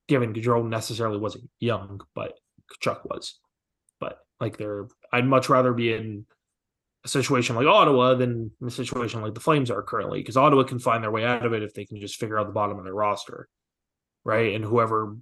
given 0.08 0.32
Gaudreau 0.34 0.66
necessarily 0.68 1.18
wasn't 1.18 1.48
young, 1.58 2.00
but 2.14 2.38
Tkachuk 2.82 3.04
was. 3.06 3.38
Like 4.40 4.56
they're 4.56 4.88
I'd 5.12 5.26
much 5.26 5.48
rather 5.48 5.72
be 5.72 5.92
in 5.92 6.26
a 7.04 7.08
situation 7.08 7.56
like 7.56 7.66
Ottawa 7.66 8.14
than 8.14 8.50
in 8.60 8.66
a 8.66 8.70
situation 8.70 9.22
like 9.22 9.34
the 9.34 9.40
Flames 9.40 9.70
are 9.70 9.82
currently, 9.82 10.20
because 10.20 10.36
Ottawa 10.36 10.62
can 10.64 10.78
find 10.78 11.02
their 11.02 11.10
way 11.10 11.24
out 11.24 11.44
of 11.44 11.52
it 11.52 11.62
if 11.62 11.74
they 11.74 11.84
can 11.84 12.00
just 12.00 12.16
figure 12.16 12.38
out 12.38 12.46
the 12.46 12.52
bottom 12.52 12.78
of 12.78 12.84
their 12.84 12.94
roster. 12.94 13.48
Right. 14.24 14.54
And 14.54 14.64
whoever 14.64 15.16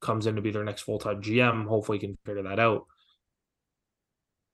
comes 0.00 0.26
in 0.26 0.36
to 0.36 0.42
be 0.42 0.50
their 0.50 0.64
next 0.64 0.82
full 0.82 0.98
time 0.98 1.22
GM, 1.22 1.66
hopefully 1.66 1.98
can 1.98 2.18
figure 2.24 2.42
that 2.42 2.60
out. 2.60 2.86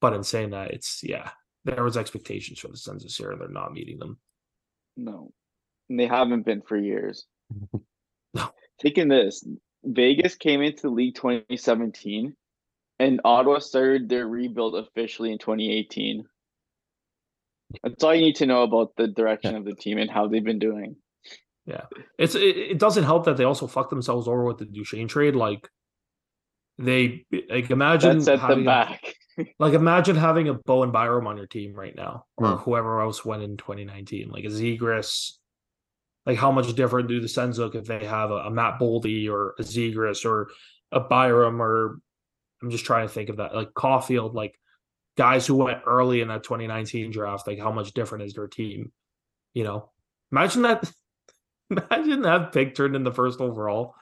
But 0.01 0.15
in 0.15 0.23
saying 0.23 0.51
that, 0.51 0.71
it's 0.71 1.03
yeah, 1.03 1.31
there 1.65 1.85
was 1.85 1.97
expectations 1.97 2.59
for 2.61 2.69
the 2.69 2.77
Sens 2.77 3.03
this 3.03 3.19
year, 3.21 3.33
and 3.33 3.41
they're 3.41 3.49
not 3.49 3.73
meeting 3.73 3.99
them. 3.99 4.19
No, 4.97 5.33
and 5.89 5.99
they 5.99 6.07
haven't 6.07 6.47
been 6.47 6.63
for 6.63 6.77
years. 6.77 7.27
No. 8.33 8.49
Taking 8.81 9.09
this, 9.09 9.45
Vegas 9.83 10.37
came 10.37 10.63
into 10.63 10.83
the 10.83 10.91
league 10.91 11.17
2017, 11.17 12.37
and 13.01 13.21
Ottawa 13.25 13.59
started 13.59 14.09
their 14.09 14.29
rebuild 14.29 14.77
officially 14.77 15.33
in 15.33 15.39
2018. 15.39 16.25
That's 17.83 18.03
all 18.05 18.15
you 18.15 18.21
need 18.23 18.37
to 18.37 18.47
know 18.47 18.63
about 18.63 18.95
the 18.97 19.09
direction 19.09 19.55
of 19.57 19.65
the 19.65 19.75
team 19.75 19.99
and 19.99 20.11
how 20.11 20.29
they've 20.29 20.45
been 20.45 20.59
doing. 20.59 20.97
Yeah, 21.67 21.83
it's 22.19 22.35
it, 22.35 22.57
it 22.57 22.79
doesn't 22.79 23.05
help 23.05 23.25
that 23.27 23.37
they 23.37 23.45
also 23.45 23.67
fucked 23.67 23.91
themselves 23.91 24.27
over 24.29 24.45
with 24.45 24.59
the 24.59 24.65
Duchene 24.65 25.09
trade. 25.09 25.37
Like 25.37 25.69
they 26.79 27.25
like 27.49 27.71
imagine 27.71 28.19
That 28.19 28.25
set 28.25 28.39
having 28.41 28.65
them 28.65 28.69
a- 28.69 28.71
back. 28.71 29.15
like 29.59 29.75
imagine 29.75 30.17
having 30.17 30.49
a 30.49 30.55
Bowen 30.55 30.91
Byram 30.91 31.27
on 31.27 31.37
your 31.37 31.47
team 31.47 31.75
right 31.75 31.95
now, 31.95 32.25
or 32.37 32.49
Hmm. 32.49 32.55
whoever 32.57 33.01
else 33.01 33.25
went 33.25 33.43
in 33.43 33.57
2019, 33.57 34.31
like 34.31 34.45
a 34.45 34.49
Zegras. 34.49 35.33
Like 36.27 36.37
how 36.39 36.51
much 36.53 36.75
different 36.75 37.09
do 37.09 37.21
the 37.21 37.29
Sens 37.29 37.59
look 37.59 37.75
if 37.75 37.85
they 37.87 38.05
have 38.05 38.31
a, 38.31 38.35
a 38.35 38.51
Matt 38.51 38.79
Boldy 38.81 39.31
or 39.31 39.55
a 39.59 39.63
Zegras 39.63 40.25
or 40.27 40.51
a 40.93 41.01
Byram 41.01 41.63
or 41.63 42.01
I'm 42.63 42.71
just 42.71 42.85
trying 42.85 43.07
to 43.07 43.13
think 43.13 43.29
of 43.29 43.39
that 43.39 43.55
like 43.55 43.73
Caulfield, 43.75 44.35
like 44.35 44.55
guys 45.17 45.47
who 45.47 45.57
went 45.57 45.81
early 45.87 46.21
in 46.21 46.29
that 46.29 46.43
2019 46.45 47.11
draft. 47.11 47.47
Like 47.47 47.59
how 47.59 47.73
much 47.73 47.93
different 47.93 48.25
is 48.25 48.35
their 48.35 48.49
team? 48.49 48.93
You 49.55 49.65
know, 49.65 49.91
imagine 50.33 50.63
that. 50.63 50.91
Imagine 51.71 52.23
that 52.23 52.53
pick 52.53 52.75
turned 52.75 52.97
in 52.97 53.05
the 53.05 53.13
first 53.13 53.41
overall. 53.41 53.95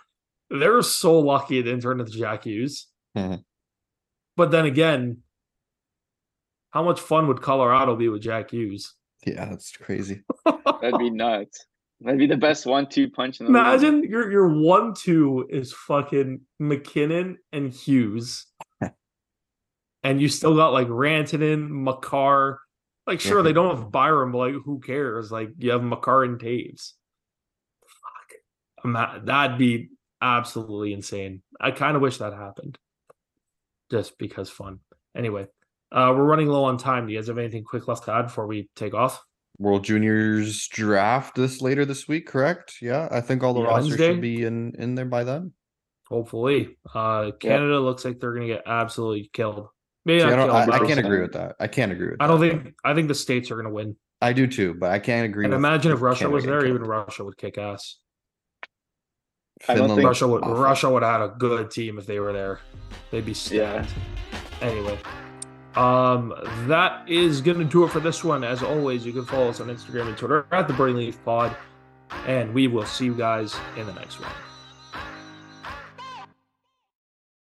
They're 0.48 0.80
so 0.80 1.18
lucky 1.18 1.58
it 1.58 1.64
didn't 1.64 1.82
turn 1.82 2.00
into 2.00 2.12
Jack 2.12 2.44
Hughes. 2.44 2.86
Mhm. 3.14 3.44
But 4.36 4.50
then 4.50 4.64
again, 4.64 5.18
how 6.70 6.82
much 6.82 6.98
fun 6.98 7.26
would 7.28 7.42
Colorado 7.42 7.94
be 7.94 8.08
with 8.08 8.22
Jack 8.22 8.52
Hughes? 8.52 8.94
yeah, 9.26 9.44
that's 9.46 9.76
crazy. 9.76 10.22
That'd 10.46 10.98
be 10.98 11.10
nuts. 11.10 11.66
That'd 12.00 12.18
be 12.18 12.26
the 12.26 12.36
best 12.36 12.64
one-two 12.64 13.10
punch 13.10 13.40
in 13.40 13.46
the. 13.46 13.50
Imagine 13.50 14.04
your 14.04 14.30
your 14.30 14.48
one 14.48 14.94
two 14.94 15.46
is 15.50 15.72
fucking 15.72 16.42
MacKinnon 16.60 17.38
and 17.52 17.72
Hughes, 17.72 18.46
and 20.04 20.20
you 20.20 20.28
still 20.28 20.54
got 20.54 20.72
like 20.72 20.86
Rantanen, 20.86 21.68
Makar. 21.68 22.60
Like, 23.06 23.20
sure, 23.20 23.42
they 23.42 23.52
don't 23.52 23.74
have 23.74 23.90
Byram, 23.90 24.32
but 24.32 24.38
like, 24.38 24.54
who 24.64 24.80
cares? 24.80 25.32
Like, 25.32 25.50
you 25.58 25.72
have 25.72 25.82
Makar 25.82 26.24
and 26.24 26.38
Toews. 26.38 26.92
Fuck, 27.80 28.84
Ima- 28.84 29.22
that'd 29.24 29.58
be 29.58 29.88
absolutely 30.20 30.92
insane. 30.92 31.42
I 31.60 31.72
kind 31.72 31.96
of 31.96 32.02
wish 32.02 32.18
that 32.18 32.34
happened, 32.34 32.78
just 33.90 34.18
because 34.18 34.50
fun. 34.50 34.80
Anyway, 35.16 35.48
uh, 35.90 36.12
we're 36.14 36.24
running 36.24 36.48
low 36.48 36.64
on 36.64 36.76
time. 36.76 37.06
Do 37.06 37.12
you 37.12 37.18
guys 37.18 37.28
have 37.28 37.38
anything 37.38 37.64
quick 37.64 37.88
left 37.88 38.04
to 38.04 38.12
add 38.12 38.22
before 38.26 38.46
we 38.46 38.68
take 38.76 38.94
off? 38.94 39.24
World 39.58 39.84
Juniors 39.84 40.68
draft 40.68 41.34
this 41.34 41.60
later 41.60 41.84
this 41.84 42.06
week, 42.06 42.26
correct? 42.26 42.76
Yeah, 42.80 43.08
I 43.10 43.20
think 43.20 43.42
all 43.42 43.54
the 43.54 43.60
Yeah, 43.62 43.68
rosters 43.68 43.96
should 43.96 44.20
be 44.20 44.44
in 44.44 44.74
in 44.78 44.94
there 44.94 45.04
by 45.04 45.24
then. 45.24 45.52
Hopefully, 46.08 46.76
uh, 46.94 47.32
Canada 47.40 47.78
looks 47.80 48.04
like 48.04 48.20
they're 48.20 48.32
gonna 48.34 48.46
get 48.46 48.62
absolutely 48.66 49.30
killed. 49.32 49.68
Maybe 50.04 50.20
See, 50.20 50.26
I, 50.26 50.30
don't, 50.36 50.48
killed, 50.48 50.50
I, 50.52 50.66
but 50.66 50.74
I 50.82 50.86
can't 50.86 51.00
agree 51.00 51.20
with 51.20 51.32
that. 51.32 51.56
I 51.60 51.66
can't 51.66 51.92
agree 51.92 52.10
with 52.12 52.16
I 52.22 52.26
that. 52.26 52.32
don't 52.38 52.40
think. 52.62 52.74
I 52.84 52.94
think 52.94 53.08
the 53.08 53.14
states 53.14 53.50
are 53.50 53.56
gonna 53.56 53.74
win. 53.74 53.96
I 54.22 54.32
do 54.32 54.46
too, 54.46 54.74
but 54.74 54.90
I 54.90 54.98
can't 55.00 55.26
agree. 55.26 55.44
And 55.44 55.52
with 55.52 55.58
imagine 55.58 55.92
if 55.92 56.00
Russia 56.00 56.20
Canada 56.20 56.34
was 56.34 56.44
there, 56.44 56.64
even. 56.66 56.82
Russia 56.82 57.24
would 57.24 57.36
kick 57.36 57.58
ass. 57.58 57.96
I 59.68 59.74
don't 59.74 59.88
Finland 59.88 59.96
think- 59.96 60.06
Russia 60.08 60.28
would. 60.28 60.42
awful. 60.44 60.54
Russia 60.54 60.90
would 60.90 61.02
have 61.02 61.20
had 61.20 61.30
a 61.30 61.34
good 61.36 61.70
team 61.70 61.98
if 61.98 62.06
they 62.06 62.20
were 62.20 62.32
there. 62.32 62.60
They'd 63.10 63.26
be 63.26 63.32
Yeah. 63.50 63.84
stacked. 63.84 63.90
Anyway, 64.62 64.98
um, 65.78 66.34
that 66.66 67.08
is 67.08 67.40
gonna 67.40 67.64
do 67.64 67.84
it 67.84 67.90
for 67.90 68.00
this 68.00 68.24
one. 68.24 68.42
As 68.42 68.62
always, 68.62 69.06
you 69.06 69.12
can 69.12 69.24
follow 69.24 69.48
us 69.48 69.60
on 69.60 69.68
Instagram 69.68 70.08
and 70.08 70.16
Twitter 70.16 70.44
at 70.50 70.66
the 70.66 70.74
Burning 70.74 70.96
Leaf 70.96 71.24
Pod, 71.24 71.56
and 72.26 72.52
we 72.52 72.66
will 72.66 72.84
see 72.84 73.04
you 73.04 73.14
guys 73.14 73.54
in 73.76 73.86
the 73.86 73.92
next 73.94 74.20
one. 74.20 74.32